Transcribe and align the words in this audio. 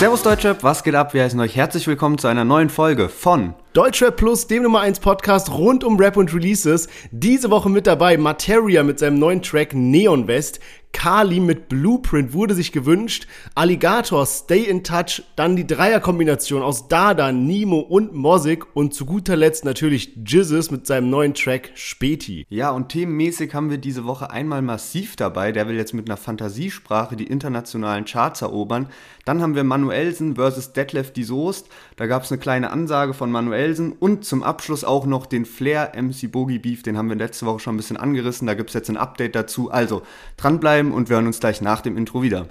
Servus 0.00 0.22
Deutschrap, 0.22 0.62
was 0.62 0.82
geht 0.82 0.94
ab? 0.94 1.12
Wir 1.12 1.24
heißen 1.24 1.38
euch 1.40 1.56
herzlich 1.56 1.86
willkommen 1.86 2.16
zu 2.16 2.26
einer 2.26 2.46
neuen 2.46 2.70
Folge 2.70 3.10
von 3.10 3.52
Deutschrap 3.74 4.16
Plus, 4.16 4.46
dem 4.46 4.62
Nummer 4.62 4.80
1 4.80 4.98
Podcast 5.00 5.52
rund 5.52 5.84
um 5.84 5.98
Rap 5.98 6.16
und 6.16 6.32
Releases. 6.32 6.88
Diese 7.10 7.50
Woche 7.50 7.68
mit 7.68 7.86
dabei 7.86 8.16
Materia 8.16 8.82
mit 8.82 8.98
seinem 8.98 9.18
neuen 9.18 9.42
Track 9.42 9.74
Neon 9.74 10.26
West, 10.26 10.58
Kali 10.92 11.40
mit 11.40 11.68
Blueprint 11.68 12.32
wurde 12.32 12.54
sich 12.54 12.72
gewünscht, 12.72 13.26
Alligator 13.54 14.26
Stay 14.26 14.64
in 14.64 14.84
Touch, 14.84 15.22
dann 15.36 15.56
die 15.56 15.66
Dreierkombination 15.66 16.62
aus 16.62 16.88
Dada, 16.88 17.32
Nemo 17.32 17.78
und 17.78 18.12
Mosik 18.12 18.76
und 18.76 18.92
zu 18.92 19.06
guter 19.06 19.36
Letzt 19.36 19.64
natürlich 19.64 20.16
Jizzes 20.26 20.70
mit 20.70 20.86
seinem 20.86 21.08
neuen 21.08 21.34
Track 21.34 21.70
Späti. 21.74 22.44
Ja, 22.50 22.70
und 22.70 22.90
themenmäßig 22.90 23.54
haben 23.54 23.70
wir 23.70 23.78
diese 23.78 24.04
Woche 24.04 24.30
einmal 24.30 24.62
massiv 24.62 25.16
dabei, 25.16 25.52
der 25.52 25.68
will 25.68 25.76
jetzt 25.76 25.94
mit 25.94 26.08
einer 26.08 26.16
Fantasiesprache 26.16 27.16
die 27.16 27.26
internationalen 27.26 28.04
Charts 28.04 28.42
erobern. 28.42 28.88
Dann 29.24 29.40
haben 29.40 29.54
wir 29.54 29.64
Manuelsen 29.64 30.34
versus 30.34 30.72
Detlef 30.72 31.12
die 31.12 31.24
Soest, 31.24 31.68
da 32.00 32.06
gab 32.06 32.24
es 32.24 32.32
eine 32.32 32.40
kleine 32.40 32.70
Ansage 32.70 33.12
von 33.12 33.30
Manuelsen 33.30 33.92
und 33.92 34.24
zum 34.24 34.42
Abschluss 34.42 34.84
auch 34.84 35.04
noch 35.04 35.26
den 35.26 35.44
Flair 35.44 35.92
MC 35.94 36.32
Boogie 36.32 36.58
Beef, 36.58 36.82
den 36.82 36.96
haben 36.96 37.10
wir 37.10 37.16
letzte 37.16 37.44
Woche 37.44 37.58
schon 37.58 37.74
ein 37.74 37.76
bisschen 37.76 37.98
angerissen, 37.98 38.46
da 38.46 38.54
gibt 38.54 38.70
es 38.70 38.74
jetzt 38.74 38.88
ein 38.88 38.96
Update 38.96 39.34
dazu. 39.34 39.70
Also 39.70 40.00
dranbleiben 40.38 40.92
und 40.92 41.10
wir 41.10 41.16
hören 41.16 41.26
uns 41.26 41.40
gleich 41.40 41.60
nach 41.60 41.82
dem 41.82 41.98
Intro 41.98 42.22
wieder. 42.22 42.46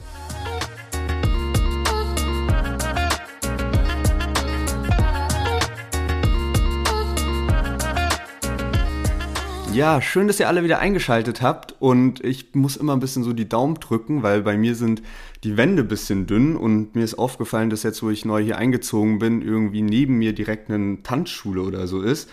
Ja, 9.74 10.02
schön, 10.02 10.28
dass 10.28 10.40
ihr 10.40 10.48
alle 10.48 10.64
wieder 10.64 10.80
eingeschaltet 10.80 11.42
habt 11.42 11.74
und 11.80 12.24
ich 12.24 12.54
muss 12.54 12.76
immer 12.76 12.94
ein 12.94 13.00
bisschen 13.00 13.24
so 13.24 13.34
die 13.34 13.48
Daumen 13.48 13.76
drücken, 13.76 14.24
weil 14.24 14.42
bei 14.42 14.58
mir 14.58 14.76
sind 14.76 15.02
die 15.44 15.58
Wände 15.58 15.84
ein 15.84 15.88
bisschen 15.88 16.28
dünn 16.28 16.56
und 16.56 16.96
mir 16.96 17.04
ist 17.04 17.18
aufgefallen, 17.18 17.70
dass 17.70 17.84
jetzt, 17.84 18.04
wo 18.04 18.10
ich 18.10 18.26
neu 18.26 18.44
hier 18.44 18.58
eingezogen 18.58 19.20
bin, 19.20 19.42
irgendwie 19.42 19.82
neben 19.82 20.18
mir 20.18 20.34
direkt 20.34 20.70
eine 20.70 21.02
Tanzschule 21.04 21.62
oder 21.62 21.88
so 21.88 22.02
ist 22.02 22.30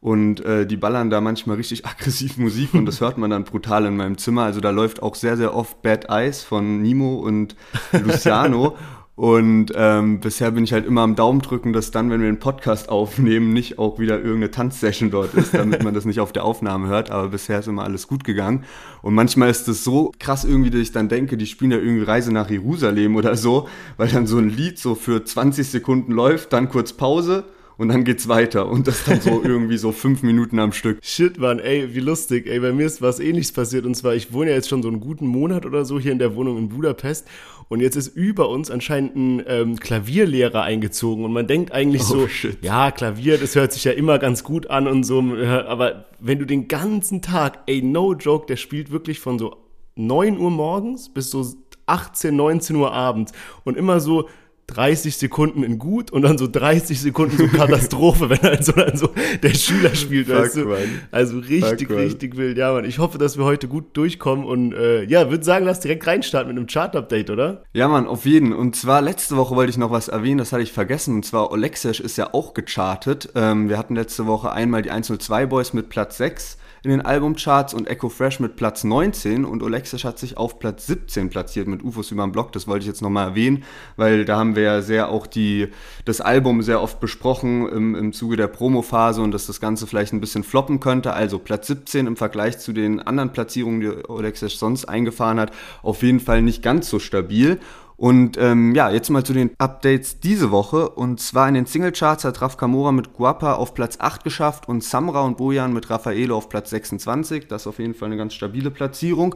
und 0.00 0.44
äh, 0.44 0.66
die 0.66 0.76
ballern 0.76 1.10
da 1.10 1.20
manchmal 1.20 1.56
richtig 1.56 1.86
aggressiv 1.86 2.38
Musik 2.38 2.74
und 2.74 2.86
das 2.86 3.00
hört 3.00 3.18
man 3.18 3.30
dann 3.30 3.44
brutal 3.44 3.86
in 3.86 3.96
meinem 3.96 4.18
Zimmer. 4.18 4.44
Also 4.44 4.60
da 4.60 4.70
läuft 4.70 5.02
auch 5.02 5.14
sehr, 5.14 5.36
sehr 5.36 5.54
oft 5.54 5.82
Bad 5.82 6.08
Eyes 6.08 6.42
von 6.42 6.82
Nimo 6.82 7.16
und 7.16 7.56
Luciano 7.92 8.76
Und 9.20 9.72
ähm, 9.74 10.20
bisher 10.20 10.50
bin 10.50 10.64
ich 10.64 10.72
halt 10.72 10.86
immer 10.86 11.02
am 11.02 11.14
Daumen 11.14 11.42
drücken, 11.42 11.74
dass 11.74 11.90
dann, 11.90 12.08
wenn 12.08 12.22
wir 12.22 12.28
einen 12.28 12.38
Podcast 12.38 12.88
aufnehmen, 12.88 13.52
nicht 13.52 13.78
auch 13.78 13.98
wieder 13.98 14.16
irgendeine 14.16 14.50
Tanzsession 14.50 15.10
dort 15.10 15.34
ist, 15.34 15.52
damit 15.52 15.84
man 15.84 15.92
das 15.92 16.06
nicht 16.06 16.20
auf 16.20 16.32
der 16.32 16.42
Aufnahme 16.42 16.88
hört. 16.88 17.10
Aber 17.10 17.28
bisher 17.28 17.58
ist 17.58 17.68
immer 17.68 17.84
alles 17.84 18.08
gut 18.08 18.24
gegangen. 18.24 18.64
Und 19.02 19.12
manchmal 19.12 19.50
ist 19.50 19.68
es 19.68 19.84
so 19.84 20.10
krass 20.18 20.44
irgendwie, 20.44 20.70
dass 20.70 20.80
ich 20.80 20.92
dann 20.92 21.10
denke, 21.10 21.36
die 21.36 21.44
spielen 21.44 21.70
ja 21.70 21.76
irgendwie 21.76 22.04
Reise 22.04 22.32
nach 22.32 22.48
Jerusalem 22.48 23.14
oder 23.14 23.36
so, 23.36 23.68
weil 23.98 24.08
dann 24.08 24.26
so 24.26 24.38
ein 24.38 24.48
Lied 24.48 24.78
so 24.78 24.94
für 24.94 25.22
20 25.22 25.68
Sekunden 25.68 26.12
läuft, 26.12 26.54
dann 26.54 26.70
kurz 26.70 26.94
Pause 26.94 27.44
und 27.80 27.88
dann 27.88 28.04
geht's 28.04 28.28
weiter 28.28 28.68
und 28.68 28.86
das 28.86 29.04
dann 29.04 29.22
so 29.22 29.42
irgendwie 29.42 29.78
so 29.78 29.90
fünf 29.90 30.22
Minuten 30.22 30.58
am 30.58 30.72
Stück. 30.72 30.98
Shit, 31.02 31.38
Mann, 31.38 31.58
ey, 31.58 31.94
wie 31.94 32.00
lustig. 32.00 32.46
Ey, 32.46 32.60
bei 32.60 32.72
mir 32.72 32.84
ist 32.84 33.00
was 33.00 33.20
ähnliches 33.20 33.52
passiert 33.52 33.86
und 33.86 33.94
zwar, 33.94 34.14
ich 34.14 34.34
wohne 34.34 34.50
ja 34.50 34.56
jetzt 34.56 34.68
schon 34.68 34.82
so 34.82 34.88
einen 34.88 35.00
guten 35.00 35.26
Monat 35.26 35.64
oder 35.64 35.86
so 35.86 35.98
hier 35.98 36.12
in 36.12 36.18
der 36.18 36.34
Wohnung 36.36 36.58
in 36.58 36.68
Budapest 36.68 37.26
und 37.70 37.80
jetzt 37.80 37.94
ist 37.94 38.08
über 38.08 38.48
uns 38.48 38.68
anscheinend 38.68 39.14
ein 39.14 39.44
ähm, 39.46 39.76
Klavierlehrer 39.78 40.62
eingezogen. 40.62 41.24
Und 41.24 41.32
man 41.32 41.46
denkt 41.46 41.70
eigentlich 41.70 42.02
oh, 42.02 42.22
so, 42.22 42.28
shit. 42.28 42.58
ja, 42.64 42.90
Klavier, 42.90 43.38
das 43.38 43.54
hört 43.54 43.72
sich 43.72 43.84
ja 43.84 43.92
immer 43.92 44.18
ganz 44.18 44.42
gut 44.42 44.68
an 44.68 44.88
und 44.88 45.04
so, 45.04 45.20
aber 45.20 46.06
wenn 46.18 46.40
du 46.40 46.46
den 46.46 46.66
ganzen 46.66 47.22
Tag, 47.22 47.60
ey, 47.66 47.80
no 47.80 48.14
joke, 48.14 48.46
der 48.46 48.56
spielt 48.56 48.90
wirklich 48.90 49.20
von 49.20 49.38
so 49.38 49.56
9 49.94 50.36
Uhr 50.38 50.50
morgens 50.50 51.10
bis 51.14 51.30
so 51.30 51.46
18, 51.86 52.34
19 52.34 52.74
Uhr 52.74 52.92
abends. 52.92 53.32
Und 53.62 53.76
immer 53.76 54.00
so 54.00 54.28
30 54.74 55.16
Sekunden 55.16 55.62
in 55.62 55.78
gut 55.78 56.10
und 56.10 56.22
dann 56.22 56.38
so 56.38 56.46
30 56.46 57.00
Sekunden 57.00 57.36
so 57.36 57.46
Katastrophe, 57.48 58.30
wenn 58.30 58.40
dann 58.40 58.62
so, 58.62 58.72
dann 58.72 58.96
so 58.96 59.10
der 59.42 59.54
Schüler 59.54 59.94
spielt. 59.94 60.28
Fuck, 60.28 60.36
weißt 60.36 60.56
du? 60.56 60.74
Also 61.10 61.38
richtig, 61.38 61.88
Fuck, 61.88 61.98
richtig 61.98 62.36
wild. 62.36 62.56
Ja, 62.56 62.72
Mann. 62.72 62.84
Ich 62.84 62.98
hoffe, 62.98 63.18
dass 63.18 63.36
wir 63.36 63.44
heute 63.44 63.68
gut 63.68 63.96
durchkommen 63.96 64.44
und 64.44 64.72
äh, 64.72 65.04
ja, 65.04 65.30
würde 65.30 65.44
sagen, 65.44 65.64
lass 65.64 65.80
direkt 65.80 66.06
reinstarten 66.06 66.48
mit 66.48 66.58
einem 66.58 66.66
Chart-Update, 66.66 67.30
oder? 67.30 67.64
Ja, 67.72 67.88
Mann, 67.88 68.06
auf 68.06 68.24
jeden. 68.26 68.52
Und 68.52 68.76
zwar 68.76 69.02
letzte 69.02 69.36
Woche 69.36 69.56
wollte 69.56 69.70
ich 69.70 69.78
noch 69.78 69.90
was 69.90 70.08
erwähnen, 70.08 70.38
das 70.38 70.52
hatte 70.52 70.62
ich 70.62 70.72
vergessen. 70.72 71.16
Und 71.16 71.24
zwar 71.24 71.50
Olexesh 71.50 72.00
ist 72.00 72.16
ja 72.16 72.32
auch 72.32 72.54
gechartet. 72.54 73.30
Ähm, 73.34 73.68
wir 73.68 73.78
hatten 73.78 73.94
letzte 73.94 74.26
Woche 74.26 74.52
einmal 74.52 74.82
die 74.82 74.90
102 74.90 75.46
Boys 75.46 75.72
mit 75.72 75.88
Platz 75.88 76.16
6 76.18 76.58
in 76.82 76.90
den 76.90 77.00
Albumcharts 77.02 77.74
und 77.74 77.88
Echo 77.88 78.08
Fresh 78.08 78.40
mit 78.40 78.56
Platz 78.56 78.84
19 78.84 79.44
und 79.44 79.62
Olexisch 79.62 80.04
hat 80.04 80.18
sich 80.18 80.36
auf 80.36 80.58
Platz 80.58 80.86
17 80.86 81.28
platziert 81.28 81.68
mit 81.68 81.82
UFOs 81.82 82.10
über 82.10 82.26
den 82.26 82.32
Block. 82.32 82.52
Das 82.52 82.66
wollte 82.66 82.84
ich 82.84 82.88
jetzt 82.88 83.02
nochmal 83.02 83.28
erwähnen, 83.28 83.64
weil 83.96 84.24
da 84.24 84.38
haben 84.38 84.56
wir 84.56 84.62
ja 84.62 84.82
sehr 84.82 85.10
auch 85.10 85.26
die, 85.26 85.68
das 86.04 86.20
Album 86.20 86.62
sehr 86.62 86.80
oft 86.80 87.00
besprochen 87.00 87.68
im, 87.68 87.94
im 87.94 88.12
Zuge 88.12 88.36
der 88.36 88.48
Promophase 88.48 89.20
und 89.20 89.32
dass 89.32 89.46
das 89.46 89.60
Ganze 89.60 89.86
vielleicht 89.86 90.12
ein 90.12 90.20
bisschen 90.20 90.44
floppen 90.44 90.80
könnte. 90.80 91.12
Also 91.12 91.38
Platz 91.38 91.66
17 91.66 92.06
im 92.06 92.16
Vergleich 92.16 92.58
zu 92.58 92.72
den 92.72 93.00
anderen 93.00 93.32
Platzierungen, 93.32 93.80
die 93.80 94.08
Olexisch 94.08 94.58
sonst 94.58 94.86
eingefahren 94.86 95.38
hat, 95.38 95.52
auf 95.82 96.02
jeden 96.02 96.20
Fall 96.20 96.40
nicht 96.40 96.62
ganz 96.62 96.88
so 96.88 96.98
stabil. 96.98 97.60
Und 98.00 98.38
ähm, 98.38 98.74
ja, 98.74 98.88
jetzt 98.90 99.10
mal 99.10 99.24
zu 99.24 99.34
den 99.34 99.50
Updates 99.58 100.20
diese 100.20 100.50
Woche. 100.50 100.88
Und 100.88 101.20
zwar 101.20 101.46
in 101.48 101.52
den 101.52 101.66
Singlecharts 101.66 102.24
hat 102.24 102.40
Raf 102.40 102.56
Kamora 102.56 102.92
mit 102.92 103.12
Guapa 103.12 103.56
auf 103.56 103.74
Platz 103.74 103.98
8 104.00 104.24
geschafft 104.24 104.70
und 104.70 104.82
Samra 104.82 105.20
und 105.20 105.36
Bojan 105.36 105.74
mit 105.74 105.90
Raffaello 105.90 106.34
auf 106.34 106.48
Platz 106.48 106.70
26. 106.70 107.46
Das 107.46 107.62
ist 107.62 107.66
auf 107.66 107.78
jeden 107.78 107.92
Fall 107.92 108.06
eine 108.06 108.16
ganz 108.16 108.32
stabile 108.32 108.70
Platzierung. 108.70 109.34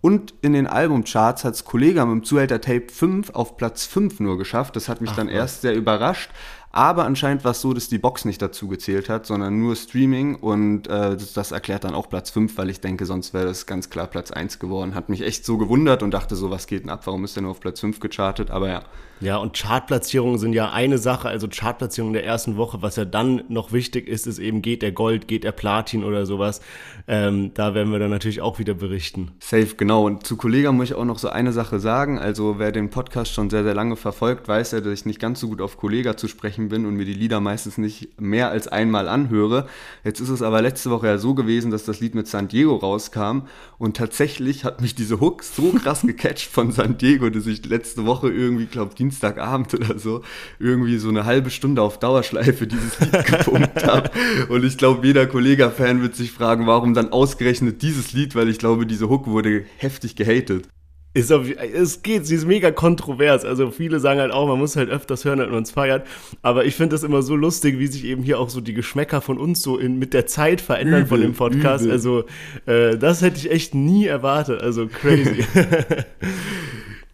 Und 0.00 0.32
in 0.40 0.54
den 0.54 0.66
Albumcharts 0.66 1.44
hat 1.44 1.56
es 1.56 1.66
Kollega 1.66 2.06
mit 2.06 2.22
dem 2.22 2.24
Zuhälter 2.24 2.58
Tape 2.62 2.86
5 2.90 3.34
auf 3.34 3.58
Platz 3.58 3.84
5 3.84 4.20
nur 4.20 4.38
geschafft. 4.38 4.76
Das 4.76 4.88
hat 4.88 5.02
mich 5.02 5.10
Ach, 5.10 5.16
dann 5.16 5.26
was. 5.26 5.34
erst 5.34 5.60
sehr 5.60 5.74
überrascht. 5.74 6.30
Aber 6.76 7.06
anscheinend 7.06 7.42
war 7.42 7.52
es 7.52 7.62
so, 7.62 7.72
dass 7.72 7.88
die 7.88 7.96
Box 7.96 8.26
nicht 8.26 8.42
dazu 8.42 8.68
gezählt 8.68 9.08
hat, 9.08 9.24
sondern 9.24 9.58
nur 9.58 9.76
Streaming. 9.76 10.34
Und 10.34 10.86
äh, 10.88 11.16
das, 11.16 11.32
das, 11.32 11.50
erklärt 11.50 11.84
dann 11.84 11.94
auch 11.94 12.10
Platz 12.10 12.28
5, 12.28 12.58
weil 12.58 12.68
ich 12.68 12.82
denke, 12.82 13.06
sonst 13.06 13.32
wäre 13.32 13.46
das 13.46 13.64
ganz 13.64 13.88
klar 13.88 14.06
Platz 14.08 14.30
1 14.30 14.58
geworden. 14.58 14.94
Hat 14.94 15.08
mich 15.08 15.22
echt 15.22 15.46
so 15.46 15.56
gewundert 15.56 16.02
und 16.02 16.10
dachte 16.10 16.36
so, 16.36 16.50
was 16.50 16.66
geht 16.66 16.82
denn 16.82 16.90
ab? 16.90 17.06
Warum 17.06 17.24
ist 17.24 17.34
der 17.34 17.44
nur 17.44 17.52
auf 17.52 17.60
Platz 17.60 17.80
5 17.80 17.98
gechartet? 17.98 18.50
Aber 18.50 18.68
ja, 18.68 18.82
ja, 19.20 19.38
und 19.38 19.56
Chartplatzierungen 19.58 20.38
sind 20.38 20.52
ja 20.52 20.72
eine 20.72 20.98
Sache, 20.98 21.28
also 21.28 21.48
Chartplatzierungen 21.48 22.12
der 22.12 22.26
ersten 22.26 22.58
Woche. 22.58 22.82
Was 22.82 22.96
ja 22.96 23.06
dann 23.06 23.44
noch 23.48 23.72
wichtig 23.72 24.08
ist, 24.08 24.26
ist 24.26 24.38
eben, 24.38 24.60
geht 24.60 24.82
der 24.82 24.92
Gold, 24.92 25.26
geht 25.26 25.42
der 25.42 25.52
Platin 25.52 26.04
oder 26.04 26.26
sowas. 26.26 26.60
Ähm, 27.08 27.52
da 27.54 27.74
werden 27.74 27.92
wir 27.92 27.98
dann 27.98 28.10
natürlich 28.10 28.42
auch 28.42 28.58
wieder 28.58 28.74
berichten. 28.74 29.32
Safe, 29.40 29.74
genau. 29.76 30.04
Und 30.04 30.26
zu 30.26 30.36
Kollega 30.36 30.70
muss 30.70 30.90
ich 30.90 30.94
auch 30.94 31.06
noch 31.06 31.18
so 31.18 31.30
eine 31.30 31.52
Sache 31.52 31.80
sagen. 31.80 32.18
Also 32.18 32.58
wer 32.58 32.72
den 32.72 32.90
Podcast 32.90 33.32
schon 33.32 33.48
sehr, 33.48 33.64
sehr 33.64 33.74
lange 33.74 33.96
verfolgt, 33.96 34.48
weiß 34.48 34.72
ja, 34.72 34.80
dass 34.80 34.92
ich 34.92 35.06
nicht 35.06 35.20
ganz 35.20 35.40
so 35.40 35.48
gut 35.48 35.62
auf 35.62 35.78
Kollega 35.78 36.18
zu 36.18 36.28
sprechen 36.28 36.65
bin 36.68 36.86
und 36.86 36.94
mir 36.94 37.04
die 37.04 37.14
Lieder 37.14 37.40
meistens 37.40 37.78
nicht 37.78 38.20
mehr 38.20 38.50
als 38.50 38.68
einmal 38.68 39.08
anhöre. 39.08 39.66
Jetzt 40.04 40.20
ist 40.20 40.28
es 40.28 40.42
aber 40.42 40.62
letzte 40.62 40.90
Woche 40.90 41.06
ja 41.06 41.18
so 41.18 41.34
gewesen, 41.34 41.70
dass 41.70 41.84
das 41.84 42.00
Lied 42.00 42.14
mit 42.14 42.26
San 42.26 42.48
Diego 42.48 42.76
rauskam 42.76 43.42
und 43.78 43.96
tatsächlich 43.96 44.64
hat 44.64 44.80
mich 44.80 44.94
diese 44.94 45.20
Hook 45.20 45.42
so 45.42 45.72
krass 45.72 46.02
gecatcht 46.06 46.50
von 46.50 46.72
San 46.72 46.98
Diego, 46.98 47.30
dass 47.30 47.46
ich 47.46 47.64
letzte 47.66 48.06
Woche 48.06 48.30
irgendwie, 48.30 48.66
glaube 48.66 48.90
ich, 48.90 48.96
Dienstagabend 48.96 49.74
oder 49.74 49.98
so 49.98 50.22
irgendwie 50.58 50.98
so 50.98 51.08
eine 51.08 51.24
halbe 51.24 51.50
Stunde 51.50 51.82
auf 51.82 51.98
Dauerschleife 51.98 52.66
dieses 52.66 53.00
Lied 53.00 53.12
gepumpt 53.26 53.86
habe. 53.86 54.10
Und 54.48 54.64
ich 54.64 54.78
glaube, 54.78 55.06
jeder 55.06 55.26
Kollega-Fan 55.26 56.02
wird 56.02 56.16
sich 56.16 56.32
fragen, 56.32 56.66
warum 56.66 56.94
dann 56.94 57.12
ausgerechnet 57.12 57.82
dieses 57.82 58.12
Lied, 58.12 58.34
weil 58.34 58.48
ich 58.48 58.58
glaube, 58.58 58.86
diese 58.86 59.08
Hook 59.08 59.26
wurde 59.26 59.64
heftig 59.78 60.16
gehatet. 60.16 60.68
Ist 61.16 61.32
auf, 61.32 61.46
es 61.48 62.02
geht, 62.02 62.26
sie 62.26 62.34
ist 62.34 62.46
mega 62.46 62.70
kontrovers. 62.70 63.46
Also 63.46 63.70
viele 63.70 64.00
sagen 64.00 64.20
halt 64.20 64.32
auch, 64.32 64.46
man 64.46 64.58
muss 64.58 64.76
halt 64.76 64.90
öfters 64.90 65.24
hören, 65.24 65.38
wenn 65.38 65.50
man 65.50 65.62
es 65.62 65.70
feiert. 65.70 66.06
Aber 66.42 66.66
ich 66.66 66.74
finde 66.74 66.94
das 66.94 67.04
immer 67.04 67.22
so 67.22 67.34
lustig, 67.34 67.78
wie 67.78 67.86
sich 67.86 68.04
eben 68.04 68.22
hier 68.22 68.38
auch 68.38 68.50
so 68.50 68.60
die 68.60 68.74
Geschmäcker 68.74 69.22
von 69.22 69.38
uns 69.38 69.62
so 69.62 69.78
in, 69.78 69.98
mit 69.98 70.12
der 70.12 70.26
Zeit 70.26 70.60
verändern 70.60 71.04
übel, 71.04 71.08
von 71.08 71.20
dem 71.22 71.32
Podcast. 71.32 71.84
Übel. 71.84 71.92
Also 71.92 72.24
äh, 72.66 72.98
das 72.98 73.22
hätte 73.22 73.38
ich 73.38 73.50
echt 73.50 73.74
nie 73.74 74.04
erwartet. 74.04 74.60
Also 74.60 74.88
crazy. 74.88 75.42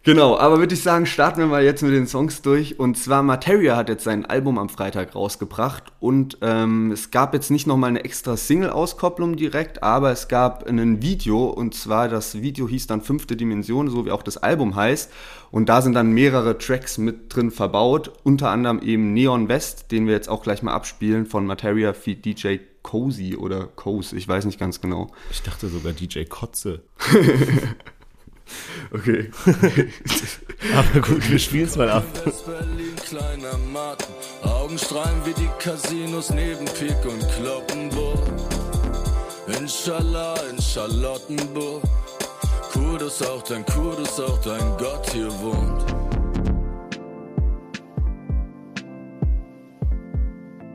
Genau, 0.05 0.37
aber 0.37 0.59
würde 0.59 0.73
ich 0.73 0.83
sagen, 0.83 1.05
starten 1.05 1.39
wir 1.39 1.47
mal 1.47 1.63
jetzt 1.63 1.81
mit 1.81 1.93
den 1.93 2.07
Songs 2.07 2.41
durch. 2.41 2.77
Und 2.77 2.97
zwar 2.97 3.23
Materia 3.23 3.77
hat 3.77 3.87
jetzt 3.87 4.03
sein 4.03 4.25
Album 4.25 4.59
am 4.59 4.67
Freitag 4.67 5.15
rausgebracht 5.15 5.93
und 6.01 6.39
ähm, 6.41 6.91
es 6.91 7.09
gab 7.09 7.33
jetzt 7.33 7.49
nicht 7.49 7.67
nochmal 7.67 7.91
eine 7.91 8.03
extra 8.03 8.35
Single-Auskopplung 8.35 9.37
direkt, 9.37 9.81
aber 9.81 10.11
es 10.11 10.27
gab 10.27 10.67
ein 10.67 11.01
Video 11.01 11.45
und 11.45 11.73
zwar 11.73 12.09
das 12.09 12.41
Video 12.41 12.67
hieß 12.67 12.87
dann 12.87 12.99
Fünfte 12.99 13.37
Dimension, 13.37 13.89
so 13.89 14.05
wie 14.05 14.11
auch 14.11 14.23
das 14.23 14.35
Album 14.35 14.75
heißt. 14.75 15.09
Und 15.51 15.69
da 15.69 15.81
sind 15.81 15.93
dann 15.93 16.11
mehrere 16.11 16.57
Tracks 16.57 16.97
mit 16.97 17.33
drin 17.33 17.49
verbaut, 17.49 18.11
unter 18.23 18.49
anderem 18.49 18.81
eben 18.81 19.13
Neon 19.13 19.47
West, 19.47 19.93
den 19.93 20.05
wir 20.05 20.15
jetzt 20.15 20.27
auch 20.27 20.43
gleich 20.43 20.63
mal 20.63 20.73
abspielen 20.73 21.25
von 21.25 21.45
Materia 21.45 21.93
feed 21.93 22.25
DJ 22.25 22.57
Cozy 22.81 23.37
oder 23.37 23.67
Coase, 23.67 24.15
ich 24.15 24.27
weiß 24.27 24.43
nicht 24.43 24.59
ganz 24.59 24.81
genau. 24.81 25.09
Ich 25.31 25.41
dachte 25.41 25.69
sogar 25.69 25.93
DJ 25.93 26.25
Kotze. 26.25 26.81
Okay. 28.91 29.31
Aber 30.77 30.99
gut, 31.01 31.29
wir 31.29 31.39
spielen 31.39 31.65
es 31.65 31.75
mal 31.75 31.89
ab. 31.89 32.03
West-Berlin, 32.25 32.95
kleiner 32.95 33.57
Martin. 33.71 34.13
Augen 34.43 34.77
strahlen 34.77 35.19
wie 35.25 35.33
die 35.33 35.49
Casinos 35.59 36.29
neben 36.29 36.65
Pik 36.65 37.05
und 37.05 37.27
Kloppenburg. 37.31 38.19
Inshallah, 39.59 40.35
in 40.49 40.61
Charlottenburg. 40.61 41.83
Kurdus 42.71 43.21
auch 43.21 43.43
dein 43.43 43.65
Kurdus, 43.65 44.19
auch 44.19 44.39
dein 44.41 44.77
Gott 44.77 45.09
hier 45.11 45.31
wohnt. 45.41 45.85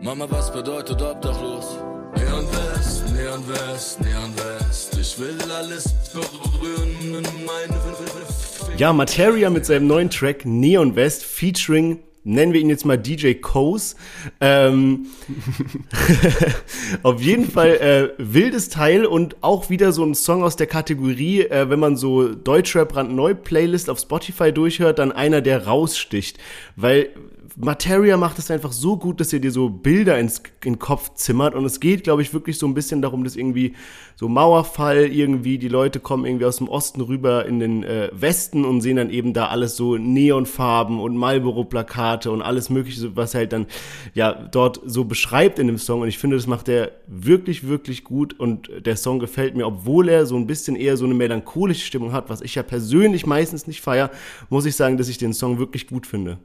Mama, 0.01 0.27
was 0.31 0.53
bedeutet 0.53 1.03
obdachlos? 1.03 1.79
Neon 2.17 2.47
West, 2.53 3.05
Neon 3.13 3.49
West, 3.49 4.01
Neon 4.01 4.33
West. 4.37 4.99
Ich 5.01 5.19
will 5.19 5.37
alles 5.51 5.95
berühren 6.13 6.97
in 7.03 7.45
meine 7.45 8.79
Ja, 8.79 8.93
Materia 8.93 9.51
mit 9.51 9.67
seinem 9.67 9.87
neuen 9.87 10.11
Track 10.11 10.45
Neon 10.45 10.97
West 10.97 11.25
featuring 11.25 12.01
nennen 12.29 12.53
wir 12.53 12.61
ihn 12.61 12.69
jetzt 12.69 12.85
mal 12.85 12.99
DJ 12.99 13.35
Kose. 13.35 13.97
Ähm, 14.41 15.07
auf 17.03 17.21
jeden 17.21 17.51
Fall 17.51 17.77
äh, 17.77 18.09
wildes 18.19 18.69
Teil 18.69 19.07
und 19.07 19.37
auch 19.41 19.71
wieder 19.71 19.93
so 19.93 20.05
ein 20.05 20.15
Song 20.15 20.43
aus 20.43 20.57
der 20.57 20.67
Kategorie, 20.67 21.43
äh, 21.43 21.71
wenn 21.71 21.81
man 21.81 21.97
so 21.97 22.35
Deutschrap 22.35 22.91
brandneu 22.91 23.35
Playlist 23.35 23.89
auf 23.89 23.99
Spotify 23.99 24.53
durchhört, 24.53 24.99
dann 24.99 25.11
einer, 25.11 25.41
der 25.41 25.67
raussticht. 25.67 26.39
Weil 26.77 27.11
Materia 27.61 28.17
macht 28.17 28.39
es 28.39 28.53
einfach 28.53 28.71
so 28.71 28.97
gut, 28.97 29.19
dass 29.19 29.33
er 29.33 29.41
dir 29.41 29.51
so 29.51 29.69
Bilder 29.69 30.17
ins 30.17 30.39
in 30.65 30.75
den 30.75 30.79
Kopf 30.79 31.15
zimmert. 31.15 31.57
Und 31.57 31.65
es 31.65 31.81
geht, 31.81 32.05
glaube 32.05 32.23
ich, 32.23 32.33
wirklich 32.33 32.57
so 32.57 32.67
ein 32.67 32.75
bisschen 32.75 33.03
darum, 33.03 33.25
dass 33.25 33.35
irgendwie 33.35 33.75
so 34.15 34.29
Mauerfall 34.29 35.07
irgendwie, 35.07 35.59
die 35.59 35.69
Leute 35.69 35.99
kommen 35.99 36.25
irgendwie 36.25 36.45
aus 36.45 36.59
dem 36.59 36.69
Osten 36.69 37.01
rüber 37.01 37.47
in 37.47 37.59
den 37.59 37.83
äh, 37.83 38.11
Westen 38.13 38.65
und 38.65 38.81
sehen 38.81 38.97
dann 38.97 39.11
eben 39.11 39.33
da 39.33 39.49
alles 39.49 39.77
so 39.77 39.97
Neonfarben 39.97 41.01
und 41.01 41.17
Marlboro-Plakate 41.17 42.31
und 42.31 42.43
alles 42.43 42.71
mögliche, 42.71 43.17
was 43.17 43.35
halt 43.35 43.53
dann 43.53 43.67
ja 44.15 44.33
dort 44.33 44.81
so 44.85 45.05
beschreibt 45.05 45.59
in 45.59 45.67
dem 45.67 45.79
Song. 45.79 46.03
Und 46.03 46.09
ich 46.09 46.19
finde, 46.19 46.37
das 46.37 46.47
macht 46.47 46.69
er 46.69 46.93
wirklich, 47.09 47.67
wirklich 47.67 48.05
gut. 48.05 48.39
Und 48.39 48.71
der 48.87 48.97
Song 48.97 49.19
gefällt 49.19 49.57
mir, 49.57 49.67
obwohl 49.67 50.09
er 50.09 50.27
so 50.27 50.37
ein 50.37 50.47
bisschen 50.47 50.77
eher 50.77 50.97
so 50.97 51.07
eine 51.07 51.15
melancholische 51.15 51.87
Stimmung 51.87 52.13
hat, 52.13 52.31
was 52.31 52.41
ich 52.41 52.55
ja 52.55 52.63
persönlich 52.63 53.27
meistens 53.27 53.67
nicht 53.67 53.81
feier, 53.81 54.13
muss 54.49 54.65
ich 54.65 54.77
sagen, 54.77 54.97
dass 54.97 55.09
ich 55.09 55.19
den 55.19 55.33
Song 55.33 55.59
wirklich 55.59 55.89
gut 55.89 56.07
finde. 56.07 56.39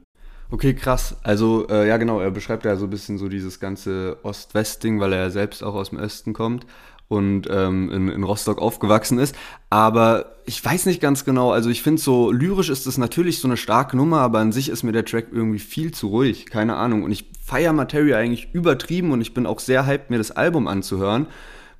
Okay, 0.50 0.74
krass. 0.74 1.16
Also, 1.22 1.66
äh, 1.68 1.88
ja, 1.88 1.96
genau, 1.96 2.20
er 2.20 2.30
beschreibt 2.30 2.64
ja 2.64 2.76
so 2.76 2.86
ein 2.86 2.90
bisschen 2.90 3.18
so 3.18 3.28
dieses 3.28 3.60
ganze 3.60 4.18
Ost-West-Ding, 4.22 5.00
weil 5.00 5.12
er 5.12 5.20
ja 5.20 5.30
selbst 5.30 5.62
auch 5.62 5.74
aus 5.74 5.90
dem 5.90 5.98
Osten 5.98 6.32
kommt 6.32 6.66
und 7.08 7.48
ähm, 7.50 7.90
in, 7.90 8.08
in 8.08 8.22
Rostock 8.22 8.60
aufgewachsen 8.60 9.18
ist. 9.18 9.34
Aber 9.70 10.36
ich 10.46 10.64
weiß 10.64 10.86
nicht 10.86 11.00
ganz 11.00 11.24
genau, 11.24 11.50
also 11.52 11.70
ich 11.70 11.82
finde 11.82 12.00
so, 12.00 12.30
lyrisch 12.30 12.70
ist 12.70 12.86
das 12.86 12.98
natürlich 12.98 13.40
so 13.40 13.48
eine 13.48 13.56
starke 13.56 13.96
Nummer, 13.96 14.20
aber 14.20 14.38
an 14.38 14.52
sich 14.52 14.68
ist 14.68 14.82
mir 14.82 14.92
der 14.92 15.04
Track 15.04 15.28
irgendwie 15.32 15.58
viel 15.58 15.92
zu 15.92 16.08
ruhig, 16.08 16.46
keine 16.46 16.76
Ahnung. 16.76 17.02
Und 17.02 17.12
ich 17.12 17.30
feiere 17.42 17.72
Materia 17.72 18.18
eigentlich 18.18 18.48
übertrieben 18.52 19.12
und 19.12 19.20
ich 19.20 19.34
bin 19.34 19.46
auch 19.46 19.60
sehr 19.60 19.86
hyped, 19.86 20.10
mir 20.10 20.18
das 20.18 20.30
Album 20.30 20.68
anzuhören 20.68 21.26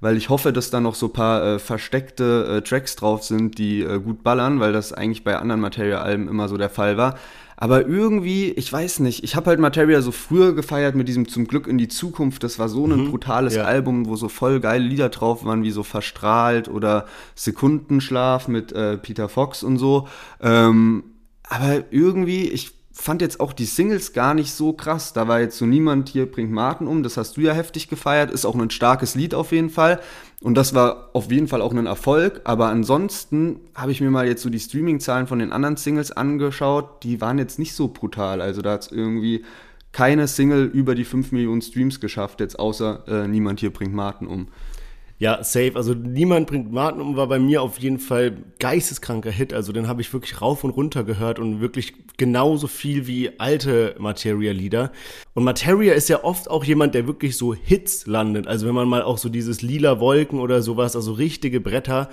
weil 0.01 0.19
ich 0.19 0.29
hoffe, 0.29 0.53
dass 0.53 0.69
da 0.69 0.81
noch 0.81 0.95
so 0.95 1.07
ein 1.07 1.13
paar 1.15 1.45
äh, 1.47 1.59
versteckte 1.59 2.59
äh, 2.59 2.61
Tracks 2.61 2.95
drauf 2.95 3.25
sind, 3.25 3.57
die 3.57 3.81
äh, 3.81 3.99
gut 4.01 4.23
ballern, 4.23 4.61
weil 4.61 4.71
das 4.71 4.93
eigentlich 4.93 5.25
bei 5.25 5.39
anderen 5.39 5.63
Materia-Alben 5.63 6.29
immer 6.29 6.47
so 6.49 6.59
der 6.59 6.69
Fall 6.69 6.99
war. 6.99 7.19
Aber 7.57 7.87
irgendwie, 7.87 8.51
ich 8.51 8.73
weiß 8.73 9.01
nicht, 9.01 9.23
ich 9.25 9.37
habe 9.37 9.51
halt 9.51 9.61
Materia 9.61 10.03
so 10.03 10.13
früher 10.13 10.55
gefeiert 10.55 10.95
mit 10.95 11.09
diesem 11.09 11.29
Zum 11.29 11.47
Glück 11.47 11.67
in 11.67 11.79
die 11.79 11.89
Zukunft. 11.89 12.43
Das 12.43 12.59
war 12.59 12.69
so 12.69 12.87
ein 12.87 13.05
mhm, 13.05 13.11
brutales 13.11 13.55
ja. 13.55 13.65
Album, 13.65 14.07
wo 14.07 14.17
so 14.17 14.29
voll 14.29 14.61
geile 14.61 14.85
Lieder 14.85 15.09
drauf 15.09 15.45
waren, 15.45 15.63
wie 15.63 15.71
so 15.71 15.83
Verstrahlt 15.83 16.69
oder 16.69 17.07
Sekundenschlaf 17.35 18.49
mit 18.49 18.73
äh, 18.73 18.99
Peter 18.99 19.29
Fox 19.29 19.63
und 19.63 19.79
so. 19.79 20.09
Ähm, 20.41 21.05
aber 21.45 21.85
irgendwie, 21.91 22.49
ich 22.49 22.73
fand 22.95 23.21
jetzt 23.21 23.41
auch 23.41 23.53
die 23.53 23.65
Singles 23.65 24.13
gar 24.13 24.35
nicht 24.35 24.53
so 24.53 24.73
krass. 24.73 25.13
Da 25.13 25.27
war 25.27 25.41
jetzt 25.41 25.59
so 25.59 25.67
niemand 25.67 26.09
hier 26.09 26.31
bringt 26.31 26.53
Martin 26.53 26.87
um. 26.87 27.03
Das 27.03 27.17
hast 27.17 27.37
du 27.37 27.41
ja 27.41 27.53
heftig 27.53 27.89
gefeiert. 27.89 28.31
Ist 28.31 28.47
auch 28.47 28.55
ein 28.55 28.71
starkes 28.71 29.15
Lied 29.17 29.35
auf 29.35 29.53
jeden 29.53 29.71
Fall. 29.71 30.01
Und 30.45 30.57
das 30.57 30.75
war 30.75 31.09
auf 31.15 31.33
jeden 31.33 31.49
Fall 31.49 31.63
auch 31.63 31.73
ein 31.73 31.87
Erfolg. 31.87 32.43
Aber 32.45 32.67
ansonsten 32.67 33.61
habe 33.75 33.93
ich 33.93 34.03
mir 34.03 34.11
mal 34.11 34.27
jetzt 34.27 34.43
so 34.43 34.51
die 34.51 34.61
Streaming-Zahlen 34.61 35.27
von 35.27 35.39
den 35.39 35.53
anderen 35.53 35.79
Singles 35.79 36.13
angeschaut. 36.13 37.03
Die 37.03 37.23
waren 37.23 37.39
jetzt 37.39 37.59
nicht 37.59 37.73
so 37.73 37.89
brutal. 37.89 38.43
Also 38.43 38.61
da 38.61 38.73
hat 38.73 38.83
es 38.83 38.93
irgendwie 38.93 39.43
keine 39.93 40.29
Single 40.29 40.67
über 40.67 40.95
die 40.95 41.07
5 41.07 41.33
Millionen 41.33 41.63
Streams 41.63 41.99
geschafft, 41.99 42.41
jetzt 42.41 42.59
außer 42.59 43.05
äh, 43.09 43.27
niemand 43.27 43.61
hier 43.61 43.73
bringt 43.73 43.95
Martin 43.95 44.27
um. 44.27 44.49
Ja, 45.19 45.45
safe. 45.45 45.73
Also 45.77 45.95
niemand 45.95 46.49
bringt 46.49 46.73
Martin 46.73 47.01
um 47.01 47.17
war 47.17 47.29
bei 47.29 47.39
mir 47.39 47.63
auf 47.63 47.79
jeden 47.79 48.01
Fall 48.01 48.37
geisteskranker 48.59 49.31
Hit. 49.31 49.53
Also 49.53 49.73
den 49.73 49.87
habe 49.87 50.01
ich 50.01 50.13
wirklich 50.13 50.41
rauf 50.43 50.65
und 50.65 50.71
runter 50.71 51.05
gehört 51.05 51.39
und 51.39 51.61
wirklich 51.61 51.95
genauso 52.17 52.67
viel 52.67 53.07
wie 53.07 53.39
alte 53.39 53.95
Materia-Lieder. 53.99 54.91
Und 55.35 55.45
Materia 55.45 55.95
ist 55.95 56.09
ja 56.09 56.25
oft 56.25 56.51
auch 56.51 56.65
jemand, 56.65 56.95
der 56.95 57.07
wirklich 57.07 57.37
so 57.37 57.55
Hits 57.55 58.07
landet. 58.07 58.49
Also 58.49 58.67
wenn 58.67 58.75
man 58.75 58.89
mal 58.89 59.03
auch 59.03 59.19
so 59.19 59.29
dieses 59.29 59.63
lila 59.63 60.01
Wolken 60.01 60.41
oder 60.41 60.63
sowas, 60.63 60.97
also 60.97 61.13
richtige 61.13 61.61
Bretter. 61.61 62.11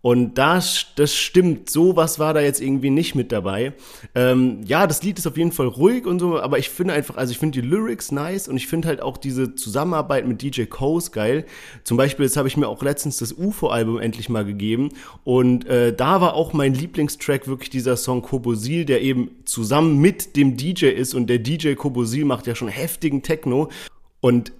Und 0.00 0.38
das, 0.38 0.86
das 0.94 1.12
stimmt, 1.12 1.68
sowas 1.68 2.20
war 2.20 2.32
da 2.32 2.40
jetzt 2.40 2.60
irgendwie 2.60 2.90
nicht 2.90 3.16
mit 3.16 3.32
dabei. 3.32 3.72
Ähm, 4.14 4.60
ja, 4.64 4.86
das 4.86 5.02
Lied 5.02 5.18
ist 5.18 5.26
auf 5.26 5.36
jeden 5.36 5.50
Fall 5.50 5.66
ruhig 5.66 6.06
und 6.06 6.20
so, 6.20 6.38
aber 6.38 6.60
ich 6.60 6.70
finde 6.70 6.94
einfach, 6.94 7.16
also 7.16 7.32
ich 7.32 7.38
finde 7.38 7.60
die 7.60 7.66
Lyrics 7.66 8.12
nice 8.12 8.46
und 8.46 8.56
ich 8.56 8.68
finde 8.68 8.86
halt 8.86 9.02
auch 9.02 9.16
diese 9.16 9.56
Zusammenarbeit 9.56 10.24
mit 10.24 10.40
DJ 10.40 10.66
Coase 10.66 11.10
geil. 11.10 11.46
Zum 11.82 11.96
Beispiel, 11.96 12.26
jetzt 12.26 12.36
habe 12.36 12.46
ich 12.46 12.56
mir 12.56 12.68
auch 12.68 12.80
letztens 12.80 13.16
das 13.16 13.32
UFO-Album 13.32 13.98
endlich 13.98 14.28
mal 14.28 14.44
gegeben 14.44 14.90
und 15.24 15.66
äh, 15.66 15.92
da 15.92 16.20
war 16.20 16.34
auch 16.34 16.52
mein 16.52 16.74
Lieblingstrack 16.74 17.48
wirklich 17.48 17.70
dieser 17.70 17.96
Song 17.96 18.22
Kobosil, 18.22 18.84
der 18.84 19.02
eben 19.02 19.32
zusammen 19.46 19.98
mit 19.98 20.36
dem 20.36 20.56
DJ 20.56 20.86
ist 20.86 21.12
und 21.12 21.26
der 21.26 21.40
DJ 21.40 21.74
Kobosil 21.74 22.24
macht 22.24 22.46
ja 22.46 22.54
schon 22.54 22.68
heftigen 22.68 23.22
Techno. 23.22 23.68
Und 24.20 24.52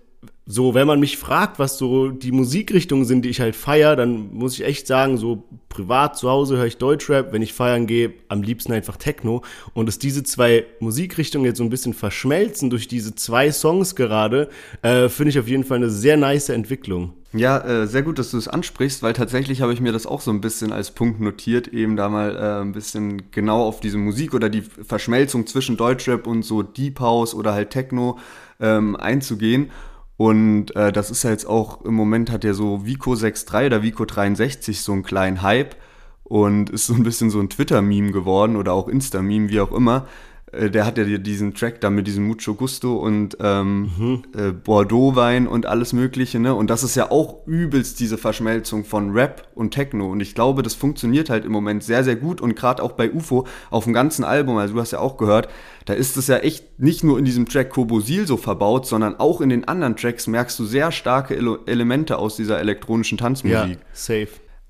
so, 0.51 0.73
wenn 0.73 0.87
man 0.87 0.99
mich 0.99 1.19
fragt, 1.19 1.59
was 1.59 1.77
so 1.77 2.09
die 2.09 2.33
Musikrichtungen 2.33 3.05
sind, 3.05 3.27
die 3.27 3.29
ich 3.29 3.41
halt 3.43 3.55
feier, 3.55 3.97
dann 3.97 4.33
muss 4.33 4.55
ich 4.55 4.65
echt 4.65 4.87
sagen, 4.87 5.19
so 5.19 5.45
privat 5.69 6.17
zu 6.17 6.31
Hause 6.31 6.57
höre 6.57 6.65
ich 6.65 6.79
Deutschrap, 6.79 7.35
wenn 7.35 7.43
ich 7.43 7.53
feiern 7.53 7.87
gehe, 7.87 8.15
am 8.29 8.43
liebsten 8.43 8.73
einfach 8.73 8.97
Techno. 8.97 9.43
Und 9.75 9.85
dass 9.85 9.99
diese 9.99 10.25
zwei 10.25 10.65
Musikrichtungen 10.81 11.45
jetzt 11.45 11.59
so 11.59 11.65
ein 11.65 11.69
bisschen 11.69 11.93
verschmelzen 11.93 12.71
durch 12.71 12.89
diese 12.89 13.15
zwei 13.15 13.53
Songs 13.53 13.95
gerade, 13.95 14.49
äh, 14.81 15.11
finde 15.11 15.29
ich 15.29 15.39
auf 15.39 15.49
jeden 15.49 15.65
Fall 15.65 15.77
eine 15.77 15.91
sehr 15.91 16.17
nice 16.17 16.49
Entwicklung. 16.49 17.13
Ja, 17.35 17.59
äh, 17.59 17.87
sehr 17.87 18.03
gut, 18.03 18.19
dass 18.19 18.31
du 18.31 18.39
es 18.39 18.49
ansprichst, 18.49 19.03
weil 19.03 19.13
tatsächlich 19.13 19.61
habe 19.61 19.75
ich 19.75 19.83
mir 19.83 19.93
das 19.93 20.07
auch 20.07 20.23
so 20.23 20.31
ein 20.31 20.41
bisschen 20.41 20.73
als 20.73 20.93
Punkt 20.93 21.21
notiert, 21.21 21.69
eben 21.69 21.95
da 21.95 22.09
mal 22.09 22.35
äh, 22.35 22.63
ein 22.63 22.73
bisschen 22.73 23.31
genau 23.33 23.67
auf 23.67 23.81
diese 23.81 23.99
Musik 23.99 24.33
oder 24.33 24.49
die 24.49 24.63
Verschmelzung 24.63 25.47
zwischen 25.47 25.77
Deutschrap 25.77 26.27
und 26.27 26.43
so 26.43 26.63
Deep 26.63 27.01
House 27.01 27.35
oder 27.35 27.53
halt 27.53 27.69
Techno 27.69 28.19
ähm, 28.61 28.97
einzugehen. 28.97 29.71
Und 30.19 30.75
äh, 30.75 30.91
das 30.91 31.13
ist 31.13 31.23
ja 31.23 31.31
jetzt 31.31 31.47
auch, 31.47 31.85
im 31.85 31.95
Moment 31.95 32.33
hat 32.33 32.43
ja 32.43 32.53
so 32.53 32.85
Vico 32.85 33.13
6.3 33.13 33.67
oder 33.67 33.83
Vico 33.85 34.05
63 34.05 34.83
so 34.83 34.93
einen 34.93 35.05
kleinen 35.05 35.43
Hype 35.43 35.77
und 36.25 36.71
ist 36.71 36.89
so 36.89 36.95
ein 36.95 37.05
bisschen 37.05 37.31
so 37.31 37.39
ein 37.39 37.49
Twitter-Meme 37.49 38.11
geworden 38.11 38.57
oder 38.57 38.73
auch 38.73 38.89
Insta-Meme, 38.89 39.49
wie 39.49 39.61
auch 39.61 39.71
immer, 39.71 40.09
der 40.53 40.87
hat 40.87 40.97
ja 40.97 41.05
diesen 41.05 41.55
Track 41.55 41.81
da 41.81 41.91
mit 41.91 42.07
diesem 42.07 42.27
Mucho 42.27 42.55
Gusto 42.55 42.97
und 42.97 43.37
ähm, 43.41 43.91
mhm. 43.99 44.23
äh, 44.35 44.53
Bordeaux-Wein 44.53 45.47
und 45.47 45.67
alles 45.67 45.93
Mögliche, 45.93 46.39
ne? 46.39 46.55
Und 46.55 46.71
das 46.71 46.83
ist 46.83 46.95
ja 46.95 47.11
auch 47.11 47.47
übelst 47.47 48.01
diese 48.01 48.17
Verschmelzung 48.17 48.85
von 48.85 49.11
Rap 49.11 49.47
und 49.55 49.73
Techno. 49.73 50.11
Und 50.11 50.21
ich 50.21 50.35
glaube, 50.35 50.63
das 50.63 50.75
funktioniert 50.75 51.29
halt 51.29 51.45
im 51.45 51.53
Moment 51.53 51.83
sehr, 51.83 52.03
sehr 52.03 52.17
gut. 52.17 52.41
Und 52.41 52.57
gerade 52.57 52.83
auch 52.83 52.93
bei 52.93 53.13
UFO 53.13 53.47
auf 53.71 53.85
dem 53.85 53.93
ganzen 53.93 54.25
Album, 54.25 54.57
also 54.57 54.75
du 54.75 54.81
hast 54.81 54.93
ja 54.93 55.01
auch 55.01 55.19
gehört, 55.19 55.49
da 55.85 55.93
ist 55.93 56.17
es 56.17 56.29
ja 56.29 56.39
echt 56.39 56.81
nicht 56.81 57.05
nur 57.05 57.19
in 57.19 57.25
diesem 57.25 57.47
Track 57.47 57.71
Kobosil 57.71 58.27
so 58.27 58.37
verbaut, 58.37 58.87
sondern 58.87 59.17
auch 59.17 59.41
in 59.41 59.51
den 59.51 59.69
anderen 59.69 59.97
Tracks 59.97 60.27
merkst 60.27 60.59
du 60.59 60.65
sehr 60.65 60.93
starke 60.93 61.35
Ele 61.35 61.59
Elemente 61.67 62.19
aus 62.19 62.37
dieser 62.37 62.59
elektronischen 62.59 63.19
Tanzmusik. 63.19 63.79
Ja, 63.79 63.87
safe. 63.93 64.29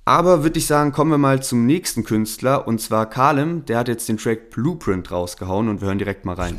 Aber 0.08 0.42
würde 0.42 0.58
ich 0.58 0.66
sagen, 0.66 0.90
kommen 0.90 1.10
wir 1.10 1.18
mal 1.18 1.42
zum 1.42 1.66
nächsten 1.66 2.02
Künstler 2.02 2.66
und 2.66 2.80
zwar 2.80 3.04
Kalem. 3.04 3.66
Der 3.66 3.76
hat 3.76 3.88
jetzt 3.88 4.08
den 4.08 4.16
Track 4.16 4.48
Blueprint 4.48 5.10
rausgehauen 5.10 5.68
und 5.68 5.82
wir 5.82 5.88
hören 5.88 5.98
direkt 5.98 6.24
mal 6.24 6.34
rein. 6.34 6.58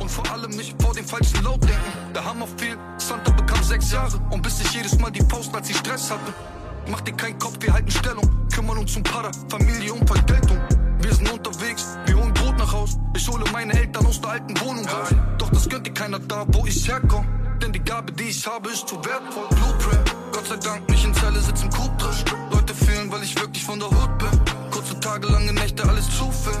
Und 0.00 0.10
vor 0.10 0.28
allem 0.32 0.50
nicht 0.50 0.74
vor 0.82 0.92
dem 0.92 1.04
falschen 1.04 1.40
Load 1.44 1.64
denken. 1.64 2.12
Der 2.12 2.24
Hammer 2.24 2.48
viel, 2.56 2.76
Santa 2.96 3.30
bekam 3.30 3.62
sechs 3.62 3.92
Jahre 3.92 4.18
und 4.30 4.42
bis 4.42 4.60
ich 4.60 4.74
jedes 4.74 4.98
Mal 4.98 5.12
die 5.12 5.22
Post, 5.22 5.54
als 5.54 5.70
ich 5.70 5.76
Stress 5.76 6.10
hatte. 6.10 6.34
Mach 6.90 7.00
dir 7.02 7.12
keinen 7.12 7.38
Kopf, 7.38 7.58
wir 7.60 7.72
halten 7.72 7.92
Stellung. 7.92 8.28
Kümmern 8.52 8.78
uns 8.78 8.96
um 8.96 9.04
Para, 9.04 9.30
Familie 9.48 9.92
und 9.92 10.04
Vergeltung. 10.08 10.58
Wir 11.00 11.14
sind 11.14 11.30
unterwegs, 11.30 11.96
wir 12.06 12.16
holen 12.16 12.34
Brot 12.34 12.58
nach 12.58 12.72
Haus. 12.72 12.98
Ich 13.14 13.28
hole 13.28 13.44
meine 13.52 13.72
Eltern 13.72 14.04
aus 14.04 14.20
der 14.20 14.30
alten 14.30 14.60
Wohnung 14.62 14.84
raus. 14.84 15.14
Doch 15.38 15.50
das 15.50 15.68
gönnt 15.68 15.86
dir 15.86 15.94
keiner 15.94 16.18
da, 16.18 16.44
wo 16.48 16.66
ich 16.66 16.88
herkomme. 16.88 17.28
Denn 17.62 17.72
die 17.72 17.84
Gabe, 17.84 18.10
die 18.10 18.24
ich 18.24 18.44
habe, 18.48 18.68
ist 18.70 18.88
zu 18.88 18.96
wertvoll. 18.96 19.46
Blueprint, 19.50 20.07
sei 20.48 20.56
Dank 20.56 20.88
nicht 20.88 21.04
in 21.04 21.12
Zelle, 21.12 21.40
sitzt 21.40 21.62
im 21.62 21.70
Coop 21.70 21.98
drin. 21.98 22.10
Leute 22.50 22.72
fühlen, 22.72 23.12
weil 23.12 23.22
ich 23.22 23.38
wirklich 23.38 23.62
von 23.62 23.78
der 23.78 23.88
Hut 23.88 24.18
bin. 24.18 24.70
Kurze 24.70 24.98
Tage, 24.98 25.26
lange 25.28 25.52
Nächte, 25.52 25.86
alles 25.86 26.08
Zufall. 26.16 26.54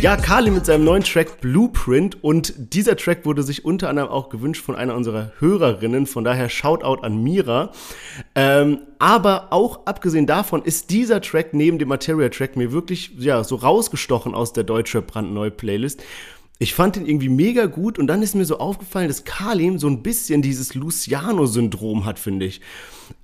Ja, 0.00 0.16
Kali 0.16 0.50
mit 0.50 0.66
seinem 0.66 0.84
neuen 0.84 1.04
Track 1.04 1.40
Blueprint 1.40 2.24
und 2.24 2.54
dieser 2.56 2.96
Track 2.96 3.24
wurde 3.24 3.42
sich 3.42 3.64
unter 3.64 3.88
anderem 3.88 4.08
auch 4.08 4.30
gewünscht 4.30 4.64
von 4.64 4.74
einer 4.74 4.96
unserer 4.96 5.32
Hörerinnen, 5.38 6.06
von 6.06 6.24
daher 6.24 6.48
Shoutout 6.48 7.02
an 7.02 7.22
Mira. 7.22 7.70
Ähm, 8.34 8.80
aber 8.98 9.52
auch 9.52 9.86
abgesehen 9.86 10.26
davon 10.26 10.62
ist 10.62 10.90
dieser 10.90 11.20
Track 11.20 11.52
neben 11.52 11.78
dem 11.78 11.88
Materia 11.88 12.30
Track 12.30 12.56
mir 12.56 12.72
wirklich 12.72 13.12
ja 13.18 13.44
so 13.44 13.56
rausgestochen 13.56 14.34
aus 14.34 14.52
der 14.52 14.64
deutsche 14.64 15.02
brandneu 15.02 15.50
Playlist 15.50 16.02
ich 16.62 16.74
fand 16.74 16.94
den 16.94 17.06
irgendwie 17.06 17.28
mega 17.28 17.66
gut 17.66 17.98
und 17.98 18.06
dann 18.06 18.22
ist 18.22 18.36
mir 18.36 18.44
so 18.44 18.58
aufgefallen, 18.58 19.08
dass 19.08 19.24
Kalim 19.24 19.80
so 19.80 19.88
ein 19.88 20.02
bisschen 20.02 20.42
dieses 20.42 20.76
Luciano-Syndrom 20.76 22.04
hat, 22.04 22.20
finde 22.20 22.46
ich. 22.46 22.60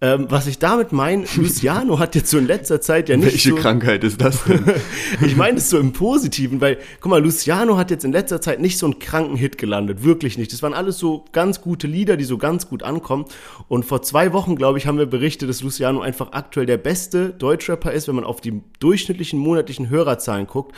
Ähm, 0.00 0.26
was 0.28 0.48
ich 0.48 0.58
damit 0.58 0.90
meine, 0.90 1.24
Luciano 1.36 2.00
hat 2.00 2.16
jetzt 2.16 2.30
so 2.30 2.38
in 2.38 2.48
letzter 2.48 2.80
Zeit 2.80 3.08
ja 3.08 3.16
nicht 3.16 3.26
Welche 3.26 3.50
so... 3.50 3.54
Krankheit 3.54 4.02
ist 4.02 4.20
das 4.20 4.42
denn? 4.42 4.64
ich 5.24 5.36
meine 5.36 5.58
es 5.58 5.70
so 5.70 5.78
im 5.78 5.92
Positiven, 5.92 6.60
weil, 6.60 6.78
guck 7.00 7.10
mal, 7.10 7.22
Luciano 7.22 7.76
hat 7.76 7.92
jetzt 7.92 8.04
in 8.04 8.10
letzter 8.10 8.40
Zeit 8.40 8.60
nicht 8.60 8.76
so 8.76 8.86
einen 8.86 8.98
kranken 8.98 9.36
Hit 9.36 9.56
gelandet, 9.56 10.02
wirklich 10.02 10.36
nicht. 10.36 10.52
Das 10.52 10.62
waren 10.62 10.74
alles 10.74 10.98
so 10.98 11.24
ganz 11.30 11.60
gute 11.60 11.86
Lieder, 11.86 12.16
die 12.16 12.24
so 12.24 12.38
ganz 12.38 12.68
gut 12.68 12.82
ankommen. 12.82 13.26
Und 13.68 13.84
vor 13.84 14.02
zwei 14.02 14.32
Wochen, 14.32 14.56
glaube 14.56 14.78
ich, 14.78 14.88
haben 14.88 14.98
wir 14.98 15.06
berichtet, 15.06 15.48
dass 15.48 15.62
Luciano 15.62 16.00
einfach 16.00 16.32
aktuell 16.32 16.66
der 16.66 16.78
beste 16.78 17.30
Deutschrapper 17.30 17.92
ist, 17.92 18.08
wenn 18.08 18.16
man 18.16 18.24
auf 18.24 18.40
die 18.40 18.62
durchschnittlichen 18.80 19.38
monatlichen 19.38 19.88
Hörerzahlen 19.88 20.48
guckt. 20.48 20.74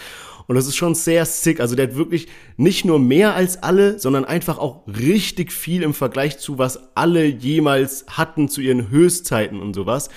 Und 0.50 0.56
das 0.56 0.66
ist 0.66 0.74
schon 0.74 0.96
sehr 0.96 1.26
sick. 1.26 1.60
Also 1.60 1.76
der 1.76 1.86
hat 1.86 1.94
wirklich 1.94 2.26
nicht 2.56 2.84
nur 2.84 2.98
mehr 2.98 3.36
als 3.36 3.62
alle, 3.62 4.00
sondern 4.00 4.24
einfach 4.24 4.58
auch 4.58 4.82
richtig 4.88 5.52
viel 5.52 5.84
im 5.84 5.94
Vergleich 5.94 6.38
zu, 6.38 6.58
was 6.58 6.96
alle 6.96 7.24
jemals 7.24 8.04
hatten 8.08 8.48
zu 8.48 8.60
ihren 8.60 8.90
Höchstzeiten 8.90 9.60
und 9.60 9.74
sowas. 9.74 10.08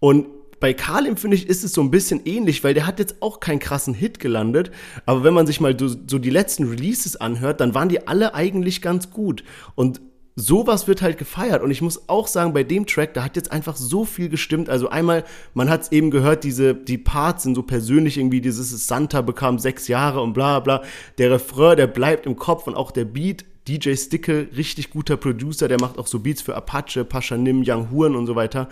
Und 0.00 0.28
bei 0.58 0.72
Kalim, 0.72 1.18
finde 1.18 1.36
ich, 1.36 1.50
ist 1.50 1.64
es 1.64 1.74
so 1.74 1.82
ein 1.82 1.90
bisschen 1.90 2.22
ähnlich, 2.24 2.64
weil 2.64 2.72
der 2.72 2.86
hat 2.86 2.98
jetzt 2.98 3.16
auch 3.20 3.40
keinen 3.40 3.58
krassen 3.58 3.92
Hit 3.92 4.20
gelandet. 4.20 4.70
Aber 5.04 5.22
wenn 5.22 5.34
man 5.34 5.46
sich 5.46 5.60
mal 5.60 5.76
so 5.78 6.18
die 6.18 6.30
letzten 6.30 6.64
Releases 6.64 7.16
anhört, 7.16 7.60
dann 7.60 7.74
waren 7.74 7.90
die 7.90 8.08
alle 8.08 8.32
eigentlich 8.32 8.80
ganz 8.80 9.10
gut. 9.10 9.44
Und 9.74 10.00
sowas 10.38 10.86
wird 10.86 11.02
halt 11.02 11.18
gefeiert. 11.18 11.62
Und 11.62 11.70
ich 11.70 11.82
muss 11.82 12.08
auch 12.08 12.28
sagen, 12.28 12.52
bei 12.52 12.62
dem 12.62 12.86
Track, 12.86 13.14
da 13.14 13.24
hat 13.24 13.36
jetzt 13.36 13.50
einfach 13.50 13.76
so 13.76 14.04
viel 14.04 14.28
gestimmt. 14.28 14.68
Also 14.68 14.88
einmal, 14.88 15.24
man 15.54 15.68
hat 15.68 15.82
es 15.82 15.92
eben 15.92 16.10
gehört, 16.10 16.44
diese, 16.44 16.74
die 16.74 16.98
Parts 16.98 17.42
sind 17.42 17.54
so 17.54 17.62
persönlich 17.62 18.18
irgendwie, 18.18 18.40
dieses 18.40 18.86
Santa 18.86 19.20
bekam 19.20 19.58
sechs 19.58 19.88
Jahre 19.88 20.20
und 20.20 20.32
bla 20.32 20.60
bla. 20.60 20.82
Der 21.18 21.30
Refrain, 21.32 21.76
der 21.76 21.88
bleibt 21.88 22.24
im 22.26 22.36
Kopf 22.36 22.66
und 22.66 22.76
auch 22.76 22.92
der 22.92 23.04
Beat, 23.04 23.44
DJ 23.68 23.94
Stickle, 23.94 24.48
richtig 24.56 24.90
guter 24.90 25.16
Producer, 25.16 25.68
der 25.68 25.78
macht 25.80 25.98
auch 25.98 26.06
so 26.06 26.20
Beats 26.20 26.40
für 26.40 26.56
Apache, 26.56 27.04
Pascha 27.04 27.36
Nim, 27.36 27.62
Young 27.66 27.90
Huren 27.90 28.16
und 28.16 28.26
so 28.26 28.34
weiter. 28.34 28.68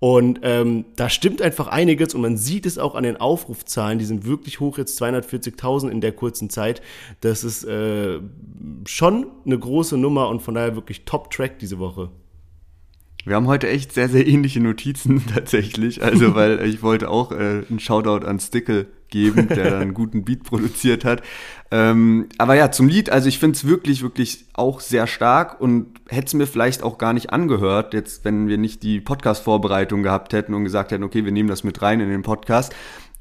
Und 0.00 0.40
ähm, 0.42 0.84
da 0.96 1.08
stimmt 1.08 1.40
einfach 1.40 1.68
einiges 1.68 2.14
und 2.14 2.20
man 2.20 2.36
sieht 2.36 2.66
es 2.66 2.76
auch 2.76 2.94
an 2.94 3.04
den 3.04 3.16
Aufrufzahlen, 3.16 3.98
die 3.98 4.04
sind 4.04 4.26
wirklich 4.26 4.60
hoch, 4.60 4.76
jetzt 4.76 5.00
240.000 5.00 5.88
in 5.88 6.00
der 6.02 6.12
kurzen 6.12 6.50
Zeit. 6.50 6.82
Das 7.22 7.42
ist 7.42 7.64
äh, 7.64 8.20
schon 8.86 9.26
eine 9.46 9.58
große 9.58 9.96
Nummer 9.96 10.28
und 10.28 10.42
von 10.42 10.54
daher 10.54 10.74
wirklich 10.74 11.06
Top-Track 11.06 11.58
diese 11.58 11.78
Woche. 11.78 12.10
Wir 13.24 13.36
haben 13.36 13.46
heute 13.46 13.68
echt 13.68 13.92
sehr, 13.92 14.10
sehr 14.10 14.26
ähnliche 14.26 14.60
Notizen 14.60 15.24
tatsächlich. 15.34 16.02
Also, 16.02 16.34
weil 16.34 16.64
ich 16.66 16.82
wollte 16.82 17.08
auch 17.08 17.32
äh, 17.32 17.62
einen 17.68 17.80
Shoutout 17.80 18.26
an 18.26 18.38
Stickle 18.38 18.86
geben, 19.14 19.46
der 19.48 19.70
dann 19.70 19.82
einen 19.82 19.94
guten 19.94 20.24
Beat 20.24 20.42
produziert 20.42 21.04
hat. 21.04 21.22
Ähm, 21.70 22.28
aber 22.36 22.56
ja, 22.56 22.72
zum 22.72 22.88
Lied, 22.88 23.10
also 23.10 23.28
ich 23.28 23.38
finde 23.38 23.56
es 23.56 23.66
wirklich, 23.66 24.02
wirklich 24.02 24.46
auch 24.54 24.80
sehr 24.80 25.06
stark 25.06 25.60
und 25.60 25.86
hätte 26.08 26.26
es 26.26 26.34
mir 26.34 26.48
vielleicht 26.48 26.82
auch 26.82 26.98
gar 26.98 27.12
nicht 27.12 27.32
angehört, 27.32 27.94
jetzt 27.94 28.24
wenn 28.24 28.48
wir 28.48 28.58
nicht 28.58 28.82
die 28.82 29.00
Podcast-Vorbereitung 29.00 30.02
gehabt 30.02 30.32
hätten 30.32 30.52
und 30.52 30.64
gesagt 30.64 30.90
hätten, 30.90 31.04
okay, 31.04 31.24
wir 31.24 31.32
nehmen 31.32 31.48
das 31.48 31.62
mit 31.62 31.80
rein 31.80 32.00
in 32.00 32.10
den 32.10 32.22
Podcast. 32.22 32.74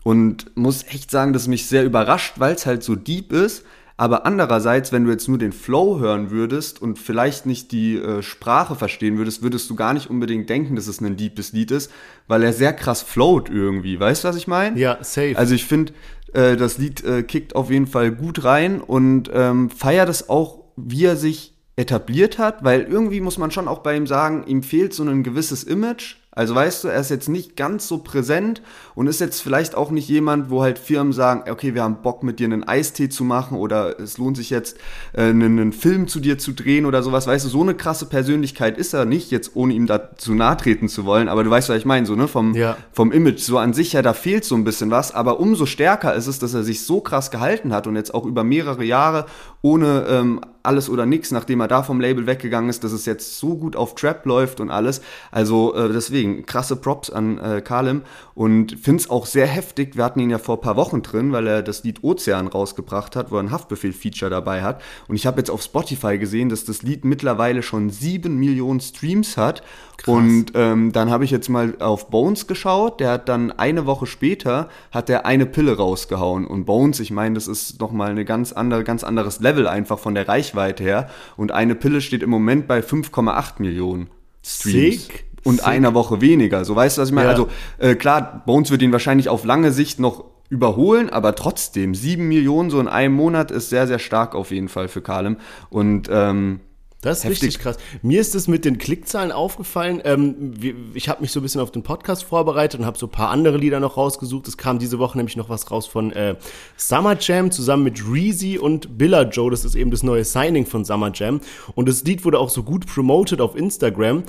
Und 0.03 0.57
muss 0.57 0.83
echt 0.83 1.11
sagen, 1.11 1.31
dass 1.31 1.47
mich 1.47 1.67
sehr 1.67 1.85
überrascht, 1.85 2.33
weil 2.37 2.55
es 2.55 2.65
halt 2.65 2.83
so 2.83 2.95
deep 2.95 3.31
ist 3.31 3.63
aber 3.95 4.25
andererseits, 4.25 4.91
wenn 4.91 5.05
du 5.05 5.11
jetzt 5.11 5.27
nur 5.27 5.37
den 5.37 5.51
Flow 5.51 5.99
hören 5.99 6.31
würdest 6.31 6.81
und 6.81 6.97
vielleicht 6.97 7.45
nicht 7.45 7.71
die 7.71 7.97
äh, 7.97 8.23
Sprache 8.23 8.75
verstehen 8.75 9.17
würdest, 9.17 9.43
würdest 9.43 9.69
du 9.69 9.75
gar 9.75 9.93
nicht 9.93 10.09
unbedingt 10.09 10.49
denken, 10.49 10.75
dass 10.75 10.87
es 10.87 10.99
ein 10.99 11.15
deepes 11.15 11.53
Lied 11.53 11.71
ist, 11.71 11.91
weil 12.27 12.43
er 12.43 12.53
sehr 12.53 12.73
krass 12.73 13.01
float 13.03 13.49
irgendwie. 13.49 13.99
Weißt 13.99 14.23
du, 14.23 14.27
was 14.27 14.35
ich 14.35 14.47
meine? 14.47 14.79
Ja, 14.79 14.97
safe. 15.01 15.37
Also 15.37 15.53
ich 15.53 15.65
finde, 15.65 15.93
äh, 16.33 16.55
das 16.55 16.77
Lied 16.79 17.03
äh, 17.03 17.23
kickt 17.23 17.55
auf 17.55 17.69
jeden 17.69 17.87
Fall 17.87 18.11
gut 18.11 18.43
rein 18.43 18.81
und 18.81 19.29
ähm, 19.33 19.69
feiert 19.69 20.09
es 20.09 20.27
auch, 20.27 20.63
wie 20.75 21.05
er 21.05 21.15
sich 21.15 21.53
etabliert 21.75 22.37
hat, 22.37 22.63
weil 22.63 22.81
irgendwie 22.81 23.21
muss 23.21 23.37
man 23.37 23.51
schon 23.51 23.67
auch 23.67 23.79
bei 23.79 23.95
ihm 23.95 24.07
sagen, 24.07 24.43
ihm 24.47 24.63
fehlt 24.63 24.93
so 24.93 25.03
ein 25.03 25.23
gewisses 25.23 25.63
Image 25.63 26.17
also 26.35 26.55
weißt 26.55 26.83
du, 26.83 26.87
er 26.87 26.99
ist 26.99 27.11
jetzt 27.11 27.29
nicht 27.29 27.55
ganz 27.55 27.87
so 27.87 27.99
präsent 27.99 28.61
und 28.95 29.07
ist 29.07 29.21
jetzt 29.21 29.41
vielleicht 29.41 29.75
auch 29.75 29.91
nicht 29.91 30.09
jemand, 30.09 30.49
wo 30.49 30.63
halt 30.63 30.79
Firmen 30.79 31.13
sagen, 31.13 31.49
okay, 31.49 31.75
wir 31.75 31.83
haben 31.83 32.01
Bock 32.01 32.23
mit 32.23 32.39
dir 32.39 32.45
einen 32.45 32.67
Eistee 32.67 33.09
zu 33.09 33.23
machen 33.23 33.57
oder 33.57 33.99
es 33.99 34.17
lohnt 34.17 34.37
sich 34.37 34.49
jetzt 34.49 34.77
äh, 35.13 35.23
einen, 35.23 35.73
Film 35.73 36.07
zu 36.07 36.19
dir 36.19 36.37
zu 36.37 36.53
drehen 36.53 36.85
oder 36.85 37.03
sowas. 37.03 37.27
Weißt 37.27 37.45
du, 37.45 37.49
so 37.49 37.61
eine 37.61 37.75
krasse 37.75 38.07
Persönlichkeit 38.07 38.77
ist 38.77 38.93
er 38.93 39.05
nicht, 39.05 39.29
jetzt 39.31 39.51
ohne 39.55 39.73
ihm 39.73 39.85
da 39.85 40.15
zu 40.17 40.33
nahe 40.33 40.57
treten 40.57 40.89
zu 40.89 41.05
wollen. 41.05 41.29
Aber 41.29 41.43
du 41.43 41.49
weißt, 41.49 41.69
was 41.69 41.77
ich 41.77 41.85
meine, 41.85 42.05
so 42.05 42.15
ne 42.15 42.27
vom 42.27 42.55
ja. 42.55 42.77
vom 42.91 43.11
Image 43.11 43.39
so 43.39 43.59
an 43.59 43.73
sich 43.73 43.93
ja, 43.93 44.01
da 44.01 44.13
fehlt 44.13 44.43
so 44.43 44.55
ein 44.55 44.63
bisschen 44.63 44.89
was. 44.89 45.13
Aber 45.13 45.39
umso 45.39 45.65
stärker 45.65 46.15
ist 46.15 46.27
es, 46.27 46.39
dass 46.39 46.53
er 46.53 46.63
sich 46.63 46.83
so 46.85 47.01
krass 47.01 47.29
gehalten 47.29 47.73
hat 47.73 47.85
und 47.85 47.95
jetzt 47.95 48.13
auch 48.13 48.25
über 48.25 48.43
mehrere 48.43 48.83
Jahre 48.83 49.25
ohne 49.63 50.05
ähm, 50.09 50.41
alles 50.61 50.89
oder 50.89 51.05
nichts, 51.05 51.31
nachdem 51.31 51.61
er 51.61 51.67
da 51.69 51.83
vom 51.83 51.99
Label 51.99 52.27
weggegangen 52.27 52.69
ist, 52.69 52.83
dass 52.83 52.91
es 52.91 53.05
jetzt 53.05 53.39
so 53.39 53.55
gut 53.55 53.75
auf 53.75 53.95
Trap 53.95 54.25
läuft 54.25 54.59
und 54.59 54.69
alles. 54.69 55.01
Also 55.31 55.73
äh, 55.73 55.91
deswegen 55.91 56.45
krasse 56.45 56.75
Props 56.75 57.09
an 57.09 57.37
äh, 57.39 57.61
Kalim 57.61 58.01
und 58.35 58.79
finde 58.79 59.01
es 59.01 59.09
auch 59.09 59.25
sehr 59.25 59.45
heftig. 59.45 59.95
Wir 59.95 60.03
hatten 60.03 60.19
ihn 60.19 60.29
ja 60.29 60.39
vor 60.39 60.57
ein 60.57 60.61
paar 60.61 60.75
Wochen 60.75 61.03
drin, 61.03 61.31
weil 61.31 61.45
er 61.47 61.61
das 61.61 61.83
Lied 61.83 62.03
Ozean 62.03 62.47
rausgebracht 62.47 63.15
hat, 63.15 63.31
wo 63.31 63.35
er 63.35 63.43
ein 63.43 63.51
Haftbefehl-Feature 63.51 64.31
dabei 64.31 64.63
hat. 64.63 64.81
Und 65.07 65.15
ich 65.15 65.27
habe 65.27 65.39
jetzt 65.39 65.51
auf 65.51 65.61
Spotify 65.61 66.17
gesehen, 66.17 66.49
dass 66.49 66.65
das 66.65 66.81
Lied 66.81 67.05
mittlerweile 67.05 67.61
schon 67.61 67.89
sieben 67.89 68.39
Millionen 68.39 68.79
Streams 68.79 69.37
hat. 69.37 69.61
Krass. 69.97 70.07
Und 70.07 70.45
ähm, 70.55 70.91
dann 70.91 71.11
habe 71.11 71.25
ich 71.25 71.31
jetzt 71.31 71.49
mal 71.49 71.75
auf 71.79 72.09
Bones 72.09 72.47
geschaut. 72.47 72.99
Der 72.99 73.11
hat 73.11 73.29
dann 73.29 73.51
eine 73.51 73.85
Woche 73.85 74.07
später 74.07 74.69
hat 74.91 75.09
er 75.09 75.25
eine 75.25 75.45
Pille 75.45 75.77
rausgehauen. 75.77 76.47
Und 76.47 76.65
Bones, 76.65 76.99
ich 76.99 77.11
meine, 77.11 77.35
das 77.35 77.47
ist 77.47 77.79
noch 77.79 77.91
mal 77.91 78.09
eine 78.09 78.25
ganz 78.25 78.51
andere, 78.51 78.83
ganz 78.83 79.03
anderes 79.03 79.39
Level 79.41 79.67
einfach 79.67 79.99
von 79.99 80.15
der 80.15 80.27
Reichweite 80.27 80.83
her. 80.83 81.09
Und 81.37 81.51
eine 81.51 81.75
Pille 81.75 82.01
steht 82.01 82.23
im 82.23 82.31
Moment 82.31 82.67
bei 82.67 82.79
5,8 82.79 83.53
Millionen 83.59 84.09
Streams. 84.43 85.03
Sick. 85.07 85.32
Und 85.43 85.57
Sick. 85.57 85.67
einer 85.67 85.93
Woche 85.93 86.21
weniger. 86.21 86.63
So 86.65 86.75
weißt 86.75 86.97
du, 86.97 87.01
was 87.01 87.09
ich 87.09 87.15
meine? 87.15 87.27
Ja. 87.27 87.33
Also 87.33 87.47
äh, 87.77 87.95
klar, 87.95 88.43
Bones 88.45 88.71
wird 88.71 88.81
ihn 88.81 88.91
wahrscheinlich 88.91 89.29
auf 89.29 89.43
lange 89.43 89.71
Sicht 89.71 89.99
noch 89.99 90.25
überholen, 90.49 91.09
aber 91.09 91.35
trotzdem, 91.35 91.95
sieben 91.95 92.27
Millionen 92.27 92.69
so 92.69 92.79
in 92.79 92.87
einem 92.87 93.15
Monat 93.15 93.51
ist 93.51 93.69
sehr, 93.69 93.87
sehr 93.87 93.99
stark 93.99 94.35
auf 94.35 94.51
jeden 94.51 94.69
Fall 94.69 94.87
für 94.87 95.01
Kalem. 95.01 95.37
Und 95.69 96.09
ähm, 96.11 96.59
das 97.03 97.17
ist 97.17 97.23
Heftig. 97.25 97.43
richtig 97.43 97.61
krass. 97.61 97.77
Mir 98.01 98.21
ist 98.21 98.33
es 98.33 98.47
mit 98.47 98.63
den 98.63 98.77
Klickzahlen 98.77 99.33
aufgefallen. 99.33 100.01
Ähm, 100.05 100.53
ich 100.93 101.09
habe 101.09 101.21
mich 101.21 101.33
so 101.33 101.41
ein 101.41 101.43
bisschen 101.43 101.59
auf 101.59 101.69
den 101.69 101.83
Podcast 101.83 102.23
vorbereitet 102.23 102.79
und 102.79 102.85
habe 102.85 102.97
so 102.97 103.07
ein 103.07 103.11
paar 103.11 103.29
andere 103.29 103.57
Lieder 103.57 103.81
noch 103.81 103.97
rausgesucht. 103.97 104.47
Es 104.47 104.57
kam 104.57 104.79
diese 104.79 104.99
Woche 104.99 105.17
nämlich 105.17 105.35
noch 105.35 105.49
was 105.49 105.69
raus 105.69 105.85
von 105.85 106.13
äh, 106.13 106.35
Summer 106.77 107.17
Jam 107.19 107.51
zusammen 107.51 107.83
mit 107.83 108.01
Reezy 108.09 108.57
und 108.57 108.97
Billa 108.97 109.23
Joe. 109.23 109.51
Das 109.51 109.65
ist 109.65 109.75
eben 109.75 109.91
das 109.91 110.01
neue 110.01 110.23
Signing 110.23 110.65
von 110.65 110.85
Summer 110.85 111.11
Jam. 111.13 111.41
Und 111.75 111.89
das 111.89 112.05
Lied 112.05 112.23
wurde 112.23 112.39
auch 112.39 112.49
so 112.49 112.63
gut 112.63 112.85
promoted 112.85 113.41
auf 113.41 113.57
Instagram. 113.57 114.23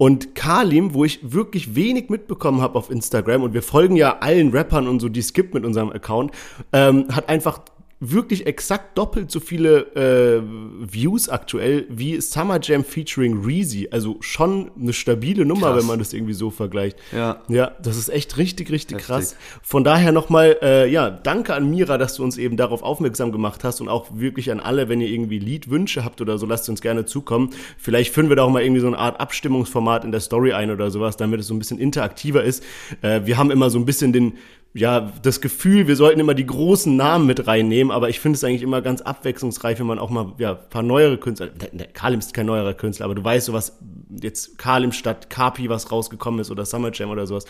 Und 0.00 0.34
Kalim, 0.34 0.94
wo 0.94 1.04
ich 1.04 1.34
wirklich 1.34 1.74
wenig 1.74 2.08
mitbekommen 2.08 2.62
habe 2.62 2.78
auf 2.78 2.88
Instagram, 2.88 3.42
und 3.42 3.52
wir 3.52 3.62
folgen 3.62 3.96
ja 3.96 4.20
allen 4.20 4.48
Rappern 4.48 4.88
und 4.88 4.98
so, 4.98 5.10
die 5.10 5.20
skippt 5.20 5.52
mit 5.52 5.62
unserem 5.62 5.90
Account, 5.90 6.32
ähm, 6.72 7.04
hat 7.10 7.28
einfach 7.28 7.60
wirklich 8.00 8.46
exakt 8.46 8.96
doppelt 8.96 9.30
so 9.30 9.40
viele 9.40 9.94
äh, 9.94 10.42
Views 10.80 11.28
aktuell 11.28 11.86
wie 11.90 12.18
Summer 12.20 12.58
Jam 12.60 12.82
featuring 12.82 13.44
Reezy. 13.44 13.88
Also 13.90 14.16
schon 14.20 14.70
eine 14.80 14.94
stabile 14.94 15.44
Nummer, 15.44 15.68
krass. 15.68 15.80
wenn 15.80 15.86
man 15.86 15.98
das 15.98 16.14
irgendwie 16.14 16.32
so 16.32 16.50
vergleicht. 16.50 16.98
Ja. 17.12 17.42
Ja, 17.48 17.72
das 17.82 17.98
ist 17.98 18.08
echt 18.08 18.38
richtig, 18.38 18.70
richtig 18.70 18.98
Heftig. 18.98 19.06
krass. 19.06 19.36
Von 19.62 19.84
daher 19.84 20.12
nochmal, 20.12 20.56
äh, 20.62 20.90
ja, 20.90 21.10
danke 21.10 21.54
an 21.54 21.68
Mira, 21.70 21.98
dass 21.98 22.14
du 22.14 22.24
uns 22.24 22.38
eben 22.38 22.56
darauf 22.56 22.82
aufmerksam 22.82 23.32
gemacht 23.32 23.64
hast 23.64 23.82
und 23.82 23.90
auch 23.90 24.06
wirklich 24.14 24.50
an 24.50 24.60
alle, 24.60 24.88
wenn 24.88 25.02
ihr 25.02 25.08
irgendwie 25.08 25.38
Liedwünsche 25.38 26.02
habt 26.02 26.22
oder 26.22 26.38
so, 26.38 26.46
lasst 26.46 26.70
uns 26.70 26.80
gerne 26.80 27.04
zukommen. 27.04 27.50
Vielleicht 27.76 28.14
führen 28.14 28.30
wir 28.30 28.36
da 28.36 28.44
auch 28.44 28.50
mal 28.50 28.62
irgendwie 28.62 28.80
so 28.80 28.86
eine 28.86 28.98
Art 28.98 29.20
Abstimmungsformat 29.20 30.04
in 30.04 30.10
der 30.12 30.20
Story 30.20 30.54
ein 30.54 30.70
oder 30.70 30.90
sowas, 30.90 31.18
damit 31.18 31.40
es 31.40 31.48
so 31.48 31.54
ein 31.54 31.58
bisschen 31.58 31.78
interaktiver 31.78 32.42
ist. 32.42 32.64
Äh, 33.02 33.20
wir 33.24 33.36
haben 33.36 33.50
immer 33.50 33.68
so 33.68 33.78
ein 33.78 33.84
bisschen 33.84 34.14
den 34.14 34.38
ja, 34.72 35.12
das 35.22 35.40
Gefühl, 35.40 35.88
wir 35.88 35.96
sollten 35.96 36.20
immer 36.20 36.34
die 36.34 36.46
großen 36.46 36.94
Namen 36.94 37.26
mit 37.26 37.46
reinnehmen, 37.46 37.90
aber 37.90 38.08
ich 38.08 38.20
finde 38.20 38.36
es 38.36 38.44
eigentlich 38.44 38.62
immer 38.62 38.82
ganz 38.82 39.00
abwechslungsreich, 39.00 39.80
wenn 39.80 39.86
man 39.86 39.98
auch 39.98 40.10
mal 40.10 40.32
ja, 40.38 40.52
ein 40.52 40.68
paar 40.70 40.82
neuere 40.82 41.18
Künstler, 41.18 41.46
ne, 41.46 41.68
ne, 41.72 41.88
Kalim 41.92 42.20
ist 42.20 42.34
kein 42.34 42.46
neuerer 42.46 42.74
Künstler, 42.74 43.06
aber 43.06 43.16
du 43.16 43.24
weißt 43.24 43.46
so 43.46 43.52
was, 43.52 43.78
jetzt 44.10 44.58
Kalim 44.58 44.92
statt 44.92 45.28
Kapi, 45.28 45.68
was 45.68 45.90
rausgekommen 45.90 46.40
ist 46.40 46.52
oder 46.52 46.64
Summer 46.64 46.92
Jam 46.92 47.10
oder 47.10 47.26
sowas, 47.26 47.46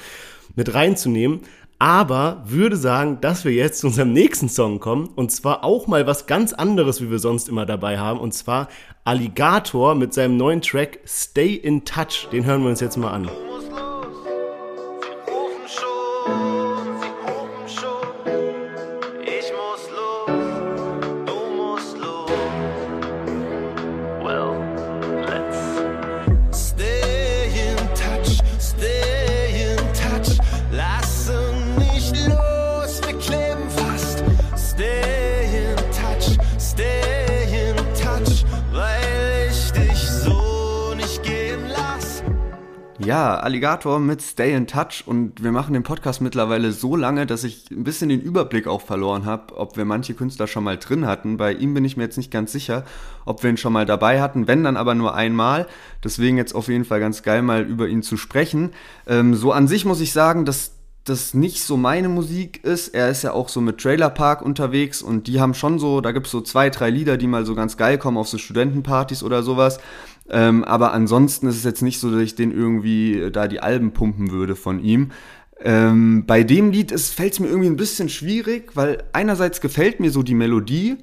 mit 0.56 0.72
reinzunehmen. 0.72 1.40
Aber 1.78 2.42
würde 2.46 2.76
sagen, 2.76 3.22
dass 3.22 3.46
wir 3.46 3.52
jetzt 3.52 3.80
zu 3.80 3.86
unserem 3.86 4.12
nächsten 4.12 4.50
Song 4.50 4.80
kommen 4.80 5.08
und 5.16 5.32
zwar 5.32 5.64
auch 5.64 5.86
mal 5.86 6.06
was 6.06 6.26
ganz 6.26 6.52
anderes, 6.52 7.00
wie 7.00 7.10
wir 7.10 7.18
sonst 7.18 7.48
immer 7.48 7.64
dabei 7.64 7.98
haben 7.98 8.20
und 8.20 8.32
zwar 8.32 8.68
Alligator 9.04 9.94
mit 9.94 10.12
seinem 10.12 10.36
neuen 10.36 10.60
Track 10.60 11.00
Stay 11.06 11.54
in 11.54 11.86
Touch. 11.86 12.28
Den 12.32 12.44
hören 12.44 12.62
wir 12.62 12.68
uns 12.68 12.80
jetzt 12.80 12.98
mal 12.98 13.10
an. 13.10 13.30
Alligator 43.50 43.98
mit 43.98 44.22
Stay 44.22 44.54
in 44.54 44.68
Touch 44.68 45.02
und 45.06 45.42
wir 45.42 45.50
machen 45.50 45.74
den 45.74 45.82
Podcast 45.82 46.20
mittlerweile 46.20 46.70
so 46.70 46.94
lange, 46.94 47.26
dass 47.26 47.42
ich 47.42 47.68
ein 47.72 47.82
bisschen 47.82 48.08
den 48.08 48.20
Überblick 48.20 48.68
auch 48.68 48.80
verloren 48.80 49.24
habe, 49.24 49.56
ob 49.56 49.76
wir 49.76 49.84
manche 49.84 50.14
Künstler 50.14 50.46
schon 50.46 50.62
mal 50.62 50.78
drin 50.78 51.04
hatten. 51.04 51.36
Bei 51.36 51.52
ihm 51.52 51.74
bin 51.74 51.84
ich 51.84 51.96
mir 51.96 52.04
jetzt 52.04 52.16
nicht 52.16 52.30
ganz 52.30 52.52
sicher, 52.52 52.84
ob 53.24 53.42
wir 53.42 53.50
ihn 53.50 53.56
schon 53.56 53.72
mal 53.72 53.86
dabei 53.86 54.20
hatten, 54.22 54.46
wenn 54.46 54.62
dann 54.62 54.76
aber 54.76 54.94
nur 54.94 55.16
einmal. 55.16 55.66
Deswegen 56.04 56.36
jetzt 56.36 56.54
auf 56.54 56.68
jeden 56.68 56.84
Fall 56.84 57.00
ganz 57.00 57.24
geil 57.24 57.42
mal 57.42 57.62
über 57.62 57.88
ihn 57.88 58.04
zu 58.04 58.16
sprechen. 58.16 58.70
Ähm, 59.08 59.34
so 59.34 59.50
an 59.50 59.66
sich 59.66 59.84
muss 59.84 60.00
ich 60.00 60.12
sagen, 60.12 60.44
dass 60.44 60.76
das 61.04 61.34
nicht 61.34 61.62
so 61.62 61.76
meine 61.76 62.08
Musik 62.08 62.62
ist. 62.62 62.88
Er 62.88 63.08
ist 63.08 63.22
ja 63.22 63.32
auch 63.32 63.48
so 63.48 63.60
mit 63.60 63.78
Trailer 63.78 64.10
Park 64.10 64.42
unterwegs 64.42 65.02
und 65.02 65.26
die 65.26 65.40
haben 65.40 65.54
schon 65.54 65.78
so, 65.78 66.00
da 66.00 66.12
gibt 66.12 66.26
es 66.26 66.32
so 66.32 66.40
zwei, 66.40 66.70
drei 66.70 66.90
Lieder, 66.90 67.16
die 67.16 67.26
mal 67.26 67.46
so 67.46 67.54
ganz 67.54 67.76
geil 67.76 67.98
kommen 67.98 68.18
auf 68.18 68.28
so 68.28 68.38
Studentenpartys 68.38 69.22
oder 69.22 69.42
sowas. 69.42 69.80
Ähm, 70.30 70.64
aber 70.64 70.92
ansonsten 70.92 71.48
ist 71.48 71.56
es 71.56 71.64
jetzt 71.64 71.82
nicht 71.82 71.98
so, 71.98 72.10
dass 72.10 72.20
ich 72.20 72.34
den 72.34 72.52
irgendwie 72.52 73.18
äh, 73.18 73.30
da 73.30 73.48
die 73.48 73.60
Alben 73.60 73.92
pumpen 73.92 74.30
würde 74.30 74.56
von 74.56 74.82
ihm. 74.82 75.10
Ähm, 75.62 76.24
bei 76.26 76.42
dem 76.42 76.70
Lied 76.70 76.98
fällt 76.98 77.34
es 77.34 77.40
mir 77.40 77.48
irgendwie 77.48 77.68
ein 77.68 77.76
bisschen 77.76 78.08
schwierig, 78.08 78.70
weil 78.74 79.02
einerseits 79.12 79.60
gefällt 79.60 80.00
mir 80.00 80.10
so 80.10 80.22
die 80.22 80.34
Melodie 80.34 80.98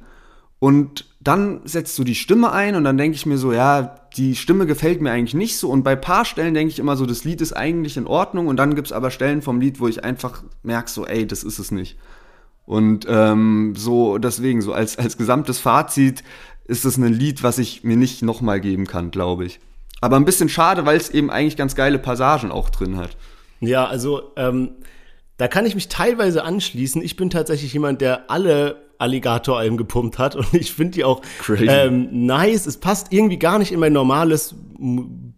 und 0.59 1.05
dann 1.19 1.61
setzt 1.65 1.99
du 1.99 2.03
die 2.03 2.15
Stimme 2.15 2.51
ein 2.51 2.75
und 2.75 2.83
dann 2.83 2.97
denke 2.97 3.15
ich 3.15 3.25
mir 3.25 3.37
so, 3.37 3.51
ja, 3.51 3.95
die 4.15 4.35
Stimme 4.35 4.65
gefällt 4.65 5.01
mir 5.01 5.11
eigentlich 5.11 5.35
nicht 5.35 5.57
so 5.57 5.69
und 5.69 5.83
bei 5.83 5.95
paar 5.95 6.25
Stellen 6.25 6.53
denke 6.53 6.71
ich 6.71 6.79
immer 6.79 6.95
so, 6.95 7.05
das 7.05 7.23
Lied 7.23 7.41
ist 7.41 7.53
eigentlich 7.53 7.97
in 7.97 8.07
Ordnung 8.07 8.47
und 8.47 8.57
dann 8.57 8.73
gibt 8.73 8.87
es 8.87 8.93
aber 8.93 9.11
Stellen 9.11 9.41
vom 9.41 9.59
Lied, 9.59 9.79
wo 9.79 9.87
ich 9.87 10.03
einfach 10.03 10.43
merke 10.63 10.89
so, 10.89 11.05
ey, 11.05 11.27
das 11.27 11.43
ist 11.43 11.59
es 11.59 11.69
nicht. 11.71 11.97
Und 12.65 13.05
ähm, 13.07 13.73
so 13.77 14.17
deswegen, 14.17 14.61
so 14.61 14.73
als, 14.73 14.97
als 14.97 15.17
gesamtes 15.17 15.59
Fazit 15.59 16.23
ist 16.67 16.85
es 16.85 16.97
ein 16.97 17.13
Lied, 17.13 17.43
was 17.43 17.57
ich 17.57 17.83
mir 17.83 17.97
nicht 17.97 18.21
nochmal 18.21 18.59
geben 18.59 18.87
kann, 18.87 19.11
glaube 19.11 19.45
ich. 19.45 19.59
Aber 20.01 20.15
ein 20.15 20.25
bisschen 20.25 20.49
schade, 20.49 20.85
weil 20.85 20.97
es 20.97 21.09
eben 21.09 21.29
eigentlich 21.29 21.57
ganz 21.57 21.75
geile 21.75 21.99
Passagen 21.99 22.51
auch 22.51 22.69
drin 22.69 22.97
hat. 22.97 23.17
Ja, 23.59 23.85
also 23.85 24.31
ähm, 24.35 24.71
da 25.37 25.47
kann 25.47 25.65
ich 25.65 25.75
mich 25.75 25.87
teilweise 25.87 26.43
anschließen. 26.43 27.01
Ich 27.01 27.15
bin 27.15 27.29
tatsächlich 27.29 27.73
jemand, 27.73 28.01
der 28.01 28.29
alle 28.29 28.87
Alligator-Alben 28.99 29.77
gepumpt 29.77 30.17
hat 30.17 30.35
und 30.35 30.53
ich 30.53 30.73
finde 30.73 30.91
die 30.91 31.03
auch 31.03 31.21
ähm, 31.49 32.25
nice. 32.25 32.65
Es 32.65 32.77
passt 32.77 33.07
irgendwie 33.11 33.37
gar 33.37 33.59
nicht 33.59 33.71
in 33.71 33.79
mein 33.79 33.93
normales 33.93 34.55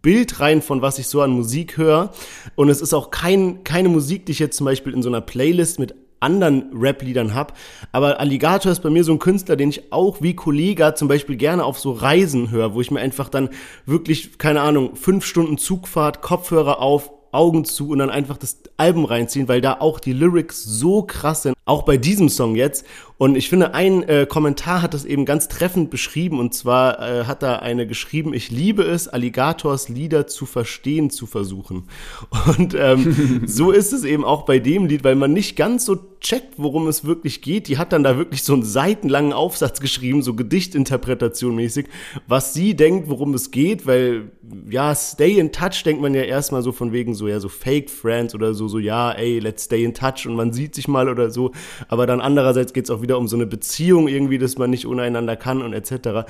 Bild 0.02 0.40
rein, 0.40 0.62
von 0.62 0.82
was 0.82 1.00
ich 1.00 1.08
so 1.08 1.22
an 1.22 1.32
Musik 1.32 1.78
höre. 1.78 2.12
Und 2.56 2.70
es 2.70 2.82
ist 2.82 2.94
auch 2.94 3.12
kein, 3.12 3.64
keine 3.64 3.90
Musik, 3.90 4.26
die 4.26 4.32
ich 4.34 4.40
jetzt 4.40 4.58
zum 4.58 4.66
Beispiel 4.66 4.94
in 4.94 5.04
so 5.04 5.10
einer 5.10 5.22
Playlist 5.22 5.80
mit 5.80 5.96
anderen 6.20 6.70
Rap-Liedern 6.74 7.34
habe. 7.34 7.54
Aber 7.92 8.20
Alligator 8.20 8.72
ist 8.72 8.82
bei 8.82 8.90
mir 8.90 9.04
so 9.04 9.14
ein 9.14 9.20
Künstler, 9.20 9.56
den 9.56 9.70
ich 9.70 9.92
auch 9.92 10.22
wie 10.22 10.36
Kollega 10.36 10.96
zum 10.96 11.08
Beispiel 11.08 11.36
gerne 11.36 11.64
auf 11.64 11.80
so 11.80 11.92
Reisen 11.92 12.52
höre, 12.52 12.74
wo 12.74 12.82
ich 12.82 12.92
mir 12.92 13.00
einfach 13.00 13.30
dann 13.30 13.50
wirklich, 13.86 14.38
keine 14.38 14.62
Ahnung, 14.62 14.96
fünf 14.96 15.26
Stunden 15.26 15.58
Zugfahrt, 15.58 16.22
Kopfhörer 16.22 16.80
auf, 16.80 17.12
Augen 17.32 17.64
zu 17.64 17.90
und 17.90 18.00
dann 18.00 18.10
einfach 18.10 18.38
das 18.38 18.58
Album 18.78 19.06
reinziehen, 19.06 19.48
weil 19.48 19.62
da 19.62 19.78
auch 19.80 20.00
die 20.00 20.14
Lyrics 20.14 20.64
so 20.64 21.04
krass 21.04 21.44
sind, 21.44 21.56
auch 21.70 21.84
bei 21.84 21.98
diesem 21.98 22.30
Song 22.30 22.56
jetzt. 22.56 22.86
Und 23.20 23.36
ich 23.36 23.50
finde, 23.50 23.74
ein 23.74 24.04
äh, 24.04 24.26
Kommentar 24.28 24.82
hat 24.82 24.94
das 24.94 25.04
eben 25.04 25.26
ganz 25.26 25.50
treffend 25.50 25.90
beschrieben. 25.90 26.40
Und 26.40 26.54
zwar 26.54 27.00
äh, 27.00 27.26
hat 27.26 27.44
da 27.44 27.58
eine 27.58 27.86
geschrieben, 27.86 28.34
ich 28.34 28.50
liebe 28.50 28.84
es, 28.84 29.10
Alligators 29.10 29.90
Lieder 29.90 30.26
zu 30.26 30.46
verstehen 30.46 31.10
zu 31.10 31.26
versuchen. 31.26 31.90
Und 32.58 32.76
ähm, 32.80 33.44
so 33.46 33.72
ist 33.72 33.92
es 33.92 34.06
eben 34.06 34.24
auch 34.24 34.46
bei 34.46 34.60
dem 34.60 34.86
Lied, 34.86 35.04
weil 35.04 35.16
man 35.16 35.34
nicht 35.34 35.58
ganz 35.58 35.86
so 35.86 35.98
checkt, 36.22 36.54
worum 36.58 36.88
es 36.88 37.04
wirklich 37.04 37.42
geht. 37.42 37.68
Die 37.68 37.78
hat 37.78 37.92
dann 37.92 38.04
da 38.04 38.18
wirklich 38.18 38.44
so 38.44 38.54
einen 38.54 38.64
seitenlangen 38.64 39.34
Aufsatz 39.34 39.80
geschrieben, 39.82 40.22
so 40.22 40.34
Gedichtinterpretation 40.34 41.56
mäßig, 41.56 41.88
was 42.28 42.54
sie 42.54 42.76
denkt, 42.76 43.10
worum 43.10 43.34
es 43.34 43.52
geht, 43.52 43.86
weil 43.86 44.32
ja, 44.70 44.96
stay 44.96 45.38
in 45.38 45.52
touch 45.52 45.84
denkt 45.84 46.02
man 46.02 46.14
ja 46.14 46.24
erstmal 46.24 46.64
so 46.64 46.72
von 46.72 46.92
wegen 46.92 47.14
so, 47.14 47.28
ja, 47.28 47.40
so 47.40 47.50
Fake 47.50 47.90
Friends 47.90 48.34
oder 48.34 48.54
so, 48.54 48.68
so, 48.68 48.80
ja, 48.80 49.12
ey, 49.12 49.40
let's 49.40 49.66
stay 49.66 49.84
in 49.84 49.94
touch 49.94 50.26
und 50.26 50.36
man 50.36 50.54
sieht 50.54 50.76
sich 50.76 50.88
mal 50.88 51.10
oder 51.10 51.30
so. 51.30 51.52
Aber 51.88 52.08
dann 52.08 52.22
andererseits 52.22 52.74
geht 52.74 52.86
es 52.86 52.89
auch 52.91 53.02
wieder 53.02 53.17
um 53.17 53.28
so 53.28 53.36
eine 53.36 53.45
Beziehung 53.45 54.08
irgendwie, 54.08 54.38
dass 54.38 54.58
man 54.58 54.69
nicht 54.69 54.86
untereinander 54.86 55.36
kann 55.36 55.62
und 55.62 55.74
etc. 55.74 56.30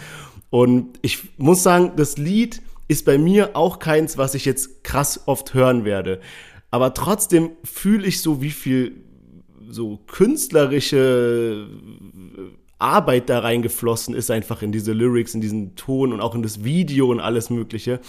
Und 0.49 0.99
ich 1.01 1.37
muss 1.37 1.63
sagen, 1.63 1.93
das 1.95 2.17
Lied 2.17 2.61
ist 2.87 3.05
bei 3.05 3.17
mir 3.17 3.55
auch 3.55 3.79
keins, 3.79 4.17
was 4.17 4.35
ich 4.35 4.45
jetzt 4.45 4.83
krass 4.83 5.21
oft 5.27 5.53
hören 5.53 5.85
werde. 5.85 6.19
Aber 6.71 6.93
trotzdem 6.93 7.51
fühle 7.63 8.07
ich 8.07 8.21
so, 8.21 8.41
wie 8.41 8.51
viel 8.51 9.03
so 9.69 9.97
künstlerische 10.07 11.67
Arbeit 12.79 13.29
da 13.29 13.39
reingeflossen 13.39 14.15
ist, 14.15 14.31
einfach 14.31 14.61
in 14.61 14.71
diese 14.71 14.93
Lyrics, 14.93 15.35
in 15.35 15.41
diesen 15.41 15.75
Ton 15.75 16.13
und 16.13 16.21
auch 16.21 16.33
in 16.33 16.41
das 16.41 16.63
Video 16.63 17.11
und 17.11 17.19
alles 17.19 17.49
Mögliche. 17.49 17.99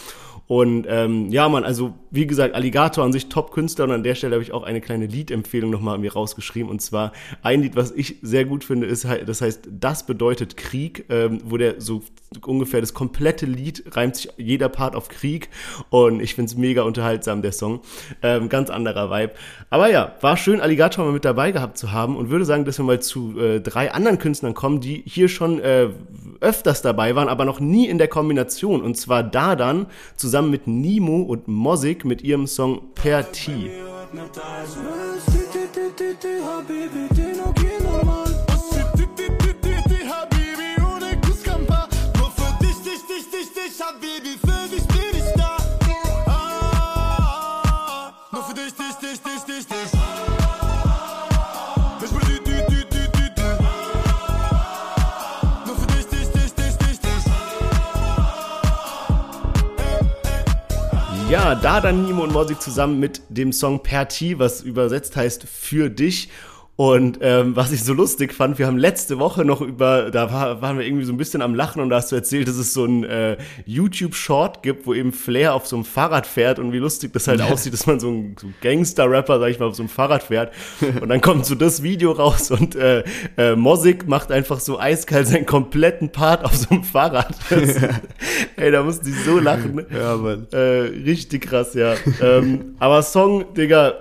Und 0.51 0.85
ähm, 0.89 1.31
ja, 1.31 1.49
man, 1.49 1.63
also 1.63 1.95
wie 2.11 2.27
gesagt, 2.27 2.57
Alligator 2.57 3.05
an 3.05 3.13
sich 3.13 3.29
Top-Künstler 3.29 3.85
und 3.85 3.93
an 3.93 4.03
der 4.03 4.17
Stelle 4.17 4.35
habe 4.35 4.43
ich 4.43 4.51
auch 4.51 4.65
eine 4.65 4.81
kleine 4.81 5.07
Liedempfehlung 5.07 5.71
nochmal 5.71 5.99
mir 5.99 6.13
rausgeschrieben. 6.13 6.69
Und 6.69 6.83
zwar 6.83 7.13
ein 7.43 7.63
Lied, 7.63 7.77
was 7.77 7.93
ich 7.93 8.17
sehr 8.23 8.45
gut 8.47 8.65
finde, 8.65 8.89
ist, 8.89 9.07
das 9.27 9.43
heißt 9.43 9.69
Das 9.71 10.07
bedeutet 10.07 10.57
Krieg, 10.57 11.05
ähm, 11.09 11.41
wo 11.45 11.57
der 11.57 11.81
so 11.81 12.03
ungefähr 12.45 12.81
das 12.81 12.95
komplette 12.95 13.47
Lied 13.47 13.85
reimt 13.93 14.17
sich 14.17 14.29
jeder 14.39 14.69
Part 14.69 14.97
auf 14.97 15.09
Krieg. 15.09 15.51
Und 15.89 16.21
ich 16.21 16.35
finde 16.35 16.51
es 16.51 16.57
mega 16.57 16.83
unterhaltsam, 16.83 17.43
der 17.43 17.53
Song. 17.53 17.79
Ähm, 18.21 18.49
ganz 18.49 18.71
anderer 18.71 19.09
Vibe. 19.09 19.35
Aber 19.71 19.89
ja, 19.89 20.17
war 20.21 20.37
schön, 20.37 20.61
Alligator 20.61 21.05
mal 21.05 21.13
mit 21.13 21.25
dabei 21.25 21.53
gehabt 21.53 21.79
zu 21.79 21.93
haben 21.93 22.17
und 22.17 22.31
würde 22.31 22.45
sagen, 22.45 22.65
dass 22.65 22.77
wir 22.77 22.85
mal 22.85 23.01
zu 23.01 23.39
äh, 23.39 23.61
drei 23.61 23.93
anderen 23.93 24.19
Künstlern 24.19 24.55
kommen, 24.61 24.81
die 24.81 25.03
hier 25.07 25.29
schon 25.29 25.61
äh, 25.61 25.89
öfters 26.41 26.83
dabei 26.83 27.15
waren, 27.15 27.29
aber 27.29 27.45
noch 27.45 27.61
nie 27.61 27.87
in 27.89 27.99
der 27.99 28.09
Kombination. 28.09 28.83
Und 28.83 28.97
zwar 28.97 29.23
da 29.23 29.57
dann 29.57 29.87
zusammen 30.17 30.31
zusammen 30.31 30.51
mit 30.51 30.67
Nimo 30.67 31.23
und 31.23 31.49
Mosik 31.49 32.05
mit 32.05 32.23
ihrem 32.23 32.47
Song 32.47 32.83
Per 32.95 33.33
T. 33.33 33.71
Ja, 61.31 61.55
da 61.55 61.81
dann 61.81 62.07
Nimo 62.07 62.25
und 62.25 62.33
Mosik 62.33 62.61
zusammen 62.61 62.99
mit 62.99 63.23
dem 63.29 63.53
Song 63.53 63.85
Perti, 63.85 64.41
was 64.41 64.63
übersetzt 64.63 65.15
heißt 65.15 65.45
für 65.45 65.89
dich. 65.89 66.29
Und 66.81 67.19
ähm, 67.21 67.57
was 67.57 67.73
ich 67.73 67.85
so 67.85 67.93
lustig 67.93 68.33
fand, 68.33 68.59
wir 68.59 68.67
haben 68.67 68.79
letzte 68.79 69.19
Woche 69.19 69.45
noch 69.45 69.61
über, 69.61 70.11
da 70.11 70.33
war, 70.33 70.63
waren 70.63 70.79
wir 70.79 70.87
irgendwie 70.87 71.05
so 71.05 71.13
ein 71.13 71.19
bisschen 71.19 71.43
am 71.43 71.55
Lachen 71.55 71.83
und 71.83 71.91
da 71.91 71.97
hast 71.97 72.11
du 72.11 72.17
erzählt, 72.17 72.49
dass 72.49 72.57
es 72.57 72.73
so 72.73 72.87
ein 72.87 73.05
äh, 73.05 73.37
YouTube-Short 73.67 74.63
gibt, 74.63 74.87
wo 74.87 74.95
eben 74.95 75.13
Flair 75.13 75.53
auf 75.53 75.67
so 75.67 75.77
einem 75.77 75.85
Fahrrad 75.85 76.27
fährt 76.27 76.59
und 76.59 76.73
wie 76.73 76.79
lustig 76.79 77.13
das 77.13 77.29
halt 77.29 77.43
aussieht, 77.43 77.75
dass 77.75 77.87
man 77.87 78.01
so 78.01 78.09
ein, 78.09 78.35
so 78.41 78.47
Gangster-Rapper, 78.63 79.41
sag 79.41 79.51
ich 79.51 79.59
mal, 79.59 79.67
auf 79.67 79.75
so 79.75 79.83
einem 79.83 79.91
Fahrrad 79.91 80.23
fährt. 80.23 80.55
Und 81.03 81.11
dann 81.11 81.21
kommt 81.21 81.45
so 81.45 81.55
das 81.55 81.83
Video 81.83 82.13
raus 82.13 82.51
und 82.51 82.75
äh, 82.77 83.05
äh, 83.37 83.57
Mosik 83.57 84.09
macht 84.09 84.33
einfach 84.33 84.59
so 84.59 84.81
eiskalt 84.81 85.29
seinen 85.29 85.45
kompletten 85.45 86.13
Part 86.13 86.47
auf 86.47 86.57
so 86.57 86.71
einem 86.71 86.85
Fahrrad. 86.85 87.35
Das, 87.51 87.77
ey, 88.57 88.71
da 88.71 88.83
musste 88.83 89.11
ich 89.11 89.17
so 89.27 89.39
lachen. 89.39 89.85
Ja, 89.95 90.17
Mann. 90.17 90.47
Äh, 90.51 90.57
richtig 91.05 91.43
krass, 91.43 91.75
ja. 91.75 91.95
ähm, 92.23 92.77
aber 92.79 93.03
Song, 93.03 93.53
Digga, 93.53 93.97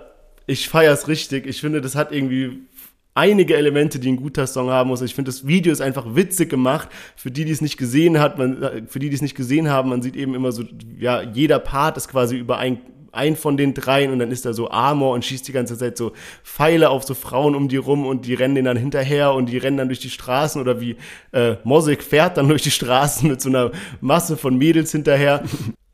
ich 0.49 0.67
feier's 0.67 1.07
richtig. 1.07 1.45
Ich 1.45 1.61
finde, 1.61 1.79
das 1.79 1.95
hat 1.95 2.11
irgendwie 2.11 2.68
einige 3.15 3.56
Elemente, 3.56 4.00
die 4.00 4.10
ein 4.10 4.17
guter 4.17 4.48
Song 4.48 4.69
haben 4.69 4.89
muss. 4.89 5.02
Ich 5.02 5.15
finde, 5.15 5.30
das 5.30 5.45
Video 5.45 5.72
ist 5.72 5.82
einfach 5.82 6.15
witzig 6.15 6.50
gemacht. 6.50 6.89
Für 7.15 7.32
die, 7.32 7.45
die 7.45 7.52
es 7.52 7.62
nicht 7.62 7.78
gesehen 7.78 8.19
hat, 8.19 8.38
man, 8.38 8.88
für 8.88 9.00
die, 9.00 9.10
die 9.10 9.15
es 9.15 9.22
nicht 9.22 9.36
gesehen 9.36 9.69
haben, 9.69 9.89
man 9.89 10.02
sieht 10.02 10.15
eben 10.15 10.36
immer 10.36 10.52
so, 10.52 10.63
ja, 10.98 11.22
jeder 11.22 11.60
Part 11.60 11.98
ist 11.98 12.08
quasi 12.08 12.38
über 12.38 12.58
ein 12.58 12.80
ein 13.12 13.36
von 13.36 13.58
den 13.58 13.74
dreien 13.74 14.12
und 14.12 14.19
dann 14.19 14.32
ist 14.32 14.45
da 14.45 14.54
so 14.54 14.69
Armor 14.69 15.13
und 15.13 15.26
schießt 15.26 15.48
die 15.48 15.52
ganze 15.52 15.78
Zeit 15.78 15.98
so 15.98 16.13
Pfeile 16.43 16.89
auf 16.89 17.04
so 17.04 17.13
Frauen 17.13 17.56
um 17.56 17.67
die 17.67 17.78
rum 17.78 18.06
und 18.06 18.26
die 18.26 18.34
rennen 18.34 18.56
denen 18.56 18.65
dann 18.65 18.78
hinterher 18.78 19.34
und 19.34 19.48
die 19.48 19.58
rennen 19.58 19.78
dann 19.78 19.89
durch 19.89 20.00
die 20.00 20.10
Straßen 20.10 20.62
oder 20.62 20.80
wie 20.80 20.95
äh, 21.32 21.56
Mosik 21.63 22.04
fährt 22.04 22.38
dann 22.38 22.48
durch 22.50 22.62
die 22.62 22.72
Straßen 22.72 23.28
mit 23.28 23.41
so 23.41 23.50
einer 23.50 23.72
Masse 24.02 24.38
von 24.38 24.58
Mädels 24.58 24.91
hinterher. 24.91 25.43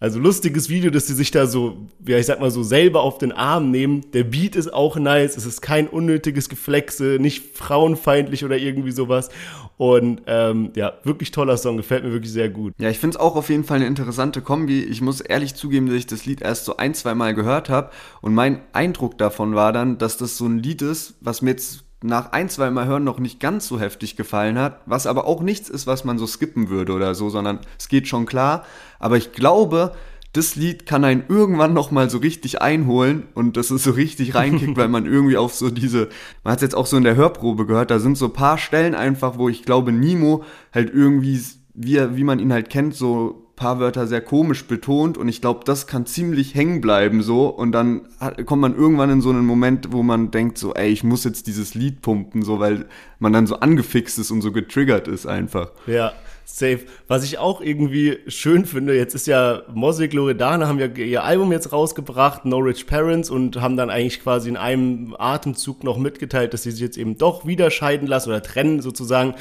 Also 0.06 0.20
lustiges 0.20 0.70
Video, 0.70 0.92
dass 0.92 1.08
sie 1.08 1.16
sich 1.16 1.32
da 1.32 1.48
so, 1.48 1.88
ja, 2.08 2.20
ich 2.20 2.28
sag 2.28 2.40
mal 2.40 2.52
so 2.52 2.62
selber 2.62 3.02
auf 3.02 3.18
den 3.18 3.32
Arm 3.32 3.72
nehmen. 3.72 4.06
Der 4.12 4.24
Beat 4.24 4.56
ist 4.56 4.72
auch 4.72 4.98
nice. 4.98 5.36
Es 5.36 5.48
ist 5.48 5.64
kein 5.64 5.88
unnötiges 5.88 6.48
Geflexe, 6.48 7.18
nicht 7.20 7.58
frauenfeindlich 7.58 8.46
oder 8.46 8.56
irgendwie 8.56 8.92
sowas. 8.92 9.30
Und 9.78 10.22
ähm, 10.28 10.70
ja, 10.76 10.94
wirklich 11.06 11.32
toller 11.32 11.58
Song, 11.58 11.78
gefällt 11.78 12.04
mir 12.04 12.12
wirklich 12.12 12.32
sehr 12.32 12.50
gut. 12.50 12.74
Ja, 12.78 12.92
ich 12.92 13.00
finde 13.00 13.16
es 13.16 13.20
auch 13.20 13.36
auf 13.36 13.50
jeden 13.50 13.64
Fall 13.64 13.78
eine 13.78 13.88
interessante 13.88 14.44
Kombi. 14.44 14.84
Ich 14.84 15.02
muss 15.02 15.22
ehrlich 15.22 15.56
zugeben, 15.56 15.88
dass 15.88 15.96
ich 15.96 16.06
das 16.06 16.28
Lied 16.28 16.40
erst 16.40 16.66
so 16.66 16.78
ein, 16.78 16.94
zwei 16.94 17.16
Mal 17.16 17.34
gehört 17.34 17.70
habe. 17.70 17.90
Und 18.22 18.36
mein 18.36 18.62
Eindruck 18.74 19.18
davon 19.18 19.56
war 19.56 19.74
dann, 19.74 19.98
dass 19.98 20.18
das 20.18 20.38
so 20.38 20.46
ein 20.46 20.60
Lied 20.60 20.84
ist, 20.84 21.16
was 21.20 21.42
mir 21.42 21.50
jetzt 21.50 21.84
nach 22.06 22.32
ein, 22.32 22.50
zwei 22.50 22.70
Mal 22.70 22.86
hören 22.86 23.04
noch 23.04 23.20
nicht 23.20 23.40
ganz 23.40 23.68
so 23.68 23.80
heftig 23.80 24.16
gefallen 24.16 24.60
hat, 24.60 24.82
was 24.86 25.08
aber 25.08 25.26
auch 25.26 25.42
nichts 25.42 25.70
ist, 25.70 25.88
was 25.88 26.04
man 26.04 26.18
so 26.20 26.28
skippen 26.28 26.70
würde 26.70 26.94
oder 26.94 27.16
so, 27.16 27.30
sondern 27.30 27.60
es 27.80 27.88
geht 27.88 28.08
schon 28.08 28.26
klar. 28.26 28.64
Aber 29.00 29.18
ich 29.18 29.32
glaube, 29.32 29.94
das 30.36 30.56
Lied 30.56 30.86
kann 30.86 31.06
einen 31.06 31.24
irgendwann 31.30 31.74
noch 31.74 31.92
mal 31.92 32.10
so 32.10 32.18
richtig 32.18 32.62
einholen 32.62 33.24
und 33.36 33.56
das 33.56 33.72
ist 33.72 33.84
so 33.84 33.92
richtig 33.92 34.36
reinkickt, 34.36 34.76
weil 34.78 34.90
man 34.90 35.06
irgendwie 35.06 35.38
auf 35.38 35.54
so 35.54 35.70
diese, 35.70 36.10
man 36.44 36.52
hat 36.52 36.60
es 36.60 36.64
jetzt 36.64 36.76
auch 36.76 36.86
so 36.86 36.98
in 36.98 37.04
der 37.04 37.16
Hörprobe 37.16 37.66
gehört, 37.66 37.90
da 37.90 38.00
sind 38.00 38.18
so 38.18 38.30
paar 38.30 38.58
Stellen 38.58 38.96
einfach, 38.96 39.38
wo 39.38 39.48
ich 39.48 39.64
glaube, 39.64 39.94
Nemo 39.94 40.44
halt 40.74 40.94
irgendwie, 40.94 41.42
wie, 41.74 42.18
wie 42.18 42.24
man 42.26 42.40
ihn 42.40 42.52
halt 42.52 42.70
kennt, 42.70 42.96
so 42.96 43.46
paar 43.56 43.80
Wörter 43.80 44.06
sehr 44.08 44.20
komisch 44.20 44.66
betont 44.66 45.18
und 45.18 45.30
ich 45.30 45.40
glaube, 45.40 45.62
das 45.64 45.88
kann 45.88 46.06
ziemlich 46.06 46.54
hängen 46.54 46.82
bleiben 46.82 47.22
so 47.22 47.48
und 47.48 47.72
dann 47.72 48.10
hat, 48.20 48.46
kommt 48.46 48.62
man 48.62 48.76
irgendwann 48.76 49.10
in 49.10 49.22
so 49.22 49.30
einen 49.30 49.46
Moment, 49.46 49.94
wo 49.94 50.04
man 50.04 50.32
denkt 50.32 50.58
so, 50.58 50.74
ey, 50.74 50.90
ich 50.90 51.06
muss 51.06 51.24
jetzt 51.24 51.48
dieses 51.48 51.74
Lied 51.74 52.02
pumpen, 52.02 52.42
so 52.42 52.60
weil 52.60 52.88
man 53.20 53.32
dann 53.32 53.48
so 53.48 53.62
angefixt 53.62 54.20
ist 54.20 54.32
und 54.32 54.42
so 54.42 54.52
getriggert 54.52 55.08
ist 55.08 55.26
einfach. 55.26 55.72
Ja, 55.88 56.12
Safe. 56.46 56.80
Was 57.08 57.24
ich 57.24 57.40
auch 57.40 57.60
irgendwie 57.60 58.20
schön 58.28 58.66
finde, 58.66 58.96
jetzt 58.96 59.16
ist 59.16 59.28
ja 59.28 59.64
Mosik 59.74 60.14
Loredana 60.14 60.68
haben 60.68 60.80
ja 60.80 60.88
ihr 60.88 61.24
Album 61.24 61.52
jetzt 61.52 61.74
rausgebracht, 61.74 62.46
No 62.46 62.58
Rich 62.58 62.88
Parents, 62.88 63.30
und 63.30 63.60
haben 63.60 63.76
dann 63.76 63.90
eigentlich 63.90 64.22
quasi 64.22 64.50
in 64.50 64.58
einem 64.58 65.16
Atemzug 65.18 65.84
noch 65.84 65.98
mitgeteilt, 65.98 66.54
dass 66.54 66.64
sie 66.64 66.72
sich 66.72 66.82
jetzt 66.82 66.98
eben 66.98 67.18
doch 67.18 67.46
wieder 67.46 67.72
scheiden 67.72 68.08
lassen 68.08 68.30
oder 68.30 68.44
trennen 68.44 68.82
sozusagen. 68.82 69.34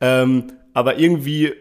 Ähm, 0.00 0.52
aber 0.72 0.98
irgendwie 0.98 1.52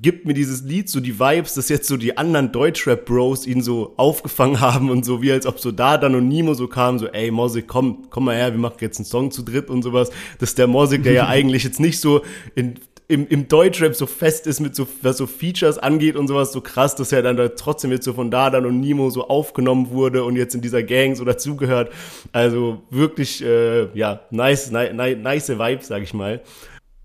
gibt 0.00 0.26
mir 0.26 0.34
dieses 0.34 0.62
Lied 0.62 0.88
so 0.88 1.00
die 1.00 1.18
Vibes, 1.18 1.54
dass 1.54 1.68
jetzt 1.68 1.88
so 1.88 1.96
die 1.96 2.16
anderen 2.16 2.50
Deutschrap-Bros 2.52 3.46
ihn 3.46 3.62
so 3.62 3.92
aufgefangen 3.96 4.60
haben 4.60 4.90
und 4.90 5.04
so 5.04 5.22
wie 5.22 5.32
als 5.32 5.44
ob 5.44 5.60
so 5.60 5.70
da 5.70 5.98
dann 5.98 6.14
und 6.14 6.28
Nimo 6.28 6.54
so 6.54 6.66
kam, 6.66 6.98
so 6.98 7.08
ey 7.08 7.30
Mosik, 7.30 7.66
komm, 7.66 8.06
komm 8.08 8.24
mal 8.24 8.36
her, 8.36 8.52
wir 8.52 8.58
machen 8.58 8.76
jetzt 8.80 8.98
einen 8.98 9.04
Song 9.04 9.30
zu 9.30 9.42
dritt 9.42 9.68
und 9.68 9.82
sowas. 9.82 10.10
Dass 10.38 10.54
der 10.54 10.66
Mosik, 10.66 11.02
der 11.02 11.12
ja 11.12 11.26
eigentlich 11.28 11.64
jetzt 11.64 11.80
nicht 11.80 12.00
so 12.00 12.22
in 12.54 12.76
im, 13.08 13.26
im 13.28 13.46
Deutschrap 13.48 13.94
so 13.94 14.06
fest 14.06 14.46
ist 14.46 14.60
mit 14.60 14.74
so, 14.74 14.86
was 15.02 15.18
so 15.18 15.26
Features 15.26 15.78
angeht 15.78 16.16
und 16.16 16.26
sowas, 16.26 16.52
so 16.52 16.60
krass, 16.60 16.96
dass 16.96 17.12
er 17.12 17.22
dann 17.22 17.36
da 17.36 17.48
trotzdem 17.48 17.92
jetzt 17.92 18.04
so 18.04 18.12
von 18.12 18.30
da 18.30 18.50
dann 18.50 18.66
und 18.66 18.80
Nemo 18.80 19.10
so 19.10 19.28
aufgenommen 19.28 19.90
wurde 19.90 20.24
und 20.24 20.36
jetzt 20.36 20.54
in 20.54 20.60
dieser 20.60 20.82
Gang 20.82 21.16
so 21.16 21.24
dazugehört. 21.24 21.92
Also 22.32 22.82
wirklich, 22.90 23.44
äh, 23.44 23.96
ja, 23.96 24.20
nice, 24.30 24.70
nice, 24.70 24.92
nice 24.92 25.48
Vibe, 25.50 25.82
sag 25.82 26.02
ich 26.02 26.14
mal. 26.14 26.42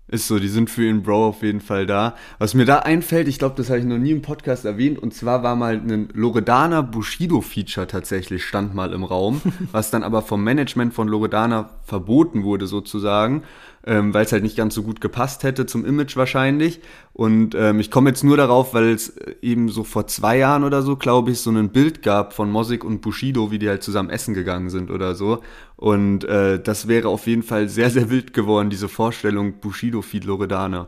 Ist 0.08 0.26
so, 0.26 0.38
die 0.38 0.48
sind 0.48 0.68
für 0.68 0.84
ihren 0.84 1.02
Bro 1.02 1.28
auf 1.28 1.42
jeden 1.42 1.62
Fall 1.62 1.86
da. 1.86 2.16
Was 2.38 2.52
mir 2.52 2.66
da 2.66 2.80
einfällt, 2.80 3.28
ich 3.28 3.38
glaube, 3.38 3.54
das 3.56 3.70
habe 3.70 3.78
ich 3.78 3.86
noch 3.86 3.96
nie 3.96 4.10
im 4.10 4.20
Podcast 4.20 4.66
erwähnt, 4.66 4.98
und 4.98 5.14
zwar 5.14 5.42
war 5.42 5.56
mal 5.56 5.76
ein 5.76 6.10
Loredana 6.12 6.82
Bushido-Feature 6.82 7.86
tatsächlich, 7.86 8.44
stand 8.44 8.74
mal 8.74 8.92
im 8.92 9.04
Raum, 9.04 9.40
was 9.72 9.90
dann 9.90 10.02
aber 10.02 10.20
vom 10.20 10.44
Management 10.44 10.92
von 10.92 11.08
Loredana 11.08 11.70
verboten 11.84 12.42
wurde 12.42 12.66
sozusagen 12.66 13.44
ähm, 13.86 14.14
weil 14.14 14.24
es 14.24 14.32
halt 14.32 14.42
nicht 14.42 14.56
ganz 14.56 14.74
so 14.74 14.82
gut 14.82 15.00
gepasst 15.00 15.42
hätte 15.42 15.66
zum 15.66 15.84
Image 15.84 16.16
wahrscheinlich. 16.16 16.80
Und 17.14 17.54
ähm, 17.54 17.78
ich 17.78 17.90
komme 17.90 18.08
jetzt 18.08 18.24
nur 18.24 18.38
darauf, 18.38 18.72
weil 18.72 18.88
es 18.90 19.14
eben 19.42 19.68
so 19.68 19.84
vor 19.84 20.06
zwei 20.06 20.38
Jahren 20.38 20.64
oder 20.64 20.80
so, 20.80 20.96
glaube 20.96 21.30
ich, 21.30 21.40
so 21.40 21.50
ein 21.50 21.68
Bild 21.68 22.02
gab 22.02 22.32
von 22.32 22.50
Mosik 22.50 22.84
und 22.84 23.02
Bushido, 23.02 23.50
wie 23.50 23.58
die 23.58 23.68
halt 23.68 23.82
zusammen 23.82 24.08
essen 24.08 24.32
gegangen 24.32 24.70
sind 24.70 24.90
oder 24.90 25.14
so. 25.14 25.42
Und 25.82 26.22
äh, 26.24 26.60
das 26.62 26.86
wäre 26.86 27.08
auf 27.08 27.26
jeden 27.26 27.42
Fall 27.42 27.68
sehr, 27.68 27.90
sehr 27.90 28.08
wild 28.08 28.32
geworden, 28.32 28.70
diese 28.70 28.88
Vorstellung 28.88 29.54
Bushido 29.54 30.00
feed 30.00 30.24
Loredana. 30.24 30.86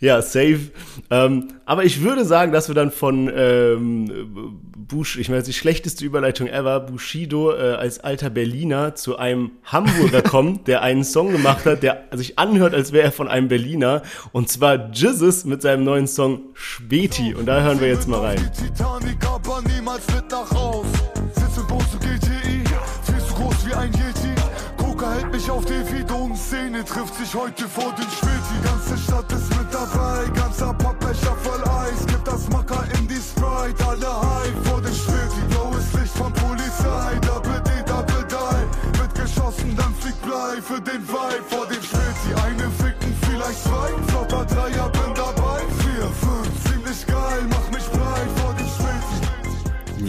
Ja, 0.00 0.20
safe. 0.22 0.72
Ähm, 1.08 1.52
aber 1.66 1.84
ich 1.84 2.02
würde 2.02 2.24
sagen, 2.24 2.50
dass 2.50 2.66
wir 2.66 2.74
dann 2.74 2.90
von 2.90 3.30
ähm, 3.32 4.58
Bush, 4.76 5.18
ich 5.18 5.28
meine, 5.28 5.44
die 5.44 5.52
schlechteste 5.52 6.04
Überleitung 6.04 6.48
ever, 6.48 6.80
Bushido 6.80 7.52
äh, 7.52 7.74
als 7.74 8.00
alter 8.00 8.28
Berliner 8.28 8.96
zu 8.96 9.16
einem 9.18 9.52
Hamburger 9.62 10.22
kommen, 10.28 10.64
der 10.64 10.82
einen 10.82 11.04
Song 11.04 11.30
gemacht 11.30 11.64
hat, 11.64 11.84
der 11.84 12.02
sich 12.12 12.36
anhört, 12.36 12.74
als 12.74 12.92
wäre 12.92 13.04
er 13.04 13.12
von 13.12 13.28
einem 13.28 13.46
Berliner. 13.46 14.02
Und 14.32 14.48
zwar 14.48 14.90
Jizzes 14.90 15.44
mit 15.44 15.53
seinem 15.62 15.84
neuen 15.84 16.06
Song 16.06 16.40
Späti. 16.54 17.34
Und 17.34 17.46
da 17.46 17.60
hören 17.60 17.80
wir 17.80 17.88
jetzt 17.88 18.08
mal 18.08 18.20
rein. 18.20 18.50
Titanic, 18.56 19.24
aber 19.26 19.62
niemals 19.62 20.06
mit 20.14 20.30
nach 20.30 20.50
Haus. 20.50 20.86
Sitz 21.34 21.56
im 21.56 21.66
GTI, 22.00 22.64
viel 23.04 23.26
zu 23.26 23.34
groß 23.34 23.66
wie 23.66 23.74
ein 23.74 23.92
Yeti. 23.92 24.34
Coca 24.76 25.12
hält 25.12 25.32
mich 25.32 25.50
auf 25.50 25.64
die 25.64 25.82
Vidon, 25.92 26.36
Szene 26.36 26.84
trifft 26.84 27.14
sich 27.14 27.34
heute 27.34 27.68
vor 27.68 27.92
den 27.94 28.06
Späti. 28.10 28.56
Ganze 28.64 28.96
Stadt 28.98 29.30
ist 29.32 29.50
mit 29.56 29.72
dabei, 29.72 30.24
ganzer 30.34 30.72
Pappbecher 30.74 31.36
voll 31.42 31.62
Eis. 31.68 32.06
Gibt 32.06 32.26
das 32.26 32.48
Macker 32.50 32.84
in 32.98 33.08
die 33.08 33.14
Sprite, 33.14 33.86
alle 33.86 34.06
high 34.06 34.52
vor 34.64 34.80
den 34.80 34.94
Späti. 34.94 35.40
Blaues 35.50 35.92
Licht 35.94 36.16
von 36.16 36.32
Polizei, 36.32 37.14
Double 37.22 37.60
D, 37.64 37.70
Double 37.86 38.24
Die. 38.28 38.98
Wird 38.98 39.14
geschossen, 39.14 39.74
dann 39.76 39.94
fliegt 39.94 40.20
Blei 40.22 40.60
für 40.62 40.80
den 40.80 41.02
Vibe 41.06 41.63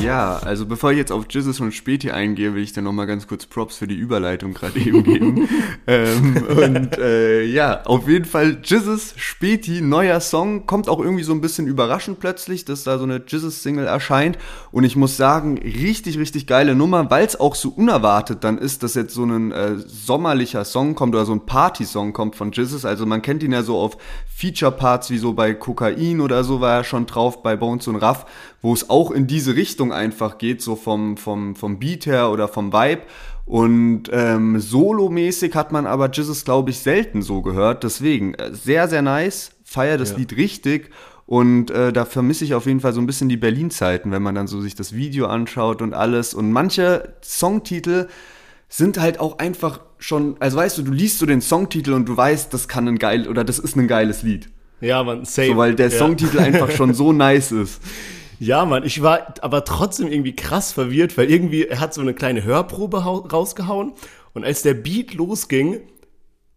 Ja, 0.05 0.37
also 0.37 0.65
bevor 0.67 0.91
ich 0.91 0.97
jetzt 0.97 1.11
auf 1.11 1.25
Jizzes 1.29 1.59
und 1.59 1.71
Späti 1.71 2.11
eingehe, 2.11 2.53
will 2.53 2.61
ich 2.61 2.73
dann 2.73 2.83
nochmal 2.83 3.07
ganz 3.07 3.27
kurz 3.27 3.45
Props 3.47 3.77
für 3.77 3.87
die 3.87 3.95
Überleitung 3.95 4.53
gerade 4.53 4.79
eben 4.79 5.03
geben. 5.03 5.49
ähm, 5.87 6.43
und 6.47 6.97
äh, 6.99 7.43
ja, 7.43 7.83
auf 7.85 8.07
jeden 8.07 8.25
Fall 8.25 8.59
Jizzes, 8.63 9.15
Späti, 9.17 9.81
neuer 9.81 10.19
Song, 10.19 10.67
kommt 10.67 10.89
auch 10.89 10.99
irgendwie 10.99 11.23
so 11.23 11.33
ein 11.33 11.41
bisschen 11.41 11.65
überraschend 11.65 12.19
plötzlich, 12.19 12.65
dass 12.65 12.83
da 12.83 12.99
so 12.99 13.03
eine 13.03 13.23
Jizzes-Single 13.25 13.87
erscheint. 13.87 14.37
Und 14.71 14.83
ich 14.83 14.95
muss 14.95 15.17
sagen, 15.17 15.57
richtig, 15.57 16.19
richtig 16.19 16.45
geile 16.45 16.75
Nummer, 16.75 17.09
weil 17.09 17.25
es 17.25 17.39
auch 17.39 17.55
so 17.55 17.69
unerwartet 17.69 18.43
dann 18.43 18.59
ist, 18.59 18.83
dass 18.83 18.93
jetzt 18.93 19.15
so 19.15 19.23
ein 19.25 19.51
äh, 19.51 19.77
sommerlicher 19.77 20.65
Song 20.65 20.93
kommt 20.93 21.15
oder 21.15 21.25
so 21.25 21.33
ein 21.33 21.47
Party-Song 21.47 22.13
kommt 22.13 22.35
von 22.35 22.51
Jizzes. 22.51 22.85
Also 22.85 23.07
man 23.07 23.23
kennt 23.23 23.41
ihn 23.41 23.51
ja 23.51 23.63
so 23.63 23.79
auf 23.79 23.97
Feature-Parts 24.35 25.09
wie 25.09 25.17
so 25.17 25.33
bei 25.33 25.53
Kokain 25.53 26.19
oder 26.19 26.43
so 26.43 26.61
war 26.61 26.73
er 26.75 26.83
schon 26.83 27.05
drauf, 27.05 27.41
bei 27.41 27.55
Bones 27.55 27.87
und 27.87 27.95
Raff, 27.95 28.25
wo 28.61 28.73
es 28.73 28.89
auch 28.89 29.11
in 29.11 29.27
diese 29.27 29.55
Richtung 29.55 29.93
einfach 29.95 30.37
geht, 30.37 30.61
so 30.61 30.75
vom, 30.75 31.17
vom, 31.17 31.55
vom 31.55 31.79
Beat 31.79 32.05
her 32.05 32.29
oder 32.29 32.47
vom 32.47 32.71
Vibe. 32.71 33.01
Und 33.45 34.03
ähm, 34.11 34.59
solomäßig 34.59 35.53
hat 35.55 35.71
man 35.71 35.85
aber 35.85 36.09
Jizzes, 36.09 36.45
glaube 36.45 36.71
ich, 36.71 36.79
selten 36.79 37.21
so 37.21 37.41
gehört. 37.41 37.83
Deswegen 37.83 38.33
äh, 38.35 38.53
sehr, 38.53 38.87
sehr 38.87 39.01
nice. 39.01 39.51
Feier 39.63 39.97
das 39.97 40.11
ja. 40.11 40.17
Lied 40.17 40.35
richtig. 40.35 40.91
Und 41.27 41.71
äh, 41.71 41.91
da 41.91 42.05
vermisse 42.05 42.45
ich 42.45 42.53
auf 42.53 42.65
jeden 42.65 42.79
Fall 42.79 42.93
so 42.93 43.01
ein 43.01 43.07
bisschen 43.07 43.29
die 43.29 43.37
Berlin-Zeiten, 43.37 44.11
wenn 44.11 44.21
man 44.21 44.35
dann 44.35 44.47
so 44.47 44.61
sich 44.61 44.75
das 44.75 44.93
Video 44.93 45.25
anschaut 45.27 45.81
und 45.81 45.93
alles. 45.93 46.33
Und 46.33 46.51
manche 46.51 47.15
Songtitel 47.23 48.07
sind 48.69 48.99
halt 48.99 49.19
auch 49.19 49.39
einfach 49.39 49.79
schon, 49.97 50.35
also 50.39 50.57
weißt 50.57 50.77
du, 50.77 50.83
du 50.83 50.91
liest 50.91 51.19
so 51.19 51.25
den 51.25 51.41
Songtitel 51.41 51.93
und 51.93 52.07
du 52.07 52.15
weißt, 52.15 52.53
das 52.53 52.67
kann 52.67 52.87
ein 52.87 52.99
geil 52.99 53.27
oder 53.27 53.43
das 53.43 53.57
ist 53.59 53.75
ein 53.75 53.87
geiles 53.87 54.21
Lied. 54.23 54.49
Ja, 54.81 55.03
man, 55.03 55.25
safe. 55.25 55.49
So, 55.49 55.57
weil 55.57 55.75
der 55.75 55.89
ja. 55.89 55.97
Songtitel 55.97 56.39
einfach 56.39 56.69
schon 56.71 56.93
so 56.93 57.13
nice 57.13 57.51
ist. 57.51 57.81
Ja, 58.39 58.65
Mann, 58.65 58.83
ich 58.85 59.01
war 59.01 59.35
aber 59.41 59.63
trotzdem 59.63 60.07
irgendwie 60.11 60.35
krass 60.35 60.73
verwirrt, 60.73 61.17
weil 61.17 61.31
irgendwie 61.31 61.65
er 61.65 61.79
hat 61.79 61.93
so 61.93 62.01
eine 62.01 62.13
kleine 62.13 62.43
Hörprobe 62.43 63.03
rausgehauen 63.03 63.93
und 64.33 64.43
als 64.43 64.61
der 64.61 64.73
Beat 64.73 65.13
losging, 65.13 65.79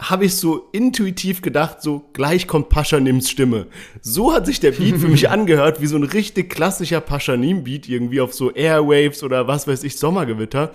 habe 0.00 0.26
ich 0.26 0.36
so 0.36 0.68
intuitiv 0.72 1.42
gedacht, 1.42 1.82
so 1.82 2.04
gleich 2.12 2.46
kommt 2.46 2.68
Paschanims 2.68 3.30
Stimme. 3.30 3.66
So 4.00 4.32
hat 4.32 4.46
sich 4.46 4.60
der 4.60 4.72
Beat 4.72 4.98
für 4.98 5.08
mich 5.08 5.28
angehört, 5.30 5.80
wie 5.80 5.86
so 5.86 5.96
ein 5.96 6.04
richtig 6.04 6.50
klassischer 6.50 7.00
Paschanim-Beat, 7.00 7.88
irgendwie 7.88 8.20
auf 8.20 8.32
so 8.32 8.52
Airwaves 8.52 9.24
oder 9.24 9.48
was 9.48 9.66
weiß 9.66 9.82
ich, 9.82 9.96
Sommergewitter. 9.96 10.70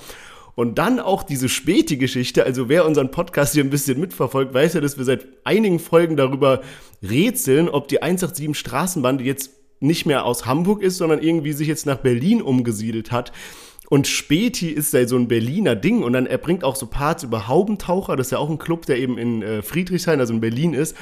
Und 0.56 0.78
dann 0.78 1.00
auch 1.00 1.24
diese 1.24 1.50
Späti-Geschichte, 1.50 2.44
also 2.44 2.68
wer 2.70 2.86
unseren 2.86 3.12
Podcast 3.12 3.54
hier 3.54 3.64
ein 3.64 3.70
bisschen 3.70 4.00
mitverfolgt, 4.00 4.54
weiß 4.54 4.74
ja, 4.74 4.82
dass 4.82 4.98
wir 4.98 5.06
seit 5.06 5.26
einigen 5.46 5.80
Folgen 5.80 6.18
darüber 6.18 6.62
rätseln, 7.02 7.70
ob 7.70 7.88
die 7.88 8.02
187 8.04 8.58
Straßenbande 8.58 9.24
jetzt 9.24 9.52
nicht 9.84 10.06
mehr 10.06 10.26
aus 10.26 10.46
Hamburg 10.46 10.82
ist, 10.82 10.98
sondern 10.98 11.22
irgendwie 11.22 11.54
sich 11.54 11.68
jetzt 11.68 11.86
nach 11.86 11.98
Berlin 11.98 12.42
umgesiedelt 12.42 13.12
hat. 13.12 13.32
Und 13.94 14.08
Späti 14.08 14.70
ist 14.70 14.92
ja 14.92 15.08
so 15.08 15.16
ein 15.18 15.28
Berliner 15.28 15.76
Ding 15.76 16.02
und 16.02 16.14
dann 16.14 16.26
er 16.26 16.40
bringt 16.40 16.64
auch 16.64 16.76
so 16.76 16.88
Parts 16.88 17.22
über 17.22 17.48
Haubentaucher, 17.48 18.16
das 18.16 18.26
ist 18.26 18.32
ja 18.32 18.40
auch 18.40 18.50
ein 18.50 18.58
Club, 18.58 18.88
der 18.88 18.98
eben 18.98 19.20
in 19.20 19.44
äh, 19.44 19.62
Friedrichshain, 19.62 20.20
also 20.20 20.34
in 20.34 20.42
Berlin 20.42 20.74
ist. 20.74 20.98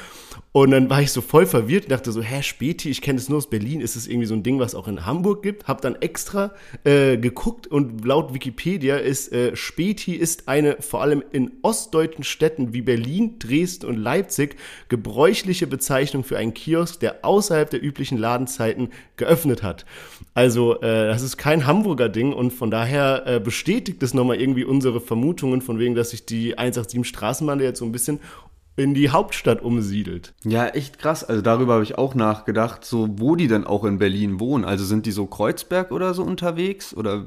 Und 0.51 0.71
dann 0.71 0.89
war 0.89 1.01
ich 1.01 1.13
so 1.13 1.21
voll 1.21 1.45
verwirrt 1.45 1.85
und 1.85 1.91
dachte 1.91 2.11
so, 2.11 2.21
hä, 2.21 2.43
Späti, 2.43 2.89
ich 2.89 3.01
kenne 3.01 3.17
es 3.17 3.29
nur 3.29 3.37
aus 3.37 3.49
Berlin, 3.49 3.79
ist 3.79 3.95
es 3.95 4.07
irgendwie 4.07 4.25
so 4.25 4.33
ein 4.33 4.43
Ding, 4.43 4.59
was 4.59 4.75
auch 4.75 4.89
in 4.89 5.05
Hamburg 5.05 5.41
gibt? 5.41 5.69
Hab 5.69 5.79
dann 5.79 5.95
extra 5.95 6.51
äh, 6.83 7.15
geguckt 7.15 7.67
und 7.67 8.03
laut 8.03 8.33
Wikipedia 8.33 8.97
ist 8.97 9.31
äh, 9.31 9.55
Späti 9.55 10.13
ist 10.13 10.49
eine 10.49 10.75
vor 10.81 11.01
allem 11.01 11.23
in 11.31 11.53
ostdeutschen 11.61 12.25
Städten 12.25 12.73
wie 12.73 12.81
Berlin, 12.81 13.39
Dresden 13.39 13.85
und 13.85 13.95
Leipzig 13.95 14.57
gebräuchliche 14.89 15.67
Bezeichnung 15.67 16.25
für 16.25 16.37
einen 16.37 16.53
Kiosk, 16.53 16.99
der 16.99 17.23
außerhalb 17.23 17.69
der 17.69 17.81
üblichen 17.81 18.17
Ladenzeiten 18.17 18.89
geöffnet 19.15 19.63
hat. 19.63 19.85
Also 20.33 20.81
äh, 20.81 21.07
das 21.07 21.21
ist 21.21 21.37
kein 21.37 21.65
Hamburger 21.65 22.09
Ding 22.09 22.33
und 22.33 22.51
von 22.51 22.69
daher 22.69 22.80
äh, 22.85 23.39
bestätigt 23.39 24.01
es 24.03 24.13
nochmal 24.13 24.39
irgendwie 24.39 24.63
unsere 24.63 25.01
Vermutungen 25.01 25.61
von 25.61 25.79
wegen, 25.79 25.95
dass 25.95 26.11
sich 26.11 26.25
die 26.25 26.57
187 26.57 27.07
Straßenbahn 27.07 27.59
jetzt 27.59 27.79
so 27.79 27.85
ein 27.85 27.91
bisschen 27.91 28.19
in 28.77 28.93
die 28.93 29.09
Hauptstadt 29.09 29.61
umsiedelt. 29.61 30.33
Ja, 30.43 30.67
echt 30.67 30.97
krass. 30.97 31.23
Also 31.23 31.41
darüber 31.41 31.73
habe 31.73 31.83
ich 31.83 31.97
auch 31.97 32.15
nachgedacht, 32.15 32.85
so 32.85 33.09
wo 33.17 33.35
die 33.35 33.47
denn 33.47 33.65
auch 33.65 33.83
in 33.83 33.97
Berlin 33.97 34.39
wohnen. 34.39 34.63
Also 34.63 34.85
sind 34.85 35.05
die 35.05 35.11
so 35.11 35.25
Kreuzberg 35.25 35.91
oder 35.91 36.13
so 36.13 36.23
unterwegs? 36.23 36.95
Oder 36.95 37.25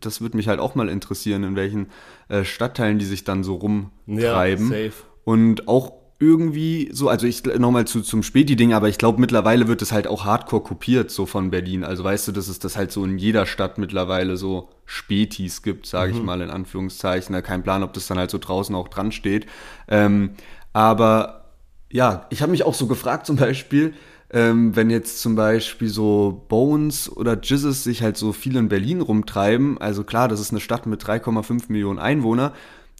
das 0.00 0.20
würde 0.20 0.36
mich 0.36 0.48
halt 0.48 0.58
auch 0.58 0.74
mal 0.74 0.88
interessieren, 0.88 1.44
in 1.44 1.56
welchen 1.56 1.86
äh, 2.28 2.44
Stadtteilen 2.44 2.98
die 2.98 3.04
sich 3.04 3.24
dann 3.24 3.44
so 3.44 3.54
rumtreiben. 3.54 4.72
Ja, 4.72 4.84
safe. 4.84 5.04
Und 5.24 5.68
auch 5.68 5.99
irgendwie 6.20 6.90
so, 6.92 7.08
also 7.08 7.26
ich 7.26 7.44
nochmal 7.44 7.86
zu, 7.86 8.02
zum 8.02 8.22
Späti-Ding, 8.22 8.74
aber 8.74 8.90
ich 8.90 8.98
glaube 8.98 9.18
mittlerweile 9.18 9.68
wird 9.68 9.80
es 9.80 9.90
halt 9.90 10.06
auch 10.06 10.26
hardcore 10.26 10.62
kopiert, 10.62 11.10
so 11.10 11.24
von 11.24 11.50
Berlin. 11.50 11.82
Also 11.82 12.04
weißt 12.04 12.28
du, 12.28 12.32
dass 12.32 12.48
es 12.48 12.58
das 12.58 12.76
halt 12.76 12.92
so 12.92 13.02
in 13.06 13.16
jeder 13.16 13.46
Stadt 13.46 13.78
mittlerweile 13.78 14.36
so 14.36 14.68
Spätis 14.84 15.62
gibt, 15.62 15.86
sage 15.86 16.12
mhm. 16.12 16.18
ich 16.18 16.24
mal 16.24 16.42
in 16.42 16.50
Anführungszeichen. 16.50 17.42
Kein 17.42 17.62
Plan, 17.62 17.82
ob 17.82 17.94
das 17.94 18.06
dann 18.06 18.18
halt 18.18 18.30
so 18.30 18.36
draußen 18.36 18.74
auch 18.74 18.88
dran 18.88 19.12
steht. 19.12 19.46
Ähm, 19.88 20.32
aber 20.74 21.46
ja, 21.90 22.26
ich 22.28 22.42
habe 22.42 22.52
mich 22.52 22.64
auch 22.64 22.74
so 22.74 22.86
gefragt 22.86 23.24
zum 23.24 23.36
Beispiel, 23.36 23.94
ähm, 24.30 24.76
wenn 24.76 24.90
jetzt 24.90 25.22
zum 25.22 25.36
Beispiel 25.36 25.88
so 25.88 26.44
Bones 26.48 27.10
oder 27.10 27.40
Jizzes 27.40 27.82
sich 27.82 28.02
halt 28.02 28.18
so 28.18 28.32
viel 28.32 28.56
in 28.56 28.68
Berlin 28.68 29.00
rumtreiben, 29.00 29.78
also 29.78 30.04
klar, 30.04 30.28
das 30.28 30.38
ist 30.38 30.50
eine 30.50 30.60
Stadt 30.60 30.84
mit 30.84 31.02
3,5 31.02 31.64
Millionen 31.68 31.98
Einwohnern, 31.98 32.52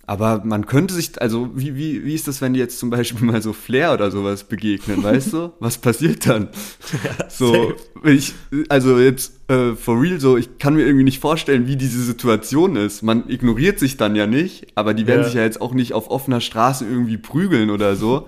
aber 0.06 0.42
man 0.44 0.66
könnte 0.66 0.94
sich, 0.94 1.20
also 1.20 1.50
wie, 1.54 1.76
wie, 1.76 2.04
wie 2.04 2.14
ist 2.14 2.26
das, 2.26 2.40
wenn 2.40 2.52
die 2.52 2.58
jetzt 2.58 2.78
zum 2.78 2.90
Beispiel 2.90 3.26
mal 3.26 3.42
so 3.42 3.52
Flair 3.52 3.92
oder 3.92 4.10
sowas 4.10 4.44
begegnen, 4.44 5.02
weißt 5.02 5.32
du? 5.32 5.52
Was 5.60 5.78
passiert 5.78 6.26
dann? 6.26 6.48
Ja, 7.04 7.28
so, 7.28 7.74
ich, 8.04 8.34
also 8.68 8.98
jetzt 8.98 9.48
äh, 9.48 9.74
for 9.76 10.00
real, 10.00 10.18
so, 10.18 10.36
ich 10.36 10.58
kann 10.58 10.74
mir 10.74 10.84
irgendwie 10.84 11.04
nicht 11.04 11.20
vorstellen, 11.20 11.66
wie 11.66 11.76
diese 11.76 12.02
Situation 12.02 12.76
ist. 12.76 13.02
Man 13.02 13.28
ignoriert 13.28 13.78
sich 13.78 13.96
dann 13.96 14.16
ja 14.16 14.26
nicht, 14.26 14.66
aber 14.74 14.94
die 14.94 15.06
werden 15.06 15.20
ja. 15.20 15.24
sich 15.26 15.34
ja 15.34 15.42
jetzt 15.42 15.60
auch 15.60 15.74
nicht 15.74 15.92
auf 15.92 16.10
offener 16.10 16.40
Straße 16.40 16.84
irgendwie 16.84 17.18
prügeln 17.18 17.70
oder 17.70 17.94
so. 17.94 18.26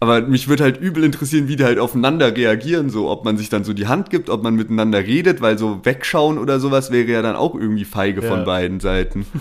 Aber 0.00 0.20
mich 0.20 0.48
würde 0.48 0.64
halt 0.64 0.80
übel 0.80 1.04
interessieren, 1.04 1.48
wie 1.48 1.56
die 1.56 1.64
halt 1.64 1.78
aufeinander 1.78 2.36
reagieren, 2.36 2.90
so 2.90 3.08
ob 3.08 3.24
man 3.24 3.38
sich 3.38 3.48
dann 3.48 3.64
so 3.64 3.72
die 3.72 3.86
Hand 3.86 4.10
gibt, 4.10 4.28
ob 4.28 4.42
man 4.42 4.54
miteinander 4.54 4.98
redet, 4.98 5.40
weil 5.40 5.56
so 5.56 5.80
wegschauen 5.84 6.36
oder 6.36 6.60
sowas 6.60 6.90
wäre 6.90 7.10
ja 7.10 7.22
dann 7.22 7.36
auch 7.36 7.54
irgendwie 7.54 7.84
feige 7.84 8.22
ja. 8.22 8.28
von 8.28 8.44
beiden 8.44 8.80
Seiten. 8.80 9.26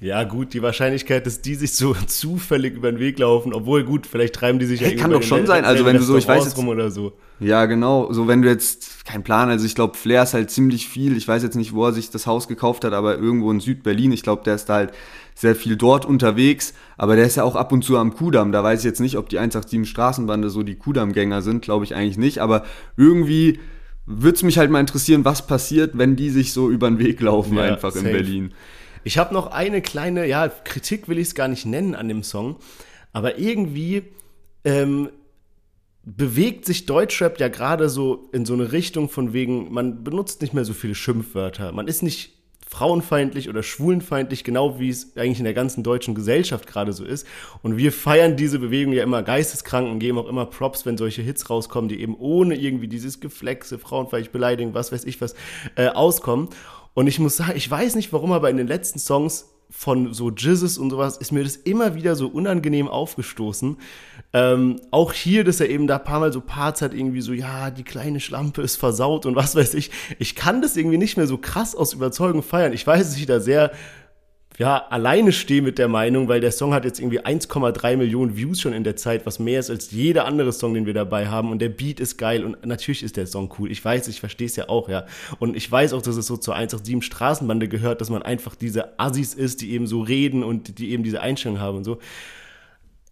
Ja, 0.00 0.24
gut, 0.24 0.54
die 0.54 0.62
Wahrscheinlichkeit, 0.62 1.26
dass 1.26 1.40
die 1.40 1.54
sich 1.54 1.72
so 1.72 1.94
zufällig 2.06 2.74
über 2.74 2.90
den 2.90 3.00
Weg 3.00 3.18
laufen, 3.18 3.52
obwohl 3.52 3.84
gut, 3.84 4.06
vielleicht 4.06 4.34
treiben 4.34 4.58
die 4.58 4.66
sich 4.66 4.80
ja 4.80 4.88
hey, 4.88 4.96
Kann 4.96 5.10
doch 5.10 5.22
schon 5.22 5.46
sein, 5.46 5.64
also 5.64 5.84
wenn 5.84 5.96
du 5.96 6.02
so, 6.02 6.16
ich 6.16 6.28
weiß 6.28 6.44
jetzt, 6.44 6.56
rum 6.56 6.68
oder 6.68 6.90
so. 6.90 7.12
Ja, 7.40 7.66
genau, 7.66 8.12
so 8.12 8.26
wenn 8.28 8.42
du 8.42 8.48
jetzt, 8.48 9.04
kein 9.04 9.22
Plan, 9.22 9.48
also 9.48 9.64
ich 9.64 9.74
glaube, 9.74 9.96
Flair 9.96 10.22
ist 10.22 10.34
halt 10.34 10.50
ziemlich 10.50 10.88
viel, 10.88 11.16
ich 11.16 11.26
weiß 11.26 11.42
jetzt 11.42 11.56
nicht, 11.56 11.72
wo 11.72 11.86
er 11.86 11.92
sich 11.92 12.10
das 12.10 12.26
Haus 12.26 12.48
gekauft 12.48 12.84
hat, 12.84 12.92
aber 12.92 13.16
irgendwo 13.16 13.50
in 13.50 13.60
Südberlin, 13.60 14.12
ich 14.12 14.22
glaube, 14.22 14.42
der 14.44 14.54
ist 14.54 14.66
da 14.68 14.74
halt 14.74 14.92
sehr 15.34 15.54
viel 15.54 15.76
dort 15.76 16.04
unterwegs, 16.04 16.74
aber 16.96 17.14
der 17.14 17.24
ist 17.24 17.36
ja 17.36 17.44
auch 17.44 17.54
ab 17.54 17.70
und 17.72 17.84
zu 17.84 17.96
am 17.96 18.14
Kudamm, 18.14 18.50
da 18.52 18.62
weiß 18.64 18.80
ich 18.80 18.84
jetzt 18.84 19.00
nicht, 19.00 19.16
ob 19.16 19.28
die 19.28 19.38
187 19.38 19.88
Straßenbande 19.88 20.50
so 20.50 20.62
die 20.62 20.74
Kudamm-Gänger 20.74 21.42
sind, 21.42 21.62
glaube 21.62 21.84
ich 21.84 21.94
eigentlich 21.94 22.18
nicht, 22.18 22.38
aber 22.38 22.64
irgendwie 22.96 23.60
würde 24.08 24.36
es 24.36 24.42
mich 24.42 24.58
halt 24.58 24.70
mal 24.70 24.80
interessieren, 24.80 25.24
was 25.24 25.46
passiert, 25.46 25.96
wenn 25.98 26.16
die 26.16 26.30
sich 26.30 26.52
so 26.52 26.70
über 26.70 26.88
den 26.88 26.98
Weg 26.98 27.20
laufen, 27.20 27.56
ja, 27.56 27.64
einfach 27.64 27.92
safe. 27.92 28.06
in 28.06 28.12
Berlin. 28.12 28.54
Ich 29.08 29.16
habe 29.16 29.32
noch 29.32 29.46
eine 29.46 29.80
kleine, 29.80 30.26
ja, 30.26 30.48
Kritik 30.48 31.08
will 31.08 31.16
ich 31.16 31.28
es 31.28 31.34
gar 31.34 31.48
nicht 31.48 31.64
nennen 31.64 31.94
an 31.94 32.08
dem 32.08 32.22
Song, 32.22 32.56
aber 33.14 33.38
irgendwie 33.38 34.02
ähm, 34.66 35.08
bewegt 36.04 36.66
sich 36.66 36.84
Deutschrap 36.84 37.40
ja 37.40 37.48
gerade 37.48 37.88
so 37.88 38.28
in 38.32 38.44
so 38.44 38.52
eine 38.52 38.70
Richtung 38.70 39.08
von 39.08 39.32
wegen, 39.32 39.72
man 39.72 40.04
benutzt 40.04 40.42
nicht 40.42 40.52
mehr 40.52 40.66
so 40.66 40.74
viele 40.74 40.94
Schimpfwörter. 40.94 41.72
Man 41.72 41.88
ist 41.88 42.02
nicht 42.02 42.34
frauenfeindlich 42.68 43.48
oder 43.48 43.62
schwulenfeindlich, 43.62 44.44
genau 44.44 44.78
wie 44.78 44.90
es 44.90 45.16
eigentlich 45.16 45.38
in 45.38 45.44
der 45.44 45.54
ganzen 45.54 45.82
deutschen 45.82 46.14
Gesellschaft 46.14 46.66
gerade 46.66 46.92
so 46.92 47.02
ist. 47.02 47.26
Und 47.62 47.78
wir 47.78 47.92
feiern 47.92 48.36
diese 48.36 48.58
Bewegung 48.58 48.92
ja 48.92 49.02
immer 49.02 49.22
geisteskrank 49.22 49.90
und 49.90 50.00
geben 50.00 50.18
auch 50.18 50.28
immer 50.28 50.44
Props, 50.44 50.84
wenn 50.84 50.98
solche 50.98 51.22
Hits 51.22 51.48
rauskommen, 51.48 51.88
die 51.88 52.02
eben 52.02 52.14
ohne 52.14 52.56
irgendwie 52.56 52.88
dieses 52.88 53.20
Geflexe, 53.20 53.78
frauenfeindlich 53.78 54.32
beleidigen, 54.32 54.74
was 54.74 54.92
weiß 54.92 55.06
ich 55.06 55.18
was, 55.22 55.34
äh, 55.76 55.88
auskommen. 55.88 56.50
Und 56.98 57.06
ich 57.06 57.20
muss 57.20 57.36
sagen, 57.36 57.52
ich 57.54 57.70
weiß 57.70 57.94
nicht 57.94 58.12
warum, 58.12 58.32
aber 58.32 58.50
in 58.50 58.56
den 58.56 58.66
letzten 58.66 58.98
Songs 58.98 59.50
von 59.70 60.12
so 60.12 60.30
Jizzes 60.30 60.78
und 60.78 60.90
sowas 60.90 61.16
ist 61.16 61.30
mir 61.30 61.44
das 61.44 61.54
immer 61.54 61.94
wieder 61.94 62.16
so 62.16 62.26
unangenehm 62.26 62.88
aufgestoßen. 62.88 63.76
Ähm, 64.32 64.80
auch 64.90 65.12
hier, 65.12 65.44
dass 65.44 65.60
er 65.60 65.70
eben 65.70 65.86
da 65.86 65.98
ein 65.98 66.02
paar 66.02 66.18
Mal 66.18 66.32
so 66.32 66.40
Parts 66.40 66.82
hat, 66.82 66.94
irgendwie 66.94 67.20
so, 67.20 67.32
ja, 67.32 67.70
die 67.70 67.84
kleine 67.84 68.18
Schlampe 68.18 68.62
ist 68.62 68.74
versaut 68.74 69.26
und 69.26 69.36
was 69.36 69.54
weiß 69.54 69.74
ich. 69.74 69.92
Ich 70.18 70.34
kann 70.34 70.60
das 70.60 70.76
irgendwie 70.76 70.98
nicht 70.98 71.16
mehr 71.16 71.28
so 71.28 71.38
krass 71.38 71.76
aus 71.76 71.92
Überzeugung 71.92 72.42
feiern. 72.42 72.72
Ich 72.72 72.84
weiß, 72.84 73.10
dass 73.10 73.16
ich 73.16 73.26
da 73.26 73.38
sehr 73.38 73.70
ja, 74.58 74.86
alleine 74.90 75.30
stehe 75.30 75.62
mit 75.62 75.78
der 75.78 75.86
Meinung, 75.86 76.26
weil 76.26 76.40
der 76.40 76.50
Song 76.50 76.74
hat 76.74 76.84
jetzt 76.84 76.98
irgendwie 76.98 77.20
1,3 77.20 77.96
Millionen 77.96 78.36
Views 78.36 78.60
schon 78.60 78.72
in 78.72 78.82
der 78.82 78.96
Zeit, 78.96 79.24
was 79.24 79.38
mehr 79.38 79.60
ist 79.60 79.70
als 79.70 79.92
jeder 79.92 80.24
andere 80.24 80.52
Song, 80.52 80.74
den 80.74 80.84
wir 80.84 80.94
dabei 80.94 81.28
haben. 81.28 81.52
Und 81.52 81.60
der 81.60 81.68
Beat 81.68 82.00
ist 82.00 82.18
geil 82.18 82.44
und 82.44 82.66
natürlich 82.66 83.04
ist 83.04 83.16
der 83.16 83.28
Song 83.28 83.54
cool. 83.58 83.70
Ich 83.70 83.84
weiß, 83.84 84.08
ich 84.08 84.18
verstehe 84.18 84.48
es 84.48 84.56
ja 84.56 84.68
auch, 84.68 84.88
ja. 84.88 85.06
Und 85.38 85.56
ich 85.56 85.70
weiß 85.70 85.92
auch, 85.92 86.02
dass 86.02 86.16
es 86.16 86.26
so 86.26 86.36
zur 86.36 86.56
187 86.56 87.06
Straßenbande 87.06 87.68
gehört, 87.68 88.00
dass 88.00 88.10
man 88.10 88.22
einfach 88.22 88.56
diese 88.56 88.98
Assis 88.98 89.32
ist, 89.32 89.62
die 89.62 89.70
eben 89.70 89.86
so 89.86 90.00
reden 90.00 90.42
und 90.42 90.80
die 90.80 90.90
eben 90.90 91.04
diese 91.04 91.20
Einstellung 91.20 91.60
haben 91.60 91.76
und 91.76 91.84
so. 91.84 92.00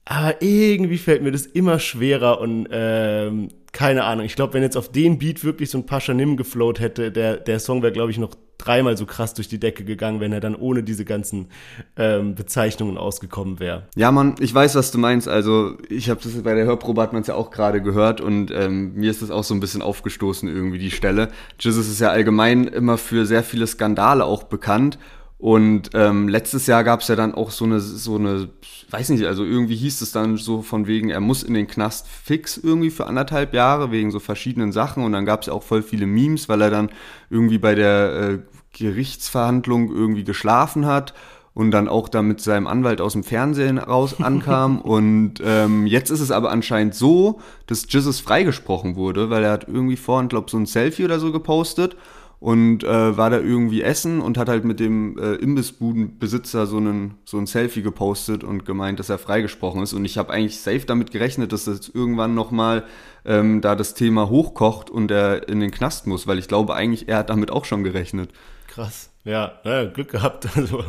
Aber 0.05 0.43
irgendwie 0.43 0.99
fällt 0.99 1.23
mir 1.23 1.31
das 1.31 1.47
immer 1.47 1.79
schwerer 1.79 2.41
und 2.41 2.67
ähm, 2.73 3.51
keine 3.71 4.03
Ahnung. 4.03 4.27
Ich 4.27 4.35
glaube, 4.35 4.55
wenn 4.55 4.65
jetzt 4.65 4.77
auf 4.77 4.91
den 4.91 5.19
Beat 5.19 5.45
wirklich 5.45 5.71
so 5.71 5.79
ein 5.79 5.87
Paschanim 5.87 6.37
geflowt 6.37 6.81
hätte, 6.81 7.13
der, 7.13 7.37
der 7.37 7.61
Song 7.61 7.83
wäre, 7.83 7.93
glaube 7.93 8.11
ich, 8.11 8.19
noch 8.19 8.35
dreimal 8.59 8.97
so 8.97 9.07
krass 9.07 9.35
durch 9.35 9.49
die 9.49 9.59
Decke 9.59 9.85
gegangen, 9.85 10.21
wenn 10.21 10.33
er 10.33 10.41
dann 10.41 10.55
ohne 10.55 10.83
diese 10.83 11.05
ganzen 11.05 11.49
ähm, 11.97 12.35
Bezeichnungen 12.35 12.97
ausgekommen 12.99 13.61
wäre. 13.61 13.85
Ja, 13.97 14.11
Mann, 14.13 14.35
ich 14.41 14.55
weiß, 14.55 14.75
was 14.75 14.91
du 14.91 14.99
meinst. 14.99 15.29
Also 15.29 15.77
ich 15.89 16.11
habe 16.11 16.21
das 16.23 16.33
bei 16.43 16.55
der 16.55 16.65
Hörprobe 16.65 17.03
hat 17.03 17.13
man 17.13 17.23
es 17.23 17.29
ja 17.29 17.35
auch 17.35 17.51
gerade 17.51 17.83
gehört 17.83 18.21
und 18.21 18.51
ähm, 18.51 18.95
mir 18.95 19.11
ist 19.11 19.23
das 19.23 19.31
auch 19.31 19.45
so 19.45 19.55
ein 19.55 19.61
bisschen 19.61 19.83
aufgestoßen 19.83 20.49
irgendwie 20.49 20.79
die 20.79 20.91
Stelle. 20.91 21.29
Jesus 21.59 21.89
ist 21.89 22.01
ja 22.01 22.11
allgemein 22.11 22.65
immer 22.65 22.99
für 22.99 23.27
sehr 23.27 23.43
viele 23.43 23.67
Skandale 23.67 24.25
auch 24.25 24.45
bekannt 24.45 24.99
und 25.39 25.91
ähm, 25.93 26.29
letztes 26.29 26.67
Jahr 26.67 26.83
gab 26.83 27.01
es 27.01 27.09
ja 27.09 27.17
dann 27.17 27.35
auch 27.35 27.51
so 27.51 27.67
eine, 27.67 27.81
so 27.81 28.17
eine, 28.17 28.49
weiß 28.89 29.11
nicht, 29.11 29.27
also 29.27 29.45
irgendwie 29.45 29.77
hieß 29.77 30.01
es 30.01 30.11
dann 30.11 30.39
so 30.39 30.63
von 30.63 30.87
wegen, 30.87 31.11
er 31.11 31.21
muss 31.21 31.43
in 31.43 31.53
den 31.53 31.67
Knast 31.67 32.09
fix 32.09 32.57
irgendwie 32.57 32.91
für 32.91 33.07
anderthalb 33.07 33.53
Jahre 33.53 33.91
wegen 33.91 34.11
so 34.11 34.19
verschiedenen 34.19 34.73
Sachen. 34.73 35.05
Und 35.05 35.13
dann 35.13 35.27
gab 35.27 35.43
es 35.43 35.49
ja 35.49 35.53
auch 35.53 35.63
voll 35.63 35.83
viele 35.83 36.07
Memes, 36.07 36.49
weil 36.49 36.63
er 36.63 36.71
dann 36.71 36.91
irgendwie 37.29 37.59
bei 37.59 37.75
der 37.75 38.15
äh, 38.15 38.39
Gerichtsverhandlung 38.73 39.95
irgendwie 39.95 40.25
geschlafen 40.25 40.87
hat 40.87 41.13
und 41.53 41.71
dann 41.71 41.89
auch 41.89 42.09
da 42.09 42.23
mit 42.23 42.41
seinem 42.41 42.67
Anwalt 42.67 43.03
aus 43.03 43.13
dem 43.13 43.23
Fernsehen 43.23 43.77
raus 43.77 44.17
ankam. 44.21 44.79
und 44.81 45.35
ähm, 45.45 45.87
jetzt 45.87 46.11
ist 46.11 46.21
es 46.21 46.31
aber 46.31 46.51
anscheinend 46.51 46.95
so, 46.95 47.41
dass 47.67 47.87
Jizzes 47.89 48.21
freigesprochen 48.21 48.97
wurde, 48.97 49.31
weil 49.31 49.45
er 49.45 49.53
hat 49.53 49.67
irgendwie 49.67 49.97
vorhin, 49.97 50.29
glaube 50.29 50.51
so 50.51 50.59
ein 50.59 50.67
Selfie 50.67 51.05
oder 51.05 51.19
so 51.19 51.33
gepostet 51.33 51.97
und 52.39 52.85
äh, 52.85 53.17
war 53.17 53.31
da 53.31 53.39
irgendwie 53.39 53.83
essen 53.83 54.21
und 54.21 54.37
hat 54.37 54.49
halt 54.49 54.65
mit 54.65 54.79
dem 54.79 55.19
äh, 55.19 55.35
Imbissbudenbesitzer 55.35 56.67
so, 56.67 56.77
einen, 56.77 57.15
so 57.25 57.39
ein 57.39 57.47
Selfie 57.47 57.83
gepostet 57.83 58.45
und 58.45 58.67
gemeint, 58.67 58.99
dass 58.99 59.09
er 59.09 59.19
freigesprochen 59.19 59.83
ist. 59.83 59.95
Und 59.95 60.05
ich 60.05 60.19
habe 60.19 60.33
eigentlich 60.33 60.61
safe 60.61 60.85
damit 60.87 61.11
gerechnet, 61.11 61.53
dass 61.53 61.65
das 61.65 61.89
irgendwann 61.89 62.35
nochmal 62.35 62.85
ähm, 63.25 63.63
da 63.63 63.75
das 63.75 63.95
Thema 63.95 64.29
hochkocht 64.29 64.91
und 64.91 65.11
er 65.11 65.49
in 65.49 65.61
den 65.61 65.71
Knast 65.71 66.07
muss, 66.07 66.27
weil 66.27 66.39
ich 66.39 66.49
glaube 66.49 66.75
eigentlich, 66.75 67.09
er 67.09 67.19
hat 67.19 67.31
damit 67.31 67.51
auch 67.51 67.65
schon 67.65 67.85
gerechnet. 67.85 68.31
Krass. 68.67 69.11
Ja, 69.25 69.61
ja 69.65 69.85
Glück 69.85 70.11
gehabt. 70.11 70.47
Also, 70.57 70.85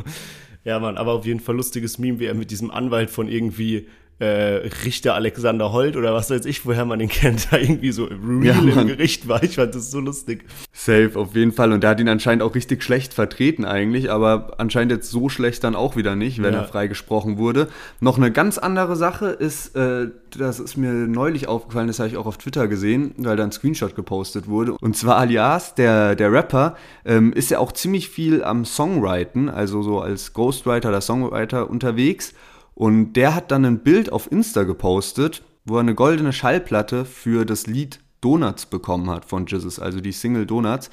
ja, 0.63 0.79
Mann, 0.79 0.97
aber 0.97 1.13
auf 1.13 1.25
jeden 1.25 1.39
Fall 1.39 1.55
lustiges 1.55 1.97
Meme, 1.97 2.19
wie 2.19 2.25
er 2.25 2.33
mit 2.33 2.51
diesem 2.51 2.71
Anwalt 2.71 3.09
von 3.09 3.29
irgendwie 3.29 3.87
äh, 4.19 4.67
Richter 4.85 5.13
Alexander 5.13 5.71
Holt 5.71 5.95
oder 5.95 6.13
was 6.13 6.29
weiß 6.29 6.45
ich, 6.45 6.65
woher 6.65 6.85
man 6.85 6.99
ihn 6.99 7.09
kennt, 7.09 7.51
da 7.51 7.57
irgendwie 7.57 7.91
so 7.91 8.05
real 8.05 8.67
ja, 8.67 8.81
im 8.81 8.87
Gericht 8.87 9.27
war. 9.27 9.43
Ich 9.43 9.55
fand 9.55 9.75
das 9.75 9.91
so 9.91 9.99
lustig. 9.99 10.45
Safe, 10.73 11.11
auf 11.15 11.35
jeden 11.35 11.51
Fall. 11.51 11.71
Und 11.71 11.81
der 11.81 11.91
hat 11.91 11.99
ihn 11.99 12.09
anscheinend 12.09 12.41
auch 12.41 12.55
richtig 12.55 12.83
schlecht 12.83 13.13
vertreten 13.13 13.65
eigentlich, 13.65 14.09
aber 14.09 14.55
anscheinend 14.57 14.91
jetzt 14.91 15.11
so 15.11 15.29
schlecht 15.29 15.63
dann 15.63 15.75
auch 15.75 15.95
wieder 15.95 16.15
nicht, 16.15 16.41
wenn 16.41 16.53
ja. 16.53 16.61
er 16.61 16.65
freigesprochen 16.65 17.37
wurde. 17.37 17.67
Noch 17.99 18.17
eine 18.17 18.31
ganz 18.31 18.57
andere 18.57 18.95
Sache 18.95 19.27
ist, 19.27 19.75
äh, 19.75 20.07
das 20.31 20.59
ist 20.59 20.77
mir 20.77 20.91
neulich 20.91 21.47
aufgefallen, 21.47 21.87
das 21.87 21.99
habe 21.99 22.09
ich 22.09 22.17
auch 22.17 22.25
auf 22.25 22.37
Twitter 22.37 22.67
gesehen, 22.67 23.13
weil 23.17 23.35
da 23.35 23.43
ein 23.43 23.51
Screenshot 23.51 23.95
gepostet 23.95 24.47
wurde. 24.47 24.73
Und 24.73 24.97
zwar 24.97 25.17
Alias, 25.17 25.75
der, 25.75 26.15
der 26.15 26.31
Rapper, 26.31 26.75
ähm, 27.05 27.33
ist 27.33 27.51
ja 27.51 27.59
auch 27.59 27.71
ziemlich 27.71 28.09
viel 28.09 28.43
am 28.43 28.65
Songwriten, 28.65 29.49
also 29.49 29.83
so 29.83 30.01
als 30.01 30.33
Ghostwriter 30.33 30.89
oder 30.89 31.01
Songwriter 31.01 31.69
unterwegs. 31.69 32.33
Und 32.77 33.13
der 33.13 33.33
hat 33.33 33.49
dann 33.49 33.65
ein 33.65 33.79
Bild 33.79 34.11
auf 34.11 34.31
Insta 34.31 34.61
gepostet, 34.61 35.41
wo 35.65 35.77
er 35.77 35.79
eine 35.79 35.95
goldene 35.95 36.31
Schallplatte 36.31 37.05
für 37.05 37.43
das 37.43 37.65
Lied 37.65 38.01
Donuts 38.21 38.67
bekommen 38.67 39.09
hat 39.09 39.25
von 39.25 39.47
Jizzes, 39.47 39.79
also 39.79 39.99
die 39.99 40.11
Single 40.11 40.45
Donuts, 40.45 40.91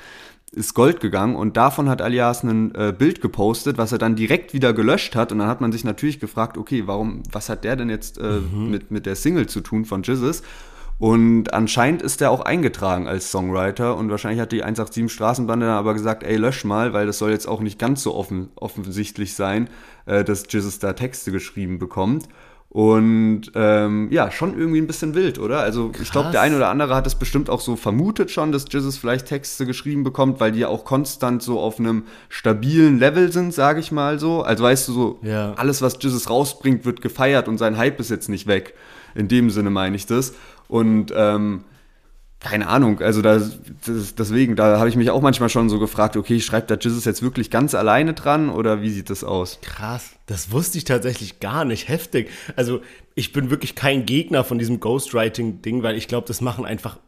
ist 0.52 0.72
Gold 0.72 1.00
gegangen 1.00 1.36
und 1.36 1.58
davon 1.58 1.90
hat 1.90 2.00
Alias 2.00 2.42
ein 2.42 2.74
äh, 2.74 2.94
Bild 2.96 3.20
gepostet, 3.20 3.76
was 3.76 3.92
er 3.92 3.98
dann 3.98 4.16
direkt 4.16 4.54
wieder 4.54 4.72
gelöscht 4.72 5.14
hat 5.14 5.30
und 5.30 5.40
dann 5.40 5.48
hat 5.48 5.60
man 5.60 5.72
sich 5.72 5.84
natürlich 5.84 6.20
gefragt, 6.20 6.56
okay, 6.56 6.84
warum, 6.86 7.22
was 7.30 7.50
hat 7.50 7.64
der 7.64 7.76
denn 7.76 7.90
jetzt 7.90 8.16
äh, 8.16 8.40
mhm. 8.40 8.70
mit, 8.70 8.90
mit 8.90 9.04
der 9.04 9.14
Single 9.14 9.46
zu 9.46 9.60
tun 9.60 9.84
von 9.84 10.02
Jizzes? 10.02 10.42
Und 10.98 11.52
anscheinend 11.52 12.02
ist 12.02 12.22
er 12.22 12.30
auch 12.30 12.40
eingetragen 12.40 13.08
als 13.08 13.30
Songwriter 13.30 13.96
und 13.96 14.10
wahrscheinlich 14.10 14.40
hat 14.40 14.52
die 14.52 14.62
187 14.62 15.12
Straßenbande 15.12 15.66
dann 15.66 15.74
aber 15.76 15.92
gesagt, 15.92 16.22
ey, 16.22 16.36
lösch 16.36 16.64
mal, 16.64 16.92
weil 16.92 17.06
das 17.06 17.18
soll 17.18 17.30
jetzt 17.30 17.48
auch 17.48 17.60
nicht 17.60 17.78
ganz 17.78 18.02
so 18.02 18.14
offen, 18.14 18.48
offensichtlich 18.56 19.34
sein, 19.34 19.68
äh, 20.06 20.22
dass 20.24 20.44
Jesus 20.48 20.78
da 20.78 20.92
Texte 20.92 21.32
geschrieben 21.32 21.78
bekommt. 21.78 22.28
Und 22.70 23.52
ähm, 23.54 24.08
ja, 24.10 24.32
schon 24.32 24.58
irgendwie 24.58 24.80
ein 24.80 24.88
bisschen 24.88 25.14
wild, 25.14 25.38
oder? 25.38 25.60
Also 25.60 25.92
ich 26.02 26.10
glaube, 26.10 26.32
der 26.32 26.40
eine 26.40 26.56
oder 26.56 26.70
andere 26.70 26.96
hat 26.96 27.06
es 27.06 27.14
bestimmt 27.14 27.48
auch 27.48 27.60
so 27.60 27.76
vermutet 27.76 28.32
schon, 28.32 28.50
dass 28.50 28.64
Jesus 28.68 28.96
vielleicht 28.96 29.26
Texte 29.26 29.64
geschrieben 29.64 30.02
bekommt, 30.02 30.40
weil 30.40 30.50
die 30.50 30.58
ja 30.60 30.68
auch 30.68 30.84
konstant 30.84 31.40
so 31.40 31.60
auf 31.60 31.78
einem 31.78 32.02
stabilen 32.28 32.98
Level 32.98 33.30
sind, 33.30 33.54
sage 33.54 33.78
ich 33.78 33.92
mal 33.92 34.18
so. 34.18 34.42
Also 34.42 34.64
weißt 34.64 34.88
du, 34.88 34.92
so 34.92 35.18
Ja. 35.22 35.52
alles, 35.54 35.82
was 35.82 35.98
Jesus 36.00 36.28
rausbringt, 36.28 36.84
wird 36.84 37.00
gefeiert 37.00 37.46
und 37.46 37.58
sein 37.58 37.76
Hype 37.76 38.00
ist 38.00 38.10
jetzt 38.10 38.28
nicht 38.28 38.48
weg. 38.48 38.74
In 39.14 39.28
dem 39.28 39.50
Sinne 39.50 39.70
meine 39.70 39.94
ich 39.94 40.06
das. 40.06 40.34
Und 40.68 41.12
ähm, 41.14 41.64
keine 42.44 42.68
Ahnung, 42.68 43.00
also 43.00 43.22
da, 43.22 43.40
das, 43.86 44.14
deswegen, 44.14 44.54
da 44.54 44.78
habe 44.78 44.88
ich 44.88 44.96
mich 44.96 45.10
auch 45.10 45.22
manchmal 45.22 45.48
schon 45.48 45.70
so 45.70 45.78
gefragt, 45.78 46.16
okay, 46.16 46.40
schreibt 46.40 46.70
da 46.70 46.76
Jesus 46.78 47.06
jetzt 47.06 47.22
wirklich 47.22 47.50
ganz 47.50 47.74
alleine 47.74 48.12
dran 48.12 48.50
oder 48.50 48.82
wie 48.82 48.90
sieht 48.90 49.08
das 49.08 49.24
aus? 49.24 49.58
Krass, 49.62 50.10
das 50.26 50.50
wusste 50.52 50.76
ich 50.76 50.84
tatsächlich 50.84 51.40
gar 51.40 51.64
nicht. 51.64 51.88
Heftig. 51.88 52.30
Also, 52.54 52.82
ich 53.14 53.32
bin 53.32 53.50
wirklich 53.50 53.74
kein 53.74 54.04
Gegner 54.04 54.44
von 54.44 54.58
diesem 54.58 54.78
Ghostwriting-Ding, 54.78 55.82
weil 55.82 55.96
ich 55.96 56.06
glaube, 56.06 56.26
das 56.26 56.42
machen 56.42 56.66
einfach 56.66 56.98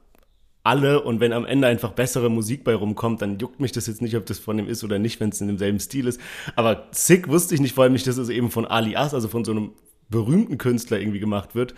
alle 0.66 1.02
und 1.02 1.20
wenn 1.20 1.32
am 1.32 1.44
Ende 1.44 1.68
einfach 1.68 1.92
bessere 1.92 2.28
Musik 2.28 2.64
bei 2.64 2.74
rumkommt, 2.74 3.22
dann 3.22 3.38
juckt 3.38 3.60
mich 3.60 3.72
das 3.72 3.86
jetzt 3.86 4.02
nicht, 4.02 4.16
ob 4.16 4.26
das 4.26 4.38
von 4.38 4.56
dem 4.56 4.68
ist 4.68 4.82
oder 4.82 4.98
nicht, 4.98 5.20
wenn 5.20 5.28
es 5.28 5.40
in 5.40 5.46
demselben 5.46 5.78
Stil 5.78 6.08
ist. 6.08 6.20
Aber 6.56 6.88
Sick 6.90 7.28
wusste 7.28 7.54
ich 7.54 7.60
nicht, 7.60 7.74
vor 7.74 7.84
allem 7.84 7.92
nicht, 7.92 8.06
dass 8.06 8.16
es 8.16 8.28
eben 8.30 8.50
von 8.50 8.66
Alias, 8.66 9.14
also 9.14 9.28
von 9.28 9.44
so 9.44 9.52
einem 9.52 9.72
berühmten 10.08 10.58
Künstler 10.58 10.98
irgendwie 10.98 11.20
gemacht 11.20 11.54
wird. 11.54 11.74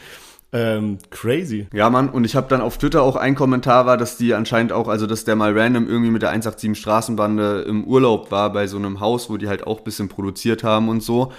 Ähm, 0.52 0.98
crazy. 1.10 1.66
Ja, 1.74 1.90
Mann, 1.90 2.08
und 2.08 2.24
ich 2.24 2.34
habe 2.34 2.48
dann 2.48 2.60
auf 2.60 2.78
Twitter 2.78 3.02
auch 3.02 3.16
ein 3.16 3.34
Kommentar 3.34 3.84
war, 3.84 3.96
dass 3.96 4.16
die 4.16 4.32
anscheinend 4.32 4.72
auch, 4.72 4.88
also 4.88 5.06
dass 5.06 5.24
der 5.24 5.36
mal 5.36 5.58
random 5.58 5.86
irgendwie 5.86 6.10
mit 6.10 6.22
der 6.22 6.30
187 6.30 6.80
Straßenbande 6.80 7.66
im 7.68 7.84
Urlaub 7.84 8.30
war 8.30 8.52
bei 8.52 8.66
so 8.66 8.78
einem 8.78 9.00
Haus, 9.00 9.28
wo 9.28 9.36
die 9.36 9.48
halt 9.48 9.66
auch 9.66 9.78
ein 9.78 9.84
bisschen 9.84 10.08
produziert 10.08 10.64
haben 10.64 10.88
und 10.88 11.02
so. 11.02 11.32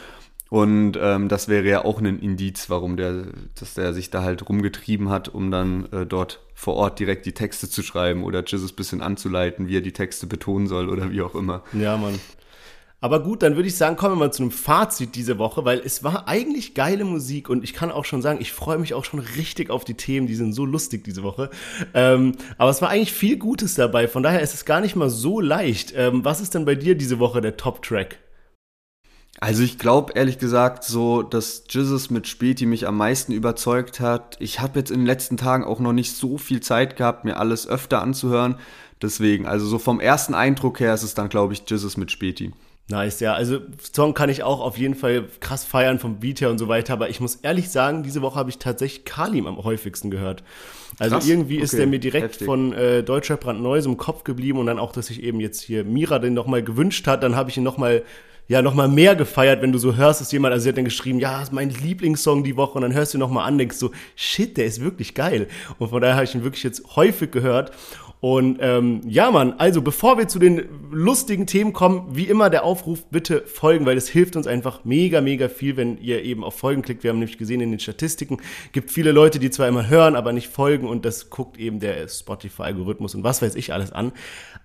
Und 0.49 0.97
ähm, 0.99 1.29
das 1.29 1.47
wäre 1.47 1.67
ja 1.67 1.85
auch 1.85 1.99
ein 1.99 2.19
Indiz, 2.19 2.69
warum 2.69 2.97
der, 2.97 3.25
dass 3.59 3.75
der 3.75 3.93
sich 3.93 4.09
da 4.09 4.23
halt 4.23 4.47
rumgetrieben 4.49 5.09
hat, 5.09 5.29
um 5.29 5.51
dann 5.51 5.85
äh, 5.91 6.07
dort 6.07 6.41
vor 6.55 6.75
Ort 6.75 6.99
direkt 6.99 7.25
die 7.27 7.33
Texte 7.33 7.69
zu 7.69 7.83
schreiben 7.83 8.23
oder 8.23 8.43
Jesus 8.45 8.71
ein 8.71 8.75
bisschen 8.75 9.01
anzuleiten, 9.01 9.67
wie 9.67 9.77
er 9.77 9.81
die 9.81 9.93
Texte 9.93 10.25
betonen 10.25 10.67
soll 10.67 10.89
oder 10.89 11.11
wie 11.11 11.21
auch 11.21 11.35
immer. 11.35 11.63
Ja, 11.73 11.97
Mann. 11.97 12.19
Aber 13.01 13.23
gut, 13.23 13.43
dann 13.43 13.55
würde 13.55 13.69
ich 13.69 13.77
sagen, 13.77 13.95
kommen 13.95 14.15
wir 14.15 14.25
mal 14.25 14.33
zu 14.33 14.43
einem 14.43 14.51
Fazit 14.51 15.15
diese 15.15 15.37
Woche, 15.37 15.63
weil 15.63 15.79
es 15.79 16.03
war 16.03 16.27
eigentlich 16.27 16.73
geile 16.73 17.05
Musik 17.05 17.49
und 17.49 17.63
ich 17.63 17.73
kann 17.73 17.91
auch 17.91 18.03
schon 18.03 18.21
sagen, 18.21 18.41
ich 18.41 18.51
freue 18.51 18.77
mich 18.77 18.93
auch 18.93 19.05
schon 19.05 19.19
richtig 19.19 19.69
auf 19.69 19.85
die 19.85 19.93
Themen, 19.93 20.27
die 20.27 20.35
sind 20.35 20.51
so 20.51 20.65
lustig 20.65 21.05
diese 21.05 21.23
Woche. 21.23 21.49
Ähm, 21.93 22.33
aber 22.57 22.69
es 22.69 22.81
war 22.81 22.89
eigentlich 22.89 23.13
viel 23.13 23.37
Gutes 23.37 23.75
dabei, 23.75 24.09
von 24.09 24.21
daher 24.21 24.41
ist 24.41 24.53
es 24.53 24.65
gar 24.65 24.81
nicht 24.81 24.97
mal 24.97 25.09
so 25.09 25.39
leicht. 25.39 25.93
Ähm, 25.95 26.25
was 26.25 26.41
ist 26.41 26.55
denn 26.55 26.65
bei 26.65 26.75
dir 26.75 26.95
diese 26.95 27.19
Woche 27.19 27.39
der 27.39 27.55
Top-Track? 27.55 28.19
Also 29.39 29.63
ich 29.63 29.77
glaube 29.77 30.13
ehrlich 30.15 30.37
gesagt 30.37 30.83
so, 30.83 31.23
dass 31.23 31.63
Jesus 31.69 32.09
mit 32.09 32.27
Späti 32.27 32.65
mich 32.65 32.85
am 32.85 32.97
meisten 32.97 33.31
überzeugt 33.31 34.01
hat. 34.01 34.35
Ich 34.41 34.59
habe 34.59 34.79
jetzt 34.79 34.91
in 34.91 34.99
den 34.99 35.05
letzten 35.05 35.37
Tagen 35.37 35.63
auch 35.63 35.79
noch 35.79 35.93
nicht 35.93 36.17
so 36.17 36.37
viel 36.37 36.59
Zeit 36.59 36.97
gehabt, 36.97 37.23
mir 37.23 37.37
alles 37.37 37.65
öfter 37.65 38.01
anzuhören. 38.01 38.55
Deswegen, 39.01 39.45
also 39.45 39.65
so 39.65 39.79
vom 39.79 40.01
ersten 40.01 40.33
Eindruck 40.33 40.81
her 40.81 40.93
ist 40.93 41.03
es 41.03 41.13
dann, 41.13 41.29
glaube 41.29 41.53
ich, 41.53 41.63
Jesus 41.65 41.95
mit 41.95 42.11
Späti. 42.11 42.51
Nice, 42.89 43.19
ja. 43.19 43.33
Also 43.35 43.59
Song 43.93 44.15
kann 44.15 44.29
ich 44.29 44.41
auch 44.41 44.61
auf 44.61 44.77
jeden 44.77 44.95
Fall 44.95 45.25
krass 45.39 45.63
feiern 45.63 45.99
vom 45.99 46.19
Beat 46.19 46.41
her 46.41 46.49
und 46.49 46.57
so 46.57 46.67
weiter. 46.67 46.93
Aber 46.93 47.09
ich 47.09 47.19
muss 47.19 47.35
ehrlich 47.35 47.69
sagen, 47.69 48.01
diese 48.01 48.23
Woche 48.23 48.35
habe 48.35 48.49
ich 48.49 48.57
tatsächlich 48.57 49.05
Kalim 49.05 49.45
am 49.45 49.63
häufigsten 49.63 50.09
gehört. 50.09 50.43
Also 50.97 51.15
Krass, 51.15 51.27
irgendwie 51.27 51.57
ist 51.57 51.73
okay, 51.73 51.81
der 51.81 51.87
mir 51.87 51.99
direkt 51.99 52.25
heftig. 52.25 52.45
von 52.45 52.73
äh, 52.73 53.03
Deutscher 53.03 53.37
brandneu 53.37 53.79
so 53.81 53.91
im 53.91 53.97
Kopf 53.97 54.23
geblieben 54.23 54.57
und 54.57 54.65
dann 54.65 54.79
auch, 54.79 54.91
dass 54.91 55.07
sich 55.07 55.21
eben 55.21 55.39
jetzt 55.39 55.61
hier 55.61 55.83
Mira 55.83 56.17
den 56.17 56.33
nochmal 56.33 56.63
gewünscht 56.63 57.05
hat. 57.05 57.21
Dann 57.21 57.35
habe 57.35 57.51
ich 57.51 57.57
ihn 57.57 57.63
nochmal 57.63 58.03
ja, 58.47 58.63
noch 58.63 58.73
mal 58.73 58.87
mehr 58.87 59.15
gefeiert, 59.15 59.61
wenn 59.61 59.71
du 59.71 59.77
so 59.77 59.95
hörst, 59.95 60.21
dass 60.21 60.31
jemand, 60.31 60.53
also 60.53 60.63
sie 60.63 60.69
hat 60.69 60.77
dann 60.77 60.83
geschrieben, 60.83 61.19
ja, 61.19 61.33
das 61.33 61.49
ist 61.49 61.53
mein 61.53 61.69
Lieblingssong 61.69 62.43
die 62.43 62.57
Woche 62.57 62.73
und 62.73 62.81
dann 62.81 62.93
hörst 62.95 63.13
du 63.13 63.17
ihn 63.17 63.19
noch 63.19 63.29
mal 63.29 63.45
an, 63.45 63.59
denkst 63.59 63.77
so, 63.77 63.91
shit, 64.15 64.57
der 64.57 64.65
ist 64.65 64.81
wirklich 64.81 65.13
geil. 65.13 65.47
Und 65.77 65.89
von 65.89 66.01
daher 66.01 66.15
habe 66.15 66.23
ich 66.23 66.33
ihn 66.33 66.43
wirklich 66.43 66.63
jetzt 66.63 66.95
häufig 66.95 67.29
gehört. 67.29 67.71
Und 68.21 68.57
ähm, 68.59 68.99
ja, 69.07 69.31
Mann, 69.31 69.53
also 69.59 69.81
bevor 69.81 70.17
wir 70.17 70.27
zu 70.27 70.39
den 70.39 70.67
lustigen 70.91 71.47
Themen 71.47 71.71
kommen, 71.71 72.07
wie 72.11 72.25
immer 72.25 72.49
der 72.49 72.65
Aufruf, 72.65 73.05
bitte 73.05 73.43
folgen, 73.45 73.85
weil 73.85 73.95
das 73.95 74.09
hilft 74.09 74.35
uns 74.35 74.45
einfach 74.45 74.83
mega, 74.83 75.21
mega 75.21 75.47
viel, 75.47 75.77
wenn 75.77 75.97
ihr 75.99 76.21
eben 76.23 76.43
auf 76.43 76.55
Folgen 76.55 76.81
klickt. 76.81 77.03
Wir 77.03 77.11
haben 77.11 77.19
nämlich 77.19 77.37
gesehen 77.37 77.61
in 77.61 77.71
den 77.71 77.79
Statistiken, 77.79 78.39
gibt 78.73 78.91
viele 78.91 79.13
Leute, 79.13 79.39
die 79.39 79.49
zwar 79.51 79.69
immer 79.69 79.87
hören, 79.87 80.17
aber 80.17 80.33
nicht 80.33 80.49
folgen 80.49 80.85
und 80.85 81.05
das 81.05 81.29
guckt 81.29 81.57
eben 81.57 81.79
der 81.79 82.09
Spotify-Algorithmus 82.09 83.15
und 83.15 83.23
was 83.23 83.41
weiß 83.41 83.55
ich 83.55 83.71
alles 83.71 83.93
an. 83.93 84.11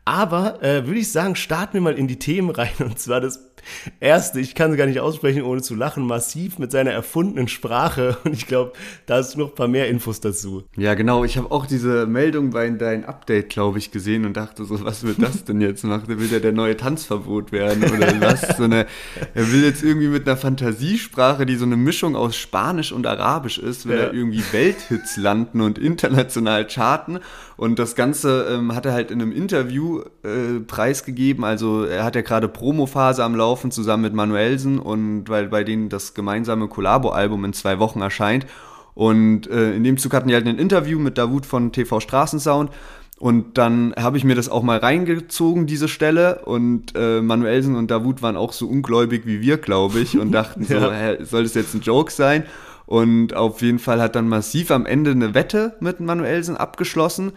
Aber 0.04 0.60
äh, 0.60 0.86
würde 0.86 0.98
ich 0.98 1.12
sagen, 1.12 1.36
starten 1.36 1.74
wir 1.74 1.80
mal 1.80 1.94
in 1.94 2.08
die 2.08 2.18
Themen 2.18 2.50
rein 2.50 2.74
und 2.80 2.98
zwar 2.98 3.20
das 3.20 3.53
erste, 4.00 4.40
ich 4.40 4.54
kann 4.54 4.70
es 4.72 4.76
gar 4.76 4.86
nicht 4.86 5.00
aussprechen, 5.00 5.42
ohne 5.42 5.62
zu 5.62 5.74
lachen, 5.74 6.06
massiv 6.06 6.58
mit 6.58 6.70
seiner 6.72 6.90
erfundenen 6.92 7.48
Sprache 7.48 8.16
und 8.24 8.32
ich 8.34 8.46
glaube, 8.46 8.72
da 9.06 9.20
du 9.22 9.38
noch 9.38 9.48
ein 9.50 9.54
paar 9.54 9.68
mehr 9.68 9.88
Infos 9.88 10.20
dazu. 10.20 10.64
Ja, 10.76 10.94
genau. 10.94 11.24
Ich 11.24 11.36
habe 11.38 11.50
auch 11.50 11.66
diese 11.66 12.06
Meldung 12.06 12.50
bei 12.50 12.68
deinem 12.70 13.04
Update, 13.04 13.48
glaube 13.50 13.78
ich, 13.78 13.90
gesehen 13.90 14.24
und 14.26 14.36
dachte 14.36 14.64
so, 14.64 14.84
was 14.84 15.04
wird 15.04 15.22
das 15.22 15.44
denn 15.44 15.60
jetzt 15.60 15.84
machen? 15.84 16.04
Will 16.18 16.28
der 16.28 16.40
der 16.40 16.52
neue 16.52 16.76
Tanzverbot 16.76 17.52
werden 17.52 17.84
oder 17.84 18.20
was? 18.20 18.56
So 18.56 18.64
eine, 18.64 18.86
er 19.34 19.52
will 19.52 19.64
jetzt 19.64 19.82
irgendwie 19.82 20.08
mit 20.08 20.26
einer 20.26 20.36
Fantasiesprache, 20.36 21.46
die 21.46 21.56
so 21.56 21.64
eine 21.64 21.76
Mischung 21.76 22.16
aus 22.16 22.36
Spanisch 22.36 22.92
und 22.92 23.06
Arabisch 23.06 23.58
ist, 23.58 23.86
will 23.86 23.96
Ja. 23.96 24.02
er 24.04 24.12
irgendwie 24.14 24.42
Welthits 24.52 25.16
landen 25.16 25.60
und 25.60 25.78
international 25.78 26.66
charten. 26.66 27.18
Und 27.56 27.78
das 27.78 27.94
Ganze 27.94 28.46
ähm, 28.50 28.74
hat 28.74 28.84
er 28.86 28.92
halt 28.92 29.10
in 29.10 29.22
einem 29.22 29.32
Interview 29.32 30.00
äh, 30.24 30.60
preisgegeben. 30.66 31.44
Also 31.44 31.84
er 31.84 32.02
hat 32.04 32.16
ja 32.16 32.22
gerade 32.22 32.48
Promophase 32.48 33.22
am 33.22 33.36
Laufen 33.36 33.70
zusammen 33.70 34.02
mit 34.02 34.14
Manuelsen 34.14 34.78
und 34.78 35.28
weil 35.28 35.48
bei 35.48 35.62
denen 35.62 35.88
das 35.88 36.14
gemeinsame 36.14 36.66
Collabo-Album 36.68 37.44
in 37.44 37.52
zwei 37.52 37.78
Wochen 37.78 38.00
erscheint. 38.00 38.46
Und 38.94 39.48
äh, 39.48 39.74
in 39.74 39.84
dem 39.84 39.98
Zug 39.98 40.14
hatten 40.14 40.28
die 40.28 40.34
halt 40.34 40.46
ein 40.46 40.58
Interview 40.58 40.98
mit 40.98 41.18
Davut 41.18 41.46
von 41.46 41.72
TV 41.72 42.00
Straßensound. 42.00 42.70
Und 43.18 43.58
dann 43.58 43.94
habe 43.96 44.16
ich 44.16 44.24
mir 44.24 44.34
das 44.34 44.48
auch 44.48 44.62
mal 44.64 44.78
reingezogen, 44.78 45.66
diese 45.66 45.86
Stelle. 45.88 46.40
Und 46.44 46.92
äh, 46.96 47.20
Manuelsen 47.20 47.76
und 47.76 47.90
Davut 47.90 48.22
waren 48.22 48.36
auch 48.36 48.52
so 48.52 48.66
ungläubig 48.68 49.26
wie 49.26 49.40
wir, 49.40 49.58
glaube 49.58 50.00
ich, 50.00 50.18
und 50.18 50.32
dachten 50.32 50.64
so, 50.64 50.74
Ja. 50.74 50.90
hä, 50.92 51.18
soll 51.24 51.44
das 51.44 51.54
jetzt 51.54 51.74
ein 51.74 51.80
Joke 51.80 52.10
sein? 52.12 52.44
Und 52.86 53.34
auf 53.34 53.62
jeden 53.62 53.78
Fall 53.78 54.00
hat 54.00 54.14
dann 54.14 54.28
massiv 54.28 54.70
am 54.70 54.86
Ende 54.86 55.12
eine 55.12 55.34
Wette 55.34 55.76
mit 55.80 56.00
Manuelsen 56.00 56.56
abgeschlossen, 56.56 57.32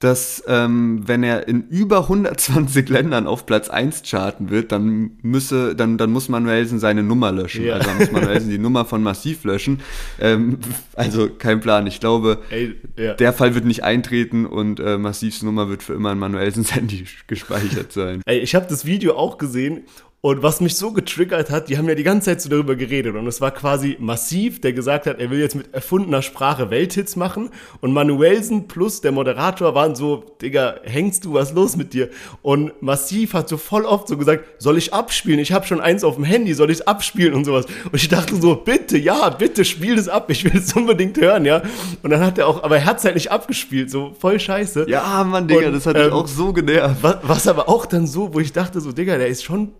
dass 0.00 0.44
ähm, 0.46 1.02
wenn 1.06 1.24
er 1.24 1.48
in 1.48 1.66
über 1.68 2.02
120 2.02 2.88
Ländern 2.88 3.26
auf 3.26 3.46
Platz 3.46 3.68
1 3.68 4.02
charten 4.04 4.48
wird, 4.48 4.70
dann 4.70 5.18
müsse, 5.22 5.74
dann, 5.74 5.98
dann 5.98 6.12
muss 6.12 6.28
Manuelsen 6.28 6.78
seine 6.78 7.02
Nummer 7.02 7.32
löschen. 7.32 7.64
Ja. 7.64 7.74
Also 7.74 7.90
muss 7.98 8.12
Manuelsen 8.12 8.50
die 8.50 8.58
Nummer 8.58 8.84
von 8.84 9.02
Massiv 9.02 9.42
löschen. 9.42 9.80
Ähm, 10.20 10.58
also 10.94 11.28
kein 11.28 11.58
Plan. 11.60 11.88
Ich 11.88 11.98
glaube, 11.98 12.38
Ey, 12.50 12.76
ja. 12.96 13.14
der 13.14 13.32
Fall 13.32 13.56
wird 13.56 13.64
nicht 13.64 13.82
eintreten 13.82 14.46
und 14.46 14.78
äh, 14.78 14.98
Massivs 14.98 15.42
Nummer 15.42 15.68
wird 15.68 15.82
für 15.82 15.94
immer 15.94 16.12
in 16.12 16.18
Manuelsens 16.18 16.74
Handy 16.74 17.04
gespeichert 17.26 17.92
sein. 17.92 18.22
Ey, 18.24 18.38
ich 18.38 18.54
habe 18.54 18.66
das 18.68 18.84
Video 18.84 19.16
auch 19.16 19.36
gesehen 19.36 19.82
und 20.20 20.42
was 20.42 20.60
mich 20.60 20.74
so 20.74 20.90
getriggert 20.90 21.48
hat, 21.48 21.68
die 21.68 21.78
haben 21.78 21.88
ja 21.88 21.94
die 21.94 22.02
ganze 22.02 22.26
Zeit 22.26 22.40
so 22.40 22.48
darüber 22.48 22.74
geredet 22.74 23.14
und 23.14 23.28
es 23.28 23.40
war 23.40 23.52
quasi 23.52 23.96
massiv, 24.00 24.60
der 24.60 24.72
gesagt 24.72 25.06
hat, 25.06 25.20
er 25.20 25.30
will 25.30 25.38
jetzt 25.38 25.54
mit 25.54 25.72
erfundener 25.72 26.22
Sprache 26.22 26.70
Welthits 26.70 27.14
machen 27.14 27.50
und 27.82 27.92
Manuelsen 27.92 28.66
plus 28.66 29.00
der 29.00 29.12
Moderator 29.12 29.76
waren 29.76 29.94
so, 29.94 30.24
Digga, 30.42 30.80
hängst 30.82 31.24
du, 31.24 31.34
was 31.34 31.52
los 31.52 31.76
mit 31.76 31.94
dir? 31.94 32.08
Und 32.42 32.82
massiv 32.82 33.32
hat 33.32 33.48
so 33.48 33.56
voll 33.56 33.84
oft 33.84 34.08
so 34.08 34.16
gesagt, 34.16 34.44
soll 34.60 34.76
ich 34.76 34.92
abspielen? 34.92 35.38
Ich 35.38 35.52
habe 35.52 35.66
schon 35.66 35.80
eins 35.80 36.02
auf 36.02 36.16
dem 36.16 36.24
Handy, 36.24 36.52
soll 36.52 36.72
ich 36.72 36.88
abspielen 36.88 37.34
und 37.34 37.44
sowas? 37.44 37.66
Und 37.84 37.94
ich 37.94 38.08
dachte 38.08 38.34
so, 38.34 38.56
bitte, 38.56 38.98
ja, 38.98 39.28
bitte 39.30 39.64
spiel 39.64 39.94
das 39.94 40.08
ab, 40.08 40.30
ich 40.30 40.42
will 40.42 40.56
es 40.56 40.72
unbedingt 40.72 41.16
hören, 41.20 41.44
ja? 41.44 41.62
Und 42.02 42.10
dann 42.10 42.20
hat 42.20 42.38
er 42.38 42.48
auch, 42.48 42.64
aber 42.64 42.78
er 42.78 42.86
hat 42.86 42.98
es 42.98 43.04
halt 43.04 43.14
nicht 43.14 43.30
abgespielt, 43.30 43.88
so 43.88 44.16
voll 44.18 44.40
scheiße. 44.40 44.86
Ja, 44.88 45.22
Mann, 45.22 45.46
Digga, 45.46 45.68
Und, 45.68 45.74
das 45.74 45.86
hat 45.86 45.96
mich 45.96 46.06
ähm, 46.06 46.12
auch 46.12 46.26
so 46.26 46.52
genervt. 46.52 46.96
Was, 47.02 47.16
was 47.22 47.46
aber 47.46 47.68
auch 47.68 47.86
dann 47.86 48.08
so, 48.08 48.34
wo 48.34 48.40
ich 48.40 48.52
dachte 48.52 48.80
so, 48.80 48.90
Digga, 48.90 49.16
der 49.16 49.28
ist 49.28 49.44
schon 49.44 49.72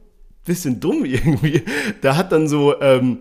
bisschen 0.45 0.81
dumm 0.81 1.05
irgendwie. 1.05 1.63
Der 2.03 2.17
hat 2.17 2.33
dann 2.33 2.49
so, 2.49 2.81
ähm, 2.81 3.19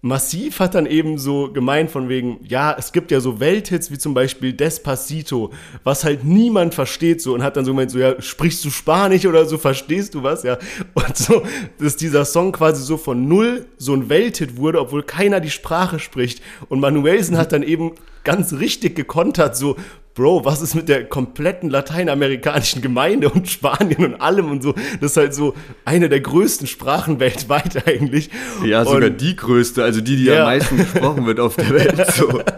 Massiv 0.00 0.60
hat 0.60 0.76
dann 0.76 0.86
eben 0.86 1.18
so 1.18 1.52
gemeint 1.52 1.90
von 1.90 2.08
wegen, 2.08 2.38
ja, 2.48 2.76
es 2.78 2.92
gibt 2.92 3.10
ja 3.10 3.18
so 3.18 3.40
Welthits 3.40 3.90
wie 3.90 3.98
zum 3.98 4.14
Beispiel 4.14 4.52
Despacito, 4.52 5.52
was 5.82 6.04
halt 6.04 6.22
niemand 6.22 6.72
versteht 6.72 7.20
so 7.20 7.34
und 7.34 7.42
hat 7.42 7.56
dann 7.56 7.64
so 7.64 7.72
gemeint, 7.72 7.90
so, 7.90 7.98
ja, 7.98 8.22
sprichst 8.22 8.64
du 8.64 8.70
Spanisch 8.70 9.26
oder 9.26 9.44
so, 9.44 9.58
verstehst 9.58 10.14
du 10.14 10.22
was, 10.22 10.44
ja? 10.44 10.56
Und 10.94 11.16
so, 11.16 11.42
dass 11.80 11.96
dieser 11.96 12.24
Song 12.24 12.52
quasi 12.52 12.84
so 12.84 12.96
von 12.96 13.26
null 13.26 13.66
so 13.76 13.92
ein 13.92 14.08
Welthit 14.08 14.56
wurde, 14.56 14.80
obwohl 14.80 15.02
keiner 15.02 15.40
die 15.40 15.50
Sprache 15.50 15.98
spricht. 15.98 16.42
Und 16.68 16.78
Manuelsen 16.78 17.36
hat 17.36 17.50
dann 17.50 17.64
eben 17.64 17.92
ganz 18.22 18.52
richtig 18.52 18.94
gekontert, 18.94 19.56
so, 19.56 19.76
Bro, 20.18 20.44
was 20.44 20.62
ist 20.62 20.74
mit 20.74 20.88
der 20.88 21.04
kompletten 21.04 21.70
lateinamerikanischen 21.70 22.82
Gemeinde 22.82 23.30
und 23.30 23.48
Spanien 23.48 24.04
und 24.04 24.20
allem 24.20 24.50
und 24.50 24.64
so? 24.64 24.72
Das 25.00 25.12
ist 25.12 25.16
halt 25.16 25.32
so 25.32 25.54
eine 25.84 26.08
der 26.08 26.18
größten 26.18 26.66
Sprachen 26.66 27.20
weltweit 27.20 27.86
eigentlich. 27.86 28.28
Ja, 28.64 28.84
sogar 28.84 29.10
und 29.10 29.20
die 29.20 29.36
größte, 29.36 29.84
also 29.84 30.00
die, 30.00 30.16
die 30.16 30.24
Ja. 30.24 30.40
am 30.40 30.46
meisten 30.46 30.76
gesprochen 30.76 31.24
wird 31.24 31.38
auf 31.38 31.54
der 31.54 31.70
Welt. 31.70 32.04
So. 32.14 32.42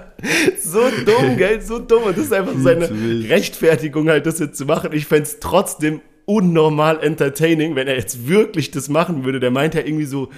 So 0.63 0.81
dumm, 1.07 1.39
gell? 1.39 1.63
So 1.63 1.79
dumm. 1.79 2.03
Und 2.05 2.17
das 2.17 2.27
ist 2.27 2.33
einfach 2.35 2.53
so 2.53 2.61
seine. 2.61 2.91
Rechtfertigung, 3.31 4.09
halt 4.11 4.27
das 4.27 4.39
jetzt 4.39 4.59
zu 4.59 4.67
machen. 4.67 4.91
Ich 4.93 5.07
fänd's 5.07 5.39
trotzdem 5.41 6.03
unnormal 6.27 7.03
entertaining, 7.03 7.75
wenn 7.75 7.89
er 7.89 7.97
jetzt 7.97 8.29
wirklich 8.29 8.71
das 8.71 8.89
machen 8.91 9.25
würde. 9.25 9.41
Der 9.41 9.51
meint 9.51 9.75
ja 9.75 9.81
irgendwie 9.81 10.05
so, 10.05 10.29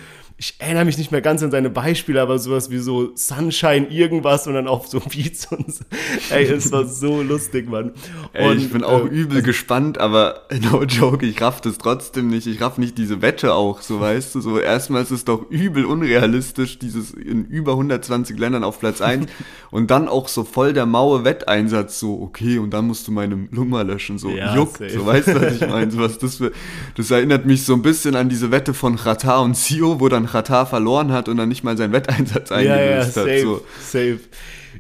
ich 0.43 0.57
erinnere 0.59 0.87
mich 0.87 0.99
nicht 0.99 1.13
mehr 1.13 1.21
ganz 1.21 1.41
an 1.45 1.53
seine 1.53 1.71
Beispiele, 1.71 2.21
aber 2.21 2.37
sowas 2.37 2.69
wie 2.69 2.79
so 2.79 3.13
Sunshine 3.15 3.87
irgendwas 3.87 4.49
und 4.49 4.55
dann 4.55 4.67
auf 4.67 4.89
so 4.89 4.99
Beats 5.09 5.47
und 5.53 5.73
so. 5.73 5.85
Ey, 6.31 6.47
es 6.47 6.73
war 6.73 6.85
so 6.85 7.23
lustig, 7.33 7.71
Mann. 7.71 7.93
Ey, 8.33 8.51
und, 8.51 8.59
ich 8.59 8.73
bin 8.73 8.83
auch 8.83 9.05
äh, 9.05 9.09
übel 9.09 9.43
gespannt, 9.43 9.99
aber 9.99 10.43
no 10.73 10.83
joke, 10.83 11.25
ich 11.25 11.41
raff 11.41 11.61
das 11.61 11.79
trotzdem 11.79 12.27
nicht. 12.27 12.49
Ich 12.49 12.61
raff 12.61 12.77
nicht 12.77 12.99
diese 12.99 13.23
Wette 13.23 13.55
auch, 13.55 13.83
so 13.83 14.01
weißt 14.01 14.35
du. 14.35 14.41
So 14.41 14.59
erstmal 14.59 15.03
ist 15.03 15.13
es 15.13 15.25
doch 15.25 15.49
übel 15.49 15.85
unrealistisch, 15.85 16.77
dieses 16.81 17.13
in 17.13 17.45
über 17.45 17.73
120 17.73 18.37
Ländern 18.37 18.65
auf 18.65 18.81
Platz 18.81 19.01
1 19.01 19.29
und 19.71 19.93
dann 19.93 20.09
auch 20.09 20.27
so 20.27 20.43
voll 20.43 20.73
der 20.73 20.87
maue 20.87 21.23
Wetteinsatz, 21.25 22.01
so 22.01 22.21
okay, 22.21 22.59
und 22.59 22.71
dann 22.71 22.89
musst 22.89 23.07
du 23.07 23.13
meine 23.13 23.37
Nummer 23.53 23.85
löschen, 23.85 24.19
so 24.19 24.31
Ja, 24.31 24.57
juckt, 24.57 24.79
safe. 24.79 24.91
so 24.91 25.07
weißt 25.07 25.29
du, 25.29 25.41
was 25.41 25.55
ich 25.55 25.69
meine? 25.69 25.93
So 25.93 26.01
was 26.01 26.19
das 26.19 26.37
für, 26.37 26.51
das 26.97 27.13
erinnert 27.13 27.47
mich 27.47 27.65
so 27.65 27.75
ein 27.75 27.83
bisschen 27.83 28.17
an 28.17 28.29
diese 28.29 28.51
Wette 28.51 28.75
von 28.75 28.97
Qatar 28.97 29.43
und 29.43 29.57
Sio, 29.57 30.01
wo 30.01 30.09
dann 30.09 30.32
Qatar 30.33 30.67
verloren 30.67 31.13
hat 31.13 31.29
und 31.29 31.37
dann 31.37 31.49
nicht 31.49 31.63
mal 31.63 31.77
seinen 31.77 31.93
Wetteinsatz 31.93 32.51
ja, 32.51 32.61
ja, 32.61 32.75
eingelöst 32.75 33.15
safe, 33.15 33.31
hat. 33.31 33.41
So. 33.41 33.61
safe. 33.81 34.19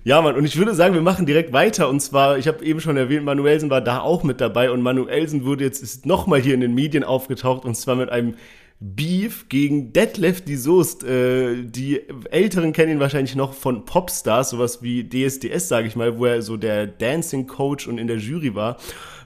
Ja, 0.05 0.21
Mann, 0.21 0.35
und 0.35 0.45
ich 0.45 0.57
würde 0.57 0.75
sagen, 0.75 0.95
wir 0.95 1.03
machen 1.03 1.27
direkt 1.27 1.53
weiter. 1.53 1.89
Und 1.89 2.01
zwar, 2.01 2.39
ich 2.39 2.49
habe 2.49 2.65
eben 2.65 2.81
schon 2.81 2.97
erwähnt, 2.97 3.25
Manuelsen 3.25 3.71
war 3.71 3.81
da 3.81 4.01
auch 4.01 4.25
mit 4.25 4.41
dabei. 4.41 4.71
Und 4.71 4.83
Manuelsen 4.83 5.45
wurde 5.45 5.65
jetzt, 5.65 5.83
ist 5.83 6.07
nochmal 6.07 6.41
hier 6.41 6.55
in 6.55 6.61
den 6.61 6.75
Medien 6.75 7.05
aufgetaucht. 7.05 7.65
Und 7.65 7.77
zwar 7.77 7.95
mit 7.95 8.11
einem 8.11 8.35
Beef 8.81 9.49
gegen 9.49 9.93
Detlef 9.93 10.41
die 10.41 10.57
Soest. 10.57 11.05
Äh, 11.05 11.63
die 11.63 12.01
Älteren 12.31 12.73
kennen 12.73 12.93
ihn 12.93 13.01
wahrscheinlich 13.01 13.37
noch 13.37 13.55
von 13.55 13.85
Popstars, 13.85 14.51
sowas 14.51 14.83
wie 14.83 15.09
DSDS, 15.09 15.69
sage 15.69 15.87
ich 15.87 15.95
mal, 15.95 16.19
wo 16.19 16.27
er 16.27 16.43
so 16.43 16.57
der 16.57 16.89
Dancing 16.89 17.47
Coach 17.47 17.87
und 17.87 17.99
in 17.99 18.09
der 18.09 18.17
Jury 18.17 18.57
war. 18.57 18.79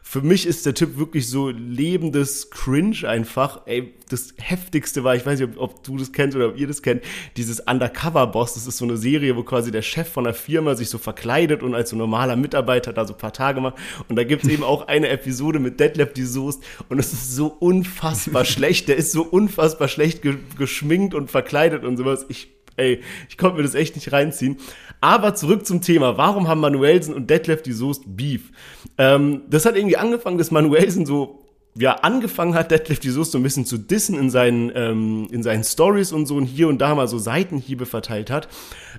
Für 0.09 0.23
mich 0.23 0.47
ist 0.47 0.65
der 0.65 0.75
Typ 0.75 0.99
wirklich 0.99 1.29
so 1.29 1.51
lebendes 1.51 2.49
Cringe 2.51 3.09
einfach. 3.09 3.63
Ey, 3.67 3.93
das 4.09 4.35
heftigste 4.39 5.03
war, 5.03 5.17
ich 5.17 5.27
weiß 5.27 5.41
nicht, 5.41 5.57
ob, 5.57 5.61
ob 5.61 5.83
du 5.83 5.97
das 5.97 6.13
kennst 6.13 6.37
oder 6.37 6.51
ob 6.51 6.57
ihr 6.57 6.69
das 6.69 6.81
kennt, 6.81 7.03
dieses 7.37 7.59
Undercover 7.59 8.29
Boss. 8.29 8.55
Das 8.55 8.69
ist 8.69 8.79
so 8.79 8.85
eine 8.85 8.97
Serie, 8.99 9.35
wo 9.35 9.43
quasi 9.43 9.73
der 9.73 9.83
Chef 9.83 10.09
von 10.09 10.23
der 10.23 10.33
Firma 10.33 10.77
sich 10.77 10.91
so 10.91 10.99
verkleidet 10.99 11.65
und 11.65 11.75
als 11.75 11.91
so 11.91 11.97
normaler 11.97 12.37
Mitarbeiter 12.37 12.93
da 12.93 13.05
so 13.05 13.15
ein 13.15 13.19
paar 13.19 13.33
Tage 13.33 13.61
macht. 13.61 13.75
Und 14.09 14.15
da 14.15 14.23
gibt's 14.23 14.47
eben 14.47 14.63
auch 14.63 14.87
eine 14.87 15.09
Episode 15.09 15.59
mit 15.59 15.81
Detlef 15.81 16.13
die 16.13 16.23
Soest 16.23 16.63
und 16.89 17.01
es 17.01 17.13
ist 17.13 17.35
so 17.35 17.49
unfassbar 17.49 18.45
schlecht. 18.47 18.87
Der 18.87 18.95
ist 18.95 19.11
so 19.11 19.25
unfassbar 19.25 19.89
schlecht 19.89 20.23
ge 20.23 20.37
geschminkt 20.57 21.15
und 21.15 21.33
verkleidet 21.33 21.83
und 21.83 21.97
sowas. 21.97 22.27
Ich 22.29 22.56
Ey, 22.77 23.01
ich 23.29 23.39
konnte 23.39 23.57
mir 23.57 23.63
das 23.63 23.75
echt 23.75 23.95
nicht 23.95 24.13
reinziehen. 24.13 24.59
Aber 25.01 25.35
zurück 25.35 25.67
zum 25.67 25.83
Thema. 25.83 26.17
Warum 26.17 26.49
haben 26.49 26.61
Manuelsen 26.61 27.15
und 27.15 27.31
Detlef 27.31 27.63
die 27.63 27.73
Soest 27.73 28.05
Beef? 28.07 28.51
Ähm, 28.99 29.43
das 29.49 29.67
hat 29.67 29.77
irgendwie 29.77 29.97
angefangen, 29.97 30.39
dass 30.39 30.51
Manuelsen 30.51 31.07
so 31.07 31.47
ja, 31.79 31.93
angefangen 31.97 32.55
hat, 32.55 32.71
Detlef 32.71 33.01
die 33.01 33.11
Soest 33.11 33.33
so 33.33 33.39
ein 33.39 33.43
bisschen 33.43 33.67
zu 33.67 33.77
dissen 33.77 34.19
in 34.19 34.31
seinen, 34.31 34.73
ähm, 34.75 35.29
in 35.31 35.43
seinen 35.43 35.63
Stories 35.63 36.11
und 36.11 36.27
so 36.27 36.37
und 36.37 36.47
hier 36.47 36.69
und 36.69 36.79
da 36.79 36.95
mal 36.95 37.07
so 37.07 37.19
Seitenhiebe 37.19 37.85
verteilt 37.85 38.31
hat. 38.31 38.49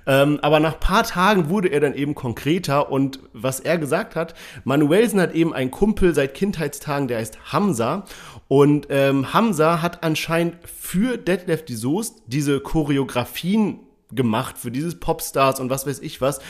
Ähm, 0.06 0.38
aber 0.42 0.60
nach 0.60 0.78
paar 0.78 1.02
Tagen 1.02 1.48
wurde 1.48 1.68
er 1.68 1.80
dann 1.80 1.94
eben 1.94 2.14
konkreter 2.14 2.92
und 2.92 3.18
was 3.32 3.58
er 3.58 3.78
gesagt 3.78 4.14
hat, 4.14 4.34
Manuelsen 4.64 5.20
hat 5.20 5.34
eben 5.34 5.52
einen 5.52 5.72
Kumpel 5.72 6.14
seit 6.14 6.34
Kindheitstagen, 6.34 7.08
der 7.08 7.18
heißt 7.18 7.52
Hamza 7.52 8.04
und 8.48 8.86
ähm, 8.90 9.32
Hamza 9.34 9.82
hat 9.82 10.02
anscheinend 10.02 10.56
für 10.66 11.18
Detlef 11.18 11.64
die 11.64 11.74
Soest 11.74 12.22
diese 12.26 12.60
Choreografien 12.60 13.80
gemacht 14.10 14.56
für 14.56 14.70
dieses 14.70 14.98
Popstars 14.98 15.60
und 15.60 15.68
was 15.68 15.86
weiß 15.86 16.00
ich 16.00 16.20
was. 16.20 16.40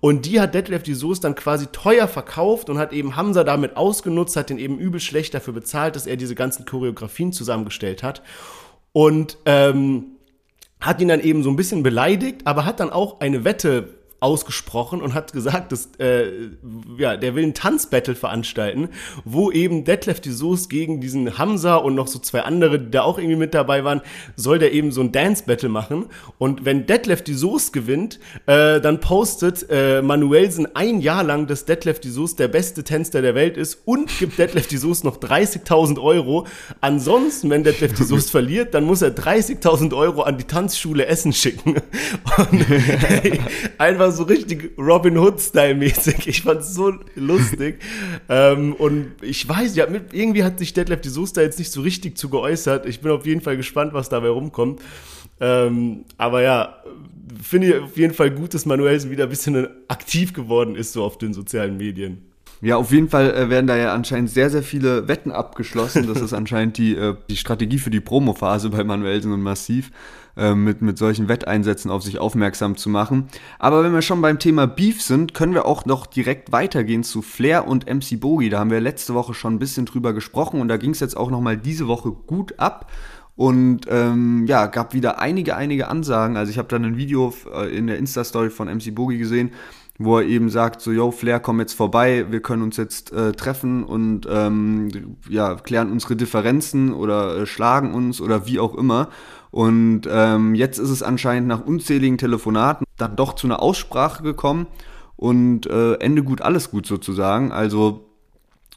Und 0.00 0.26
die 0.26 0.40
hat 0.40 0.54
Detlef 0.54 0.82
die 0.82 0.94
Soße 0.94 1.22
dann 1.22 1.34
quasi 1.34 1.66
teuer 1.68 2.08
verkauft 2.08 2.68
und 2.68 2.78
hat 2.78 2.92
eben 2.92 3.16
Hamza 3.16 3.42
damit 3.42 3.76
ausgenutzt, 3.76 4.36
hat 4.36 4.50
den 4.50 4.58
eben 4.58 4.78
übel 4.78 5.00
schlecht 5.00 5.32
dafür 5.32 5.54
bezahlt, 5.54 5.96
dass 5.96 6.06
er 6.06 6.16
diese 6.16 6.34
ganzen 6.34 6.66
Choreografien 6.66 7.32
zusammengestellt 7.32 8.02
hat. 8.02 8.22
Und 8.92 9.38
ähm, 9.46 10.16
hat 10.80 11.00
ihn 11.00 11.08
dann 11.08 11.20
eben 11.20 11.42
so 11.42 11.50
ein 11.50 11.56
bisschen 11.56 11.82
beleidigt, 11.82 12.42
aber 12.44 12.66
hat 12.66 12.80
dann 12.80 12.90
auch 12.90 13.20
eine 13.20 13.44
Wette 13.44 13.94
ausgesprochen 14.26 15.00
und 15.00 15.14
hat 15.14 15.32
gesagt, 15.32 15.70
dass 15.70 15.90
äh, 16.00 16.48
ja, 16.98 17.16
der 17.16 17.36
will 17.36 17.44
ein 17.44 17.54
Tanzbattle 17.54 18.16
veranstalten, 18.16 18.88
wo 19.24 19.52
eben 19.52 19.84
Detlef 19.84 20.20
die 20.20 20.32
Soße 20.32 20.68
gegen 20.68 21.00
diesen 21.00 21.38
Hamza 21.38 21.76
und 21.76 21.94
noch 21.94 22.08
so 22.08 22.18
zwei 22.18 22.40
andere, 22.40 22.80
die 22.80 22.90
da 22.90 23.02
auch 23.02 23.18
irgendwie 23.18 23.36
mit 23.36 23.54
dabei 23.54 23.84
waren, 23.84 24.00
soll 24.34 24.58
der 24.58 24.72
eben 24.72 24.90
so 24.90 25.00
ein 25.00 25.12
Dance-Battle 25.12 25.68
machen. 25.68 26.06
Und 26.38 26.64
wenn 26.64 26.86
Detlef 26.86 27.22
die 27.22 27.34
Soße 27.34 27.70
gewinnt, 27.70 28.18
äh, 28.46 28.80
dann 28.80 28.98
postet 28.98 29.66
äh, 29.70 30.02
Manuelsen 30.02 30.74
ein 30.74 31.00
Jahr 31.00 31.22
lang, 31.22 31.46
dass 31.46 31.64
Detlef 31.64 32.00
die 32.00 32.10
Soße 32.10 32.34
der 32.34 32.48
beste 32.48 32.82
Tänzer 32.82 33.22
der 33.22 33.36
Welt 33.36 33.56
ist 33.56 33.82
und 33.84 34.18
gibt 34.18 34.38
Detlef 34.38 34.66
die 34.66 34.76
Soße 34.76 35.06
noch 35.06 35.18
30.000 35.18 36.02
Euro. 36.02 36.48
Ansonsten, 36.80 37.48
wenn 37.50 37.62
Detlef 37.62 37.94
die 37.94 38.02
Soße 38.02 38.28
verliert, 38.28 38.74
dann 38.74 38.82
muss 38.82 39.02
er 39.02 39.14
30.000 39.14 39.96
Euro 39.96 40.22
an 40.22 40.36
die 40.36 40.44
Tanzschule 40.44 41.06
Essen 41.06 41.32
schicken. 41.32 41.76
Und 42.50 42.66
einfach 43.78 44.12
so 44.12 44.15
richtig 44.24 44.72
Robin 44.78 45.18
Hood-Style-mäßig. 45.18 46.26
Ich 46.28 46.42
fand's 46.42 46.74
so 46.74 46.94
lustig. 47.14 47.80
ähm, 48.28 48.74
und 48.74 49.12
ich 49.22 49.48
weiß, 49.48 49.76
ja, 49.76 49.86
mit, 49.86 50.12
irgendwie 50.12 50.44
hat 50.44 50.58
sich 50.58 50.72
Detlef 50.72 51.00
die 51.00 51.10
da 51.34 51.42
jetzt 51.42 51.58
nicht 51.58 51.72
so 51.72 51.80
richtig 51.80 52.18
zu 52.18 52.28
geäußert. 52.28 52.86
Ich 52.86 53.00
bin 53.00 53.12
auf 53.12 53.26
jeden 53.26 53.40
Fall 53.40 53.56
gespannt, 53.56 53.92
was 53.92 54.08
dabei 54.08 54.28
rumkommt. 54.28 54.80
Ähm, 55.40 56.04
aber 56.16 56.42
ja, 56.42 56.76
finde 57.42 57.68
ich 57.68 57.82
auf 57.82 57.96
jeden 57.96 58.14
Fall 58.14 58.30
gut, 58.30 58.54
dass 58.54 58.66
Manuelsen 58.66 59.10
wieder 59.10 59.24
ein 59.24 59.30
bisschen 59.30 59.68
aktiv 59.88 60.32
geworden 60.32 60.76
ist, 60.76 60.92
so 60.92 61.04
auf 61.04 61.18
den 61.18 61.34
sozialen 61.34 61.76
Medien. 61.76 62.22
Ja, 62.62 62.76
auf 62.76 62.90
jeden 62.90 63.08
Fall 63.08 63.34
äh, 63.34 63.50
werden 63.50 63.66
da 63.66 63.76
ja 63.76 63.92
anscheinend 63.92 64.30
sehr, 64.30 64.48
sehr 64.48 64.62
viele 64.62 65.08
Wetten 65.08 65.30
abgeschlossen. 65.30 66.06
Das 66.06 66.20
ist 66.20 66.32
anscheinend 66.32 66.78
die, 66.78 66.94
äh, 66.96 67.14
die 67.28 67.36
Strategie 67.36 67.78
für 67.78 67.90
die 67.90 68.00
Promophase 68.00 68.70
bei 68.70 68.82
Manuelsen 68.82 69.32
und 69.32 69.42
Massiv, 69.42 69.90
äh, 70.36 70.54
mit, 70.54 70.82
mit 70.82 70.98
solchen 70.98 71.28
Wetteinsätzen 71.28 71.90
auf 71.90 72.02
sich 72.02 72.18
aufmerksam 72.18 72.76
zu 72.76 72.90
machen. 72.90 73.28
Aber 73.58 73.82
wenn 73.82 73.94
wir 73.94 74.02
schon 74.02 74.20
beim 74.20 74.38
Thema 74.38 74.66
Beef 74.66 75.00
sind, 75.02 75.34
können 75.34 75.54
wir 75.54 75.66
auch 75.66 75.86
noch 75.86 76.06
direkt 76.06 76.52
weitergehen 76.52 77.04
zu 77.04 77.22
Flair 77.22 77.66
und 77.66 77.86
MC 77.86 78.20
Bogi. 78.20 78.50
Da 78.50 78.58
haben 78.58 78.70
wir 78.70 78.80
letzte 78.80 79.14
Woche 79.14 79.34
schon 79.34 79.54
ein 79.54 79.58
bisschen 79.58 79.86
drüber 79.86 80.12
gesprochen 80.12 80.60
und 80.60 80.68
da 80.68 80.76
ging 80.76 80.90
es 80.90 81.00
jetzt 81.00 81.16
auch 81.16 81.30
nochmal 81.30 81.56
diese 81.56 81.88
Woche 81.88 82.12
gut 82.12 82.58
ab. 82.58 82.90
Und 83.36 83.82
ähm, 83.88 84.46
ja, 84.46 84.66
gab 84.66 84.94
wieder 84.94 85.20
einige, 85.20 85.56
einige 85.56 85.88
Ansagen. 85.88 86.36
Also 86.36 86.50
ich 86.50 86.58
habe 86.58 86.68
dann 86.68 86.84
ein 86.84 86.96
Video 86.96 87.34
äh, 87.54 87.76
in 87.76 87.86
der 87.86 87.98
Insta-Story 87.98 88.48
von 88.48 88.66
MC 88.68 88.94
Bogi 88.94 89.18
gesehen, 89.18 89.52
wo 89.98 90.18
er 90.18 90.26
eben 90.26 90.48
sagt, 90.48 90.80
so, 90.80 90.90
yo, 90.90 91.10
Flair, 91.10 91.40
komm 91.40 91.60
jetzt 91.60 91.74
vorbei, 91.74 92.26
wir 92.30 92.40
können 92.40 92.62
uns 92.62 92.76
jetzt 92.78 93.12
äh, 93.12 93.32
treffen 93.32 93.84
und 93.84 94.26
ähm, 94.30 95.16
ja, 95.28 95.54
klären 95.54 95.90
unsere 95.90 96.16
Differenzen 96.16 96.92
oder 96.92 97.38
äh, 97.38 97.46
schlagen 97.46 97.94
uns 97.94 98.20
oder 98.20 98.46
wie 98.46 98.58
auch 98.58 98.74
immer. 98.74 99.10
Und 99.56 100.02
ähm, 100.06 100.54
jetzt 100.54 100.76
ist 100.76 100.90
es 100.90 101.02
anscheinend 101.02 101.48
nach 101.48 101.64
unzähligen 101.64 102.18
Telefonaten 102.18 102.84
dann 102.98 103.16
doch 103.16 103.32
zu 103.32 103.46
einer 103.46 103.62
Aussprache 103.62 104.22
gekommen 104.22 104.66
und 105.16 105.64
äh, 105.64 105.94
Ende 105.94 106.22
gut, 106.22 106.42
alles 106.42 106.70
gut 106.70 106.84
sozusagen. 106.84 107.52
Also 107.52 108.04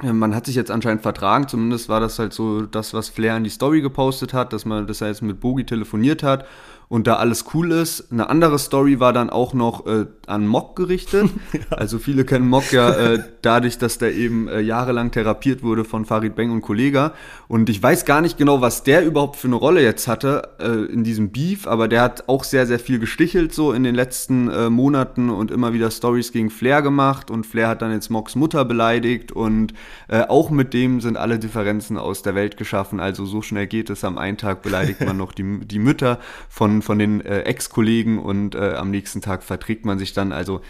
man 0.01 0.33
hat 0.33 0.45
sich 0.45 0.55
jetzt 0.55 0.71
anscheinend 0.71 1.01
vertragen, 1.01 1.49
zumindest 1.49 1.89
war 1.89 1.99
das 1.99 2.17
halt 2.17 2.31
so 2.31 2.61
das, 2.61 2.93
was 2.93 3.09
Flair 3.09 3.35
in 3.35 3.43
die 3.43 3.49
Story 3.49 3.81
gepostet 3.81 4.33
hat, 4.33 4.53
dass 4.53 4.63
man, 4.63 4.87
dass 4.87 5.01
er 5.01 5.09
jetzt 5.09 5.21
mit 5.21 5.41
Bogi 5.41 5.65
telefoniert 5.65 6.23
hat 6.23 6.45
und 6.89 7.05
da 7.05 7.17
alles 7.17 7.45
cool 7.53 7.71
ist. 7.71 8.11
Eine 8.11 8.29
andere 8.29 8.57
Story 8.57 8.99
war 8.99 9.13
dann 9.13 9.29
auch 9.29 9.53
noch 9.53 9.85
äh, 9.85 10.07
an 10.25 10.47
Mock 10.47 10.75
gerichtet. 10.75 11.29
ja. 11.53 11.77
Also 11.77 11.99
viele 11.99 12.25
kennen 12.25 12.49
Mock 12.49 12.71
ja 12.71 12.91
äh, 12.91 13.23
dadurch, 13.43 13.77
dass 13.77 13.99
der 13.99 14.15
eben 14.15 14.47
äh, 14.47 14.59
jahrelang 14.59 15.11
therapiert 15.11 15.61
wurde 15.61 15.85
von 15.85 16.05
Farid 16.05 16.35
Beng 16.35 16.51
und 16.51 16.61
Kollega. 16.61 17.13
Und 17.47 17.69
ich 17.69 17.81
weiß 17.81 18.05
gar 18.05 18.21
nicht 18.21 18.39
genau, 18.39 18.61
was 18.61 18.83
der 18.83 19.05
überhaupt 19.05 19.35
für 19.35 19.47
eine 19.47 19.55
Rolle 19.55 19.83
jetzt 19.83 20.07
hatte 20.07 20.49
äh, 20.59 20.91
in 20.91 21.03
diesem 21.03 21.31
Beef, 21.31 21.67
aber 21.67 21.87
der 21.87 22.01
hat 22.01 22.27
auch 22.27 22.43
sehr, 22.43 22.65
sehr 22.65 22.79
viel 22.79 22.97
gestichelt 22.97 23.53
so 23.53 23.71
in 23.71 23.83
den 23.83 23.93
letzten 23.93 24.49
äh, 24.49 24.71
Monaten 24.71 25.29
und 25.29 25.51
immer 25.51 25.73
wieder 25.73 25.91
Stories 25.91 26.31
gegen 26.31 26.49
Flair 26.49 26.81
gemacht. 26.81 27.29
Und 27.29 27.45
Flair 27.45 27.67
hat 27.67 27.83
dann 27.83 27.91
jetzt 27.91 28.09
Mocks 28.09 28.35
Mutter 28.35 28.65
beleidigt 28.65 29.31
und 29.31 29.73
äh, 30.07 30.21
auch 30.21 30.49
mit 30.49 30.73
dem 30.73 31.01
sind 31.01 31.17
alle 31.17 31.37
Differenzen 31.37 31.99
aus 31.99 32.23
der 32.23 32.33
Welt 32.33 32.57
geschaffen. 32.57 32.99
Also 32.99 33.25
so 33.25 33.43
schnell 33.43 33.67
geht 33.67 33.91
es. 33.91 34.03
Am 34.03 34.17
einen 34.17 34.37
Tag 34.37 34.63
beleidigt 34.63 35.01
man 35.01 35.17
noch 35.17 35.33
die, 35.33 35.59
die 35.65 35.77
Mütter 35.77 36.17
von 36.49 36.78
von 36.81 36.99
den 36.99 37.21
äh, 37.21 37.41
Ex-Kollegen 37.41 38.19
und 38.19 38.55
äh, 38.55 38.73
am 38.73 38.91
nächsten 38.91 39.21
Tag 39.21 39.43
verträgt 39.43 39.85
man 39.85 39.99
sich 39.99 40.13
dann. 40.13 40.31
Also 40.31 40.61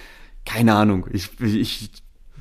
keine 0.45 0.75
Ahnung, 0.75 1.07
ich, 1.11 1.39
ich 1.39 1.91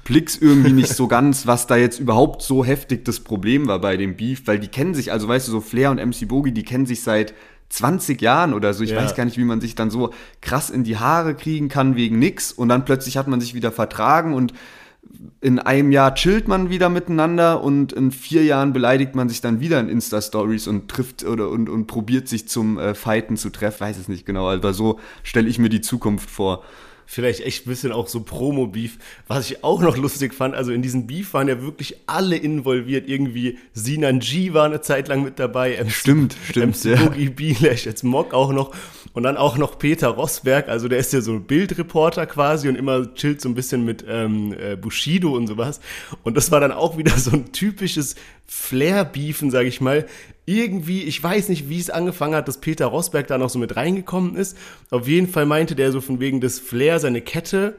blick's 0.04 0.36
irgendwie 0.36 0.72
nicht 0.72 0.94
so 0.94 1.06
ganz, 1.06 1.46
was 1.46 1.66
da 1.66 1.76
jetzt 1.76 2.00
überhaupt 2.00 2.42
so 2.42 2.64
heftig 2.64 3.04
das 3.04 3.20
Problem 3.20 3.68
war 3.68 3.78
bei 3.80 3.96
dem 3.96 4.16
Beef, 4.16 4.42
weil 4.46 4.58
die 4.58 4.68
kennen 4.68 4.94
sich, 4.94 5.12
also 5.12 5.28
weißt 5.28 5.48
du, 5.48 5.52
so 5.52 5.60
Flair 5.60 5.90
und 5.90 5.98
MC 5.98 6.26
Bogi, 6.26 6.52
die 6.52 6.64
kennen 6.64 6.86
sich 6.86 7.02
seit 7.02 7.34
20 7.68 8.22
Jahren 8.22 8.54
oder 8.54 8.72
so. 8.72 8.82
Ich 8.82 8.90
ja. 8.90 8.96
weiß 8.96 9.14
gar 9.14 9.26
nicht, 9.26 9.36
wie 9.36 9.44
man 9.44 9.60
sich 9.60 9.74
dann 9.74 9.90
so 9.90 10.14
krass 10.40 10.70
in 10.70 10.84
die 10.84 10.96
Haare 10.96 11.34
kriegen 11.34 11.68
kann 11.68 11.96
wegen 11.96 12.18
nix 12.18 12.52
und 12.52 12.70
dann 12.70 12.86
plötzlich 12.86 13.18
hat 13.18 13.28
man 13.28 13.40
sich 13.40 13.54
wieder 13.54 13.70
vertragen 13.70 14.32
und 14.32 14.54
in 15.40 15.58
einem 15.58 15.92
Jahr 15.92 16.14
chillt 16.14 16.48
man 16.48 16.70
wieder 16.70 16.88
miteinander 16.88 17.62
und 17.62 17.92
in 17.92 18.10
vier 18.10 18.44
Jahren 18.44 18.72
beleidigt 18.72 19.14
man 19.14 19.28
sich 19.28 19.40
dann 19.40 19.60
wieder 19.60 19.78
in 19.80 19.88
Insta-Stories 19.88 20.66
und 20.66 20.88
trifft 20.88 21.24
oder 21.24 21.48
und, 21.48 21.68
und 21.68 21.86
probiert 21.86 22.28
sich 22.28 22.48
zum 22.48 22.78
äh, 22.78 22.94
Fighten 22.94 23.36
zu 23.36 23.50
treffen. 23.50 23.80
Weiß 23.80 23.98
es 23.98 24.08
nicht 24.08 24.26
genau, 24.26 24.50
aber 24.50 24.72
so 24.74 24.98
stelle 25.22 25.48
ich 25.48 25.58
mir 25.58 25.68
die 25.68 25.80
Zukunft 25.80 26.28
vor. 26.28 26.64
Vielleicht 27.10 27.40
echt 27.40 27.66
ein 27.66 27.70
bisschen 27.70 27.90
auch 27.90 28.06
so 28.06 28.20
Promo-Beef. 28.20 28.98
Was 29.28 29.50
ich 29.50 29.64
auch 29.64 29.80
noch 29.80 29.96
lustig 29.96 30.34
fand, 30.34 30.54
also 30.54 30.72
in 30.72 30.82
diesem 30.82 31.06
Beef 31.06 31.32
waren 31.32 31.48
ja 31.48 31.62
wirklich 31.62 31.96
alle 32.06 32.36
involviert. 32.36 33.08
Irgendwie 33.08 33.58
Sinan 33.72 34.20
G 34.20 34.52
war 34.52 34.66
eine 34.66 34.82
Zeit 34.82 35.08
lang 35.08 35.24
mit 35.24 35.38
dabei. 35.38 35.82
MC, 35.82 35.90
stimmt, 35.90 36.36
stimmt. 36.50 36.76
MC 36.76 36.84
ja. 36.84 37.02
Boogie 37.02 37.30
Bielash, 37.30 37.86
jetzt 37.86 38.04
Mock 38.04 38.34
auch 38.34 38.52
noch. 38.52 38.74
Und 39.14 39.22
dann 39.22 39.38
auch 39.38 39.56
noch 39.56 39.78
Peter 39.78 40.08
Rosberg, 40.08 40.68
also 40.68 40.86
der 40.86 40.98
ist 40.98 41.14
ja 41.14 41.22
so 41.22 41.40
Bildreporter 41.40 42.26
quasi 42.26 42.68
und 42.68 42.76
immer 42.76 43.14
chillt 43.14 43.40
so 43.40 43.48
ein 43.48 43.54
bisschen 43.54 43.86
mit 43.86 44.04
ähm, 44.06 44.52
äh, 44.52 44.76
Bushido 44.76 45.34
und 45.34 45.46
sowas. 45.46 45.80
Und 46.24 46.36
das 46.36 46.52
war 46.52 46.60
dann 46.60 46.72
auch 46.72 46.98
wieder 46.98 47.16
so 47.16 47.30
ein 47.30 47.52
typisches 47.52 48.16
Flair-Beefen, 48.46 49.50
sag 49.50 49.66
ich 49.66 49.80
mal. 49.80 50.06
Irgendwie, 50.48 51.02
ich 51.02 51.22
weiß 51.22 51.50
nicht, 51.50 51.68
wie 51.68 51.78
es 51.78 51.90
angefangen 51.90 52.34
hat, 52.34 52.48
dass 52.48 52.56
Peter 52.56 52.86
Rosberg 52.86 53.26
da 53.26 53.36
noch 53.36 53.50
so 53.50 53.58
mit 53.58 53.76
reingekommen 53.76 54.34
ist. 54.34 54.56
Auf 54.90 55.06
jeden 55.06 55.28
Fall 55.28 55.44
meinte 55.44 55.74
der 55.74 55.92
so 55.92 56.00
von 56.00 56.20
wegen 56.20 56.40
des 56.40 56.58
Flair 56.58 57.00
seine 57.00 57.20
Kette 57.20 57.76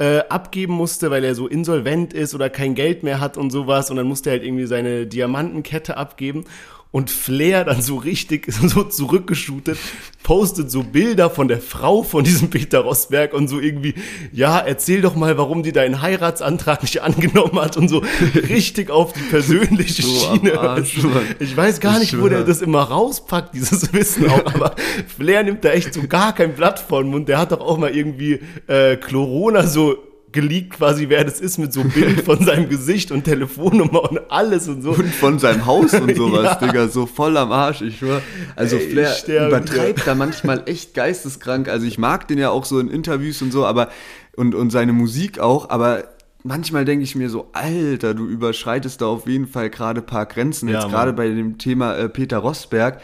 äh, 0.00 0.18
abgeben 0.28 0.72
musste, 0.72 1.12
weil 1.12 1.22
er 1.22 1.36
so 1.36 1.46
insolvent 1.46 2.12
ist 2.12 2.34
oder 2.34 2.50
kein 2.50 2.74
Geld 2.74 3.04
mehr 3.04 3.20
hat 3.20 3.36
und 3.36 3.50
sowas. 3.50 3.88
Und 3.88 3.98
dann 3.98 4.08
musste 4.08 4.30
er 4.30 4.32
halt 4.32 4.42
irgendwie 4.42 4.66
seine 4.66 5.06
Diamantenkette 5.06 5.96
abgeben 5.96 6.44
und 6.90 7.10
Flair 7.10 7.64
dann 7.64 7.82
so 7.82 7.96
richtig 7.96 8.50
so 8.66 8.82
zurückgeschootet, 8.82 9.78
postet 10.22 10.70
so 10.70 10.82
Bilder 10.82 11.30
von 11.30 11.48
der 11.48 11.60
Frau 11.60 12.02
von 12.02 12.24
diesem 12.24 12.50
Peter 12.50 12.80
Rosberg 12.80 13.34
und 13.34 13.48
so 13.48 13.60
irgendwie, 13.60 13.94
ja, 14.32 14.58
erzähl 14.58 15.02
doch 15.02 15.14
mal, 15.14 15.36
warum 15.36 15.62
die 15.62 15.72
deinen 15.72 16.00
Heiratsantrag 16.00 16.82
nicht 16.82 17.02
angenommen 17.02 17.58
hat 17.60 17.76
und 17.76 17.88
so 17.88 18.02
richtig 18.34 18.90
auf 18.90 19.12
die 19.12 19.20
persönliche 19.20 20.02
so 20.02 20.08
Schiene. 20.08 20.58
Arsch, 20.58 20.98
ich 21.38 21.56
weiß 21.56 21.80
gar 21.80 21.98
nicht, 21.98 22.18
wo 22.18 22.28
der 22.28 22.44
das 22.44 22.62
immer 22.62 22.82
rauspackt, 22.82 23.54
dieses 23.54 23.92
Wissen 23.92 24.28
auch, 24.30 24.46
aber 24.54 24.74
Flair 25.16 25.42
nimmt 25.42 25.64
da 25.64 25.70
echt 25.70 25.92
so 25.92 26.06
gar 26.06 26.34
kein 26.34 26.54
Blatt 26.54 26.78
von 26.78 27.14
und 27.14 27.28
der 27.28 27.38
hat 27.38 27.52
doch 27.52 27.60
auch 27.60 27.78
mal 27.78 27.94
irgendwie 27.94 28.40
äh, 28.66 28.96
Corona 28.96 29.66
so 29.66 30.07
geleakt 30.40 30.74
quasi, 30.74 31.08
wer 31.08 31.24
das 31.24 31.40
ist, 31.40 31.58
mit 31.58 31.72
so 31.72 31.80
einem 31.80 31.90
Bild 31.90 32.20
von 32.24 32.44
seinem 32.44 32.68
Gesicht 32.68 33.10
und 33.10 33.24
Telefonnummer 33.24 34.08
und 34.08 34.20
alles 34.30 34.68
und 34.68 34.82
so. 34.82 34.90
Und 34.90 35.12
von 35.12 35.38
seinem 35.40 35.66
Haus 35.66 35.92
und 35.94 36.16
sowas, 36.16 36.58
ja. 36.60 36.66
Digga, 36.66 36.88
so 36.88 37.06
voll 37.06 37.36
am 37.36 37.50
Arsch, 37.50 37.82
ich 37.82 37.98
schwör. 37.98 38.22
Also 38.54 38.76
Ey, 38.76 38.90
Flair 38.90 39.48
übertreibt 39.48 40.06
da 40.06 40.14
manchmal 40.14 40.62
echt 40.66 40.94
geisteskrank. 40.94 41.68
Also 41.68 41.86
ich 41.86 41.98
mag 41.98 42.28
den 42.28 42.38
ja 42.38 42.50
auch 42.50 42.64
so 42.64 42.78
in 42.78 42.88
Interviews 42.88 43.42
und 43.42 43.52
so, 43.52 43.66
aber 43.66 43.88
und, 44.36 44.54
und 44.54 44.70
seine 44.70 44.92
Musik 44.92 45.40
auch, 45.40 45.70
aber 45.70 46.04
manchmal 46.44 46.84
denke 46.84 47.02
ich 47.02 47.16
mir 47.16 47.30
so, 47.30 47.50
Alter, 47.52 48.14
du 48.14 48.26
überschreitest 48.26 49.00
da 49.00 49.06
auf 49.06 49.26
jeden 49.26 49.48
Fall 49.48 49.70
gerade 49.70 50.02
paar 50.02 50.26
Grenzen. 50.26 50.68
Jetzt 50.68 50.84
ja, 50.84 50.88
gerade 50.88 51.12
bei 51.12 51.28
dem 51.28 51.58
Thema 51.58 51.96
äh, 51.96 52.08
Peter 52.08 52.38
Rosberg 52.38 53.00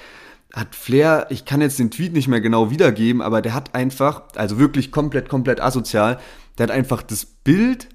hat 0.54 0.76
Flair, 0.76 1.26
ich 1.30 1.44
kann 1.44 1.60
jetzt 1.60 1.80
den 1.80 1.90
Tweet 1.90 2.12
nicht 2.12 2.28
mehr 2.28 2.40
genau 2.40 2.70
wiedergeben, 2.70 3.20
aber 3.22 3.42
der 3.42 3.54
hat 3.54 3.74
einfach, 3.74 4.22
also 4.36 4.60
wirklich 4.60 4.92
komplett, 4.92 5.28
komplett 5.28 5.60
asozial, 5.60 6.20
der 6.58 6.64
hat 6.64 6.70
einfach 6.70 7.02
das 7.02 7.24
Bild, 7.24 7.88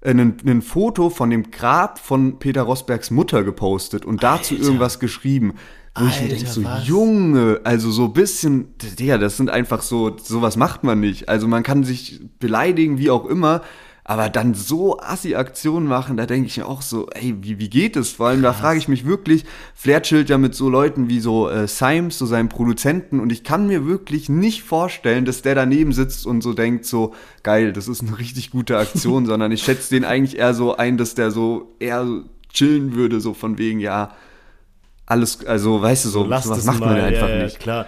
äh, 0.00 0.10
ein, 0.10 0.62
Foto 0.62 1.10
von 1.10 1.30
dem 1.30 1.50
Grab 1.50 1.98
von 1.98 2.38
Peter 2.38 2.62
Rosbergs 2.62 3.10
Mutter 3.10 3.44
gepostet 3.44 4.04
und 4.04 4.22
dazu 4.22 4.54
Alter. 4.54 4.66
irgendwas 4.66 5.00
geschrieben. 5.00 5.54
Wo 5.94 6.04
Alter, 6.04 6.16
ich 6.16 6.22
mir 6.22 6.28
denke, 6.28 6.46
so, 6.46 6.64
was? 6.64 6.86
Junge, 6.86 7.60
also 7.64 7.90
so 7.90 8.04
ein 8.04 8.12
bisschen, 8.12 8.74
ja, 8.98 9.18
das 9.18 9.36
sind 9.36 9.50
einfach 9.50 9.82
so, 9.82 10.16
sowas 10.16 10.56
macht 10.56 10.84
man 10.84 11.00
nicht. 11.00 11.28
Also 11.28 11.48
man 11.48 11.62
kann 11.62 11.82
sich 11.82 12.20
beleidigen, 12.38 12.98
wie 12.98 13.10
auch 13.10 13.26
immer, 13.26 13.62
aber 14.08 14.30
dann 14.30 14.54
so 14.54 14.98
Assi-Aktionen 15.00 15.86
machen, 15.86 16.16
da 16.16 16.24
denke 16.24 16.46
ich 16.46 16.56
mir 16.56 16.66
auch 16.66 16.80
so, 16.80 17.10
ey, 17.10 17.36
wie, 17.42 17.58
wie 17.58 17.68
geht 17.68 17.94
es? 17.94 18.12
Vor 18.12 18.28
allem, 18.28 18.40
Krass. 18.40 18.56
da 18.56 18.62
frage 18.62 18.78
ich 18.78 18.88
mich 18.88 19.04
wirklich, 19.04 19.44
Flair 19.74 20.00
chillt 20.00 20.30
ja 20.30 20.38
mit 20.38 20.54
so 20.54 20.70
Leuten 20.70 21.10
wie 21.10 21.20
so 21.20 21.50
äh, 21.50 21.68
Symes, 21.68 22.16
so 22.16 22.24
seinem 22.24 22.48
Produzenten, 22.48 23.20
und 23.20 23.30
ich 23.30 23.44
kann 23.44 23.66
mir 23.66 23.86
wirklich 23.86 24.30
nicht 24.30 24.62
vorstellen, 24.62 25.26
dass 25.26 25.42
der 25.42 25.54
daneben 25.54 25.92
sitzt 25.92 26.26
und 26.26 26.40
so 26.40 26.54
denkt, 26.54 26.86
so, 26.86 27.12
geil, 27.42 27.74
das 27.74 27.86
ist 27.86 28.00
eine 28.00 28.18
richtig 28.18 28.50
gute 28.50 28.78
Aktion, 28.78 29.26
sondern 29.26 29.52
ich 29.52 29.62
schätze 29.62 29.90
den 29.90 30.06
eigentlich 30.06 30.38
eher 30.38 30.54
so 30.54 30.74
ein, 30.74 30.96
dass 30.96 31.14
der 31.14 31.30
so 31.30 31.76
eher 31.78 32.06
chillen 32.50 32.94
würde, 32.94 33.20
so 33.20 33.34
von 33.34 33.58
wegen, 33.58 33.78
ja, 33.78 34.12
alles, 35.04 35.44
also 35.44 35.82
weißt 35.82 36.06
du 36.06 36.08
so, 36.08 36.24
so 36.24 36.30
was 36.30 36.64
macht 36.64 36.80
mal, 36.80 36.94
man 36.94 37.00
einfach 37.02 37.28
ja, 37.28 37.42
nicht. 37.42 37.60
Klar. 37.60 37.84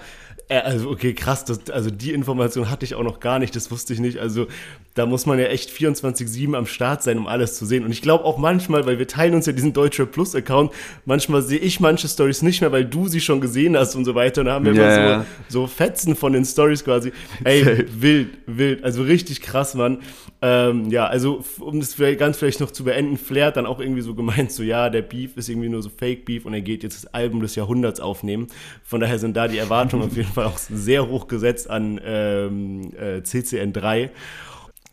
Äh, 0.51 0.59
also, 0.59 0.91
okay, 0.91 1.15
krass, 1.15 1.45
das, 1.45 1.71
also 1.71 1.91
die 1.91 2.13
Information 2.13 2.69
hatte 2.71 2.85
ich 2.85 2.97
auch 2.97 3.05
noch 3.05 3.21
gar 3.21 3.39
nicht, 3.39 3.55
das 3.55 3.71
wusste 3.71 3.95
ich 3.95 4.01
nicht. 4.01 4.19
Also, 4.19 4.49
da 4.95 5.07
muss 5.07 5.25
man 5.25 5.39
ja 5.39 5.47
echt 5.47 5.71
24-7 5.71 6.57
am 6.57 6.67
Start 6.67 7.05
sein, 7.05 7.17
um 7.17 7.29
alles 7.29 7.57
zu 7.57 7.65
sehen. 7.65 7.85
Und 7.85 7.93
ich 7.93 8.03
glaube 8.03 8.25
auch 8.25 8.37
manchmal, 8.37 8.85
weil 8.85 8.99
wir 8.99 9.07
teilen 9.07 9.35
uns 9.35 9.47
ja 9.47 9.53
diesen 9.53 9.73
Deutsche 9.73 10.05
Plus-Account, 10.07 10.73
manchmal 11.05 11.43
sehe 11.43 11.61
ich 11.61 11.79
manche 11.79 12.09
Stories 12.09 12.43
nicht 12.43 12.61
mehr, 12.61 12.73
weil 12.73 12.85
du 12.85 13.07
sie 13.07 13.21
schon 13.21 13.41
gesehen 13.41 13.77
hast 13.77 13.95
und 13.95 14.05
so 14.05 14.17
weiter. 14.17 14.41
Und 14.41 14.49
da 14.49 14.55
haben 14.55 14.65
wir 14.65 14.75
ja, 14.75 14.97
immer 14.97 15.27
so, 15.49 15.61
so 15.61 15.67
Fetzen 15.69 16.17
von 16.17 16.33
den 16.33 16.45
Stories 16.45 16.85
quasi. 16.85 17.13
Ey, 17.45 17.87
wild, 18.01 18.31
wild, 18.47 18.83
also 18.83 19.05
richtig 19.05 19.43
krass, 19.43 19.75
Mann. 19.75 19.99
Ähm, 20.43 20.91
ja, 20.91 21.07
also 21.07 21.45
um 21.61 21.81
das 21.81 21.95
vielleicht 21.95 22.19
ganz 22.19 22.39
vielleicht 22.39 22.61
noch 22.61 22.71
zu 22.71 22.85
beenden, 22.85 23.19
Flair 23.19 23.47
hat 23.47 23.57
dann 23.57 23.67
auch 23.67 23.79
irgendwie 23.79 24.01
so 24.01 24.15
gemeint, 24.15 24.51
so 24.51 24.63
ja, 24.63 24.89
der 24.89 25.03
Beef 25.03 25.37
ist 25.37 25.49
irgendwie 25.49 25.69
nur 25.69 25.83
so 25.83 25.91
Fake-Beef 25.91 26.47
und 26.47 26.55
er 26.55 26.63
geht 26.63 26.83
jetzt 26.83 27.05
das 27.05 27.15
Album 27.15 27.41
des 27.41 27.55
Jahrhunderts 27.55 28.01
aufnehmen. 28.01 28.49
Von 28.83 29.01
daher 29.01 29.19
sind 29.19 29.37
da 29.37 29.49
die 29.49 29.59
Erwartungen 29.59 30.03
auf 30.03 30.17
jeden 30.17 30.33
Fall 30.33 30.40
auch 30.47 30.59
sehr 30.59 31.09
hoch 31.09 31.29
gesetzt 31.29 31.71
an 31.71 32.01
ähm, 32.05 32.93
äh, 32.97 33.23
CCN 33.23 33.73
3. 33.73 34.11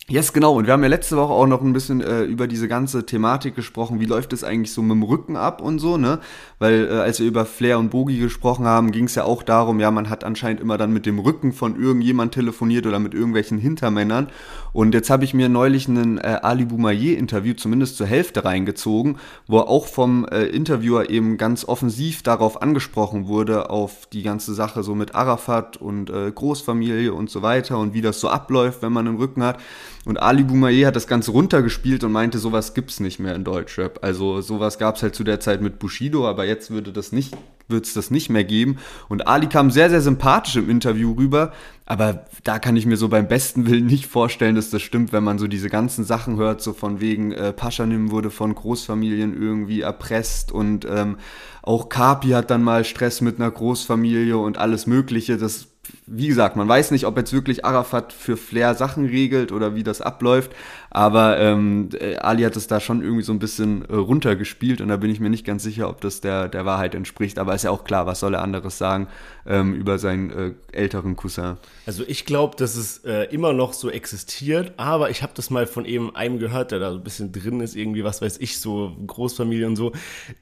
Yes, 0.10 0.32
genau. 0.32 0.56
Und 0.56 0.68
wir 0.68 0.72
haben 0.72 0.84
ja 0.84 0.88
letzte 0.88 1.18
Woche 1.18 1.34
auch 1.34 1.48
noch 1.48 1.62
ein 1.62 1.74
bisschen 1.74 2.00
äh, 2.00 2.24
über 2.24 2.48
diese 2.48 2.70
ganze 2.70 3.06
Thematik 3.06 3.56
gesprochen. 3.56 4.00
Wie 4.00 4.06
läuft 4.06 4.32
es 4.32 4.46
eigentlich 4.46 4.72
so 4.72 4.82
mit 4.82 4.92
dem 4.92 5.04
Rücken 5.04 5.36
ab 5.36 5.62
und 5.62 5.80
so, 5.80 5.98
ne? 5.98 6.20
Weil 6.60 6.88
äh, 6.90 6.94
als 6.94 7.20
wir 7.20 7.28
über 7.28 7.46
Flair 7.46 7.78
und 7.78 7.90
Bogi 7.90 8.18
gesprochen 8.18 8.66
haben, 8.66 8.92
ging 8.92 9.04
es 9.04 9.16
ja 9.16 9.26
auch 9.26 9.44
darum, 9.44 9.82
ja, 9.82 9.92
man 9.92 10.10
hat 10.10 10.24
anscheinend 10.24 10.62
immer 10.62 10.78
dann 10.78 10.94
mit 10.94 11.06
dem 11.06 11.20
Rücken 11.20 11.52
von 11.52 11.78
irgendjemand 11.78 12.34
telefoniert 12.34 12.86
oder 12.86 13.00
mit 13.00 13.14
irgendwelchen 13.14 13.58
Hintermännern. 13.58 14.30
Und 14.72 14.94
jetzt 14.94 15.10
habe 15.10 15.26
ich 15.26 15.34
mir 15.34 15.50
neulich 15.50 15.90
einen 15.90 16.20
äh, 16.20 16.40
Ali 16.42 16.64
Boumaier-Interview 16.64 17.56
zumindest 17.56 17.98
zur 17.98 18.08
Hälfte 18.08 18.46
reingezogen, 18.46 19.18
wo 19.46 19.60
auch 19.60 19.88
vom 19.88 20.26
äh, 20.32 20.46
Interviewer 20.46 21.10
eben 21.10 21.36
ganz 21.36 21.66
offensiv 21.66 22.24
darauf 22.24 22.62
angesprochen 22.62 23.28
wurde, 23.28 23.70
auf 23.70 24.06
die 24.14 24.24
ganze 24.24 24.54
Sache 24.54 24.84
so 24.84 24.96
mit 24.96 25.16
Arafat 25.16 25.76
und 25.76 26.10
äh, 26.10 26.32
Großfamilie 26.32 27.14
und 27.14 27.30
so 27.30 27.42
weiter 27.42 27.78
und 27.78 27.94
wie 27.94 28.02
das 28.02 28.22
so 28.22 28.30
abläuft, 28.30 28.82
wenn 28.82 28.94
man 28.94 29.06
einen 29.06 29.18
Rücken 29.18 29.44
hat. 29.44 29.58
Und 30.08 30.22
Ali 30.22 30.44
Boumaier 30.44 30.88
hat 30.88 30.96
das 30.96 31.06
Ganze 31.06 31.32
runtergespielt 31.32 32.02
und 32.06 32.14
meinte, 32.14 32.40
sowas 32.40 32.74
gibt's 32.74 33.02
nicht 33.02 33.20
mehr 33.20 33.36
in 33.36 33.44
Deutschrap. 33.44 34.00
Also 34.04 34.40
sowas 34.40 34.80
gab's 34.80 35.04
halt 35.04 35.14
zu 35.14 35.26
der 35.26 35.42
Zeit 35.42 35.62
mit 35.62 35.80
Bushido, 35.80 36.26
aber 36.26 36.46
jetzt 36.46 36.72
würde 36.72 36.94
das 36.94 37.12
nicht, 37.12 37.36
wird's 37.68 37.94
das 37.94 38.10
nicht 38.10 38.30
mehr 38.30 38.46
geben. 38.46 38.78
Und 39.10 39.28
Ali 39.28 39.48
kam 39.48 39.70
sehr, 39.70 39.90
sehr 39.90 40.00
sympathisch 40.00 40.56
im 40.56 40.70
Interview 40.70 41.12
rüber, 41.12 41.52
aber 41.86 42.24
da 42.46 42.58
kann 42.58 42.78
ich 42.78 42.86
mir 42.86 42.96
so 42.96 43.10
beim 43.10 43.28
besten 43.28 43.68
Willen 43.68 43.86
nicht 43.86 44.06
vorstellen, 44.06 44.56
dass 44.56 44.70
das 44.70 44.82
stimmt, 44.82 45.12
wenn 45.12 45.26
man 45.26 45.40
so 45.40 45.48
diese 45.48 45.70
ganzen 45.70 46.06
Sachen 46.06 46.38
hört, 46.38 46.62
so 46.62 46.72
von 46.72 47.02
wegen 47.02 47.34
äh, 47.34 47.52
Paschanim 47.52 48.10
wurde 48.10 48.32
von 48.32 48.56
Großfamilien 48.56 49.34
irgendwie 49.34 49.82
erpresst 49.82 50.54
und 50.54 50.88
ähm, 50.90 51.18
auch 51.64 51.90
Kapi 51.90 52.30
hat 52.30 52.50
dann 52.50 52.64
mal 52.64 52.86
Stress 52.86 53.20
mit 53.20 53.42
einer 53.42 53.52
Großfamilie 53.52 54.38
und 54.38 54.58
alles 54.58 54.88
Mögliche. 54.88 55.36
Das 55.36 55.68
wie 56.06 56.28
gesagt, 56.28 56.56
man 56.56 56.68
weiß 56.68 56.92
nicht, 56.92 57.06
ob 57.06 57.18
jetzt 57.18 57.34
wirklich 57.34 57.66
Arafat 57.66 58.14
für 58.14 58.38
Flair 58.38 58.76
Sachen 58.76 59.06
regelt 59.06 59.52
oder 59.52 59.76
wie 59.76 59.84
das 59.84 60.02
abläuft, 60.02 60.52
aber 60.90 61.38
ähm, 61.40 61.90
äh, 62.00 62.16
Ali 62.16 62.44
hat 62.44 62.56
es 62.56 62.68
da 62.68 62.80
schon 62.80 63.02
irgendwie 63.02 63.24
so 63.24 63.34
ein 63.34 63.40
bisschen 63.40 63.84
äh, 63.86 63.96
runtergespielt 63.96 64.82
und 64.82 64.88
da 64.88 64.98
bin 64.98 65.10
ich 65.10 65.20
mir 65.20 65.30
nicht 65.30 65.46
ganz 65.46 65.64
sicher, 65.64 65.90
ob 65.90 66.02
das 66.02 66.22
der, 66.22 66.48
der 66.48 66.66
Wahrheit 66.66 66.96
entspricht, 66.96 67.40
aber 67.40 67.54
ist 67.56 67.64
ja 67.64 67.72
auch 67.72 67.84
klar, 67.84 68.06
was 68.06 68.20
soll 68.20 68.34
er 68.34 68.42
anderes 68.42 68.78
sagen 68.78 69.08
ähm, 69.46 69.74
über 69.74 70.00
seinen 70.00 70.30
äh, 70.32 70.54
älteren 70.72 71.16
Cousin. 71.16 71.58
Also 71.86 72.04
ich 72.08 72.26
glaube, 72.26 72.56
dass 72.56 72.76
es 72.76 73.00
äh, 73.00 73.24
immer 73.26 73.54
noch 73.54 73.74
so 73.74 73.90
existiert, 73.90 74.74
aber 74.78 75.10
ich 75.10 75.24
habe 75.24 75.34
das 75.36 75.50
mal 75.50 75.68
von 75.68 75.86
eben 75.86 76.16
einem 76.16 76.40
gehört, 76.40 76.72
der 76.72 76.80
da 76.80 76.92
so 76.92 76.98
ein 76.98 77.04
bisschen 77.04 77.32
drin 77.32 77.60
ist, 77.60 77.76
irgendwie, 77.76 78.04
was 78.04 78.22
weiß 78.22 78.38
ich, 78.40 78.60
so 78.60 78.96
Großfamilie 79.06 79.68
und 79.68 79.76
so, 79.76 79.92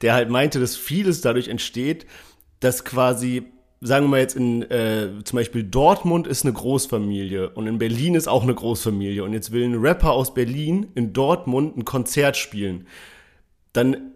der 0.01 0.13
halt 0.13 0.29
meinte, 0.29 0.59
dass 0.59 0.75
vieles 0.75 1.21
dadurch 1.21 1.47
entsteht, 1.47 2.05
dass 2.59 2.85
quasi 2.85 3.54
sagen 3.81 4.05
wir 4.05 4.09
mal 4.09 4.19
jetzt 4.19 4.35
in 4.35 4.63
äh, 4.63 5.09
zum 5.23 5.37
Beispiel 5.37 5.63
Dortmund 5.63 6.27
ist 6.27 6.43
eine 6.43 6.53
Großfamilie 6.53 7.49
und 7.49 7.67
in 7.67 7.77
Berlin 7.77 8.15
ist 8.15 8.27
auch 8.27 8.43
eine 8.43 8.55
Großfamilie. 8.55 9.23
Und 9.23 9.33
jetzt 9.33 9.51
will 9.51 9.63
ein 9.63 9.75
Rapper 9.75 10.11
aus 10.11 10.33
Berlin 10.33 10.87
in 10.95 11.13
Dortmund 11.13 11.77
ein 11.77 11.85
Konzert 11.85 12.37
spielen, 12.37 12.87
dann 13.73 14.14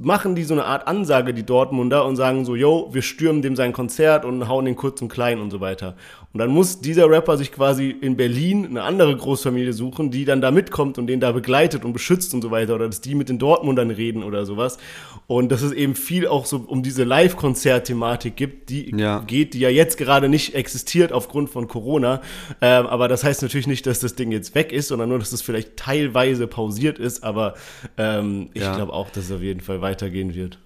machen 0.00 0.34
die 0.34 0.42
so 0.42 0.54
eine 0.54 0.64
Art 0.64 0.88
Ansage, 0.88 1.32
die 1.32 1.44
Dortmunder, 1.44 2.04
und 2.04 2.16
sagen 2.16 2.44
so, 2.44 2.56
yo, 2.56 2.88
wir 2.92 3.02
stürmen 3.02 3.40
dem 3.40 3.54
sein 3.54 3.72
Konzert 3.72 4.24
und 4.24 4.48
hauen 4.48 4.64
den 4.64 4.74
kurz 4.74 5.00
und 5.00 5.08
klein 5.08 5.40
und 5.40 5.50
so 5.50 5.60
weiter. 5.60 5.94
Und 6.32 6.38
dann 6.38 6.50
muss 6.50 6.80
dieser 6.80 7.10
Rapper 7.10 7.36
sich 7.36 7.50
quasi 7.50 7.90
in 7.90 8.16
Berlin 8.16 8.64
eine 8.64 8.82
andere 8.82 9.16
Großfamilie 9.16 9.72
suchen, 9.72 10.12
die 10.12 10.24
dann 10.24 10.40
da 10.40 10.52
mitkommt 10.52 10.96
und 10.96 11.08
den 11.08 11.18
da 11.18 11.32
begleitet 11.32 11.84
und 11.84 11.92
beschützt 11.92 12.34
und 12.34 12.42
so 12.42 12.52
weiter. 12.52 12.76
Oder 12.76 12.86
dass 12.86 13.00
die 13.00 13.16
mit 13.16 13.28
den 13.28 13.40
Dortmundern 13.40 13.90
reden 13.90 14.22
oder 14.22 14.46
sowas. 14.46 14.78
Und 15.26 15.50
dass 15.50 15.62
es 15.62 15.72
eben 15.72 15.96
viel 15.96 16.28
auch 16.28 16.46
so 16.46 16.64
um 16.66 16.84
diese 16.84 17.02
Live-Konzert-Thematik 17.02 18.36
gibt, 18.36 18.70
die 18.70 18.94
ja. 18.96 19.24
geht, 19.26 19.54
die 19.54 19.60
ja 19.60 19.70
jetzt 19.70 19.96
gerade 19.98 20.28
nicht 20.28 20.54
existiert 20.54 21.12
aufgrund 21.12 21.50
von 21.50 21.66
Corona. 21.66 22.20
Ähm, 22.60 22.86
aber 22.86 23.08
das 23.08 23.24
heißt 23.24 23.42
natürlich 23.42 23.66
nicht, 23.66 23.86
dass 23.86 23.98
das 23.98 24.14
Ding 24.14 24.30
jetzt 24.30 24.54
weg 24.54 24.72
ist, 24.72 24.88
sondern 24.88 25.08
nur, 25.08 25.18
dass 25.18 25.30
das 25.30 25.42
vielleicht 25.42 25.76
teilweise 25.76 26.46
pausiert 26.46 27.00
ist. 27.00 27.24
Aber 27.24 27.54
ähm, 27.98 28.50
ich 28.54 28.62
ja. 28.62 28.76
glaube 28.76 28.92
auch, 28.92 29.10
dass 29.10 29.24
es 29.24 29.32
auf 29.32 29.42
jeden 29.42 29.59
Fall 29.60 29.80
weitergehen 29.80 30.34
wird. 30.34 30.58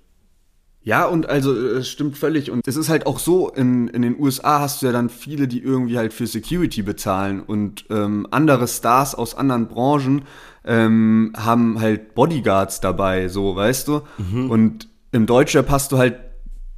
Ja, 0.84 1.06
und 1.06 1.30
also 1.30 1.54
es 1.54 1.88
stimmt 1.88 2.18
völlig. 2.18 2.50
Und 2.50 2.68
es 2.68 2.76
ist 2.76 2.90
halt 2.90 3.06
auch 3.06 3.18
so, 3.18 3.48
in, 3.48 3.88
in 3.88 4.02
den 4.02 4.20
USA 4.20 4.60
hast 4.60 4.82
du 4.82 4.86
ja 4.86 4.92
dann 4.92 5.08
viele, 5.08 5.48
die 5.48 5.62
irgendwie 5.62 5.96
halt 5.96 6.12
für 6.12 6.26
Security 6.26 6.82
bezahlen 6.82 7.40
und 7.40 7.86
ähm, 7.88 8.26
andere 8.30 8.68
Stars 8.68 9.14
aus 9.14 9.34
anderen 9.34 9.68
Branchen 9.68 10.24
ähm, 10.66 11.32
haben 11.36 11.80
halt 11.80 12.14
Bodyguards 12.14 12.80
dabei, 12.80 13.28
so, 13.28 13.56
weißt 13.56 13.88
du? 13.88 14.02
Mhm. 14.18 14.50
Und 14.50 14.88
im 15.12 15.24
Deutschrap 15.24 15.70
hast 15.70 15.90
du 15.92 15.98
halt 15.98 16.16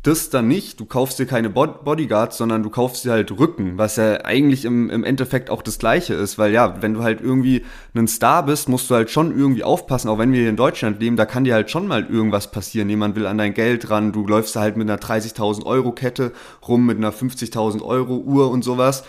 das 0.07 0.31
dann 0.31 0.49
nicht. 0.49 0.79
Du 0.81 0.85
kaufst 0.85 1.19
dir 1.19 1.27
keine 1.27 1.51
Bodyguards, 1.51 2.37
sondern 2.37 2.63
du 2.63 2.71
kaufst 2.71 3.05
dir 3.05 3.13
halt 3.13 3.31
Rücken, 3.33 3.77
was 3.79 3.97
ja 3.97 4.25
eigentlich 4.25 4.65
im, 4.65 4.91
im 4.91 5.05
Endeffekt 5.05 5.51
auch 5.51 5.63
das 5.63 5.79
Gleiche 5.79 6.15
ist, 6.15 6.39
weil 6.39 6.53
ja, 6.53 6.81
wenn 6.83 6.95
du 6.95 7.03
halt 7.03 7.21
irgendwie 7.21 7.65
ein 7.95 8.09
Star 8.09 8.45
bist, 8.45 8.69
musst 8.69 8.91
du 8.91 8.95
halt 8.95 9.11
schon 9.11 9.37
irgendwie 9.37 9.65
aufpassen, 9.65 10.09
auch 10.09 10.19
wenn 10.19 10.33
wir 10.33 10.41
hier 10.41 10.51
in 10.51 10.57
Deutschland 10.57 11.01
leben, 11.01 11.17
da 11.17 11.27
kann 11.27 11.45
dir 11.45 11.55
halt 11.55 11.71
schon 11.71 11.87
mal 11.87 12.07
irgendwas 12.07 12.51
passieren. 12.51 12.89
Jemand 12.89 13.17
will 13.17 13.27
an 13.27 13.39
dein 13.39 13.55
Geld 13.55 13.91
ran, 13.91 14.13
du 14.13 14.27
läufst 14.27 14.57
halt 14.57 14.77
mit 14.77 14.89
einer 14.89 15.01
30.000 15.01 15.65
Euro 15.65 15.93
Kette 15.93 16.33
rum, 16.67 16.87
mit 16.87 16.99
einer 16.99 17.13
50.000 17.13 17.83
Euro 17.83 18.17
Uhr 18.17 18.51
und 18.51 18.63
sowas. 18.63 19.05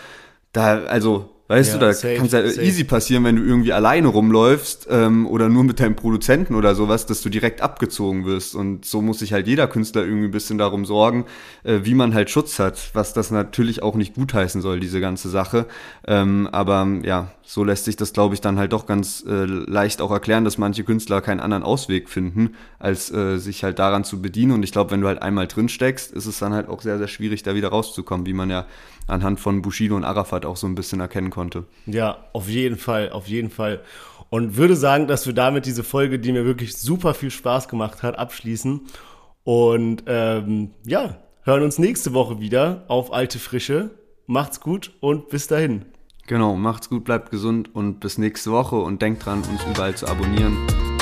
Da, 0.52 0.84
also, 0.84 1.30
Weißt 1.48 1.72
ja, 1.72 1.78
du, 1.78 1.86
da 1.86 1.92
kann 1.92 2.26
es 2.26 2.32
ja 2.32 2.46
safe. 2.46 2.62
easy 2.62 2.84
passieren, 2.84 3.24
wenn 3.24 3.36
du 3.36 3.42
irgendwie 3.42 3.72
alleine 3.72 4.08
rumläufst 4.08 4.86
ähm, 4.90 5.26
oder 5.26 5.48
nur 5.48 5.64
mit 5.64 5.80
deinem 5.80 5.96
Produzenten 5.96 6.54
oder 6.54 6.74
sowas, 6.74 7.06
dass 7.06 7.22
du 7.22 7.30
direkt 7.30 7.62
abgezogen 7.62 8.26
wirst. 8.26 8.54
Und 8.54 8.84
so 8.84 9.00
muss 9.00 9.20
sich 9.20 9.32
halt 9.32 9.46
jeder 9.46 9.66
Künstler 9.66 10.04
irgendwie 10.04 10.26
ein 10.26 10.30
bisschen 10.30 10.58
darum 10.58 10.84
sorgen, 10.84 11.24
äh, 11.64 11.80
wie 11.84 11.94
man 11.94 12.12
halt 12.12 12.28
Schutz 12.28 12.58
hat, 12.58 12.90
was 12.92 13.14
das 13.14 13.30
natürlich 13.30 13.82
auch 13.82 13.94
nicht 13.94 14.14
gutheißen 14.14 14.60
soll, 14.60 14.78
diese 14.78 15.00
ganze 15.00 15.30
Sache. 15.30 15.64
Ähm, 16.06 16.50
aber 16.52 16.86
ja, 17.02 17.32
so 17.42 17.64
lässt 17.64 17.86
sich 17.86 17.96
das, 17.96 18.12
glaube 18.12 18.34
ich, 18.34 18.42
dann 18.42 18.58
halt 18.58 18.74
doch 18.74 18.84
ganz 18.84 19.24
äh, 19.26 19.46
leicht 19.46 20.02
auch 20.02 20.10
erklären, 20.10 20.44
dass 20.44 20.58
manche 20.58 20.84
Künstler 20.84 21.22
keinen 21.22 21.40
anderen 21.40 21.62
Ausweg 21.62 22.10
finden, 22.10 22.56
als 22.78 23.10
äh, 23.10 23.38
sich 23.38 23.64
halt 23.64 23.78
daran 23.78 24.04
zu 24.04 24.20
bedienen. 24.20 24.52
Und 24.52 24.64
ich 24.64 24.72
glaube, 24.72 24.90
wenn 24.90 25.00
du 25.00 25.06
halt 25.06 25.22
einmal 25.22 25.46
drin 25.46 25.70
steckst, 25.70 26.12
ist 26.12 26.26
es 26.26 26.38
dann 26.40 26.52
halt 26.52 26.68
auch 26.68 26.82
sehr, 26.82 26.98
sehr 26.98 27.08
schwierig, 27.08 27.42
da 27.42 27.54
wieder 27.54 27.68
rauszukommen, 27.68 28.26
wie 28.26 28.34
man 28.34 28.50
ja 28.50 28.66
anhand 29.08 29.40
von 29.40 29.62
Bushido 29.62 29.96
und 29.96 30.04
Arafat 30.04 30.46
auch 30.46 30.56
so 30.56 30.66
ein 30.66 30.74
bisschen 30.74 31.00
erkennen 31.00 31.30
konnte. 31.30 31.64
Ja, 31.86 32.24
auf 32.32 32.48
jeden 32.48 32.76
Fall, 32.76 33.10
auf 33.10 33.26
jeden 33.26 33.50
Fall. 33.50 33.80
Und 34.30 34.56
würde 34.56 34.76
sagen, 34.76 35.06
dass 35.06 35.26
wir 35.26 35.32
damit 35.32 35.66
diese 35.66 35.82
Folge, 35.82 36.18
die 36.18 36.32
mir 36.32 36.44
wirklich 36.44 36.76
super 36.76 37.14
viel 37.14 37.30
Spaß 37.30 37.68
gemacht 37.68 38.02
hat, 38.02 38.18
abschließen. 38.18 38.82
Und 39.42 40.04
ähm, 40.06 40.72
ja, 40.86 41.16
hören 41.42 41.62
uns 41.62 41.78
nächste 41.78 42.12
Woche 42.12 42.38
wieder 42.38 42.84
auf 42.88 43.12
Alte 43.12 43.38
Frische. 43.38 43.90
Macht's 44.26 44.60
gut 44.60 44.92
und 45.00 45.30
bis 45.30 45.46
dahin. 45.46 45.86
Genau, 46.26 46.56
macht's 46.56 46.90
gut, 46.90 47.04
bleibt 47.04 47.30
gesund 47.30 47.74
und 47.74 48.00
bis 48.00 48.18
nächste 48.18 48.52
Woche 48.52 48.76
und 48.76 49.00
denkt 49.00 49.24
dran, 49.24 49.38
uns 49.38 49.64
überall 49.64 49.94
zu 49.94 50.06
abonnieren. 50.06 50.97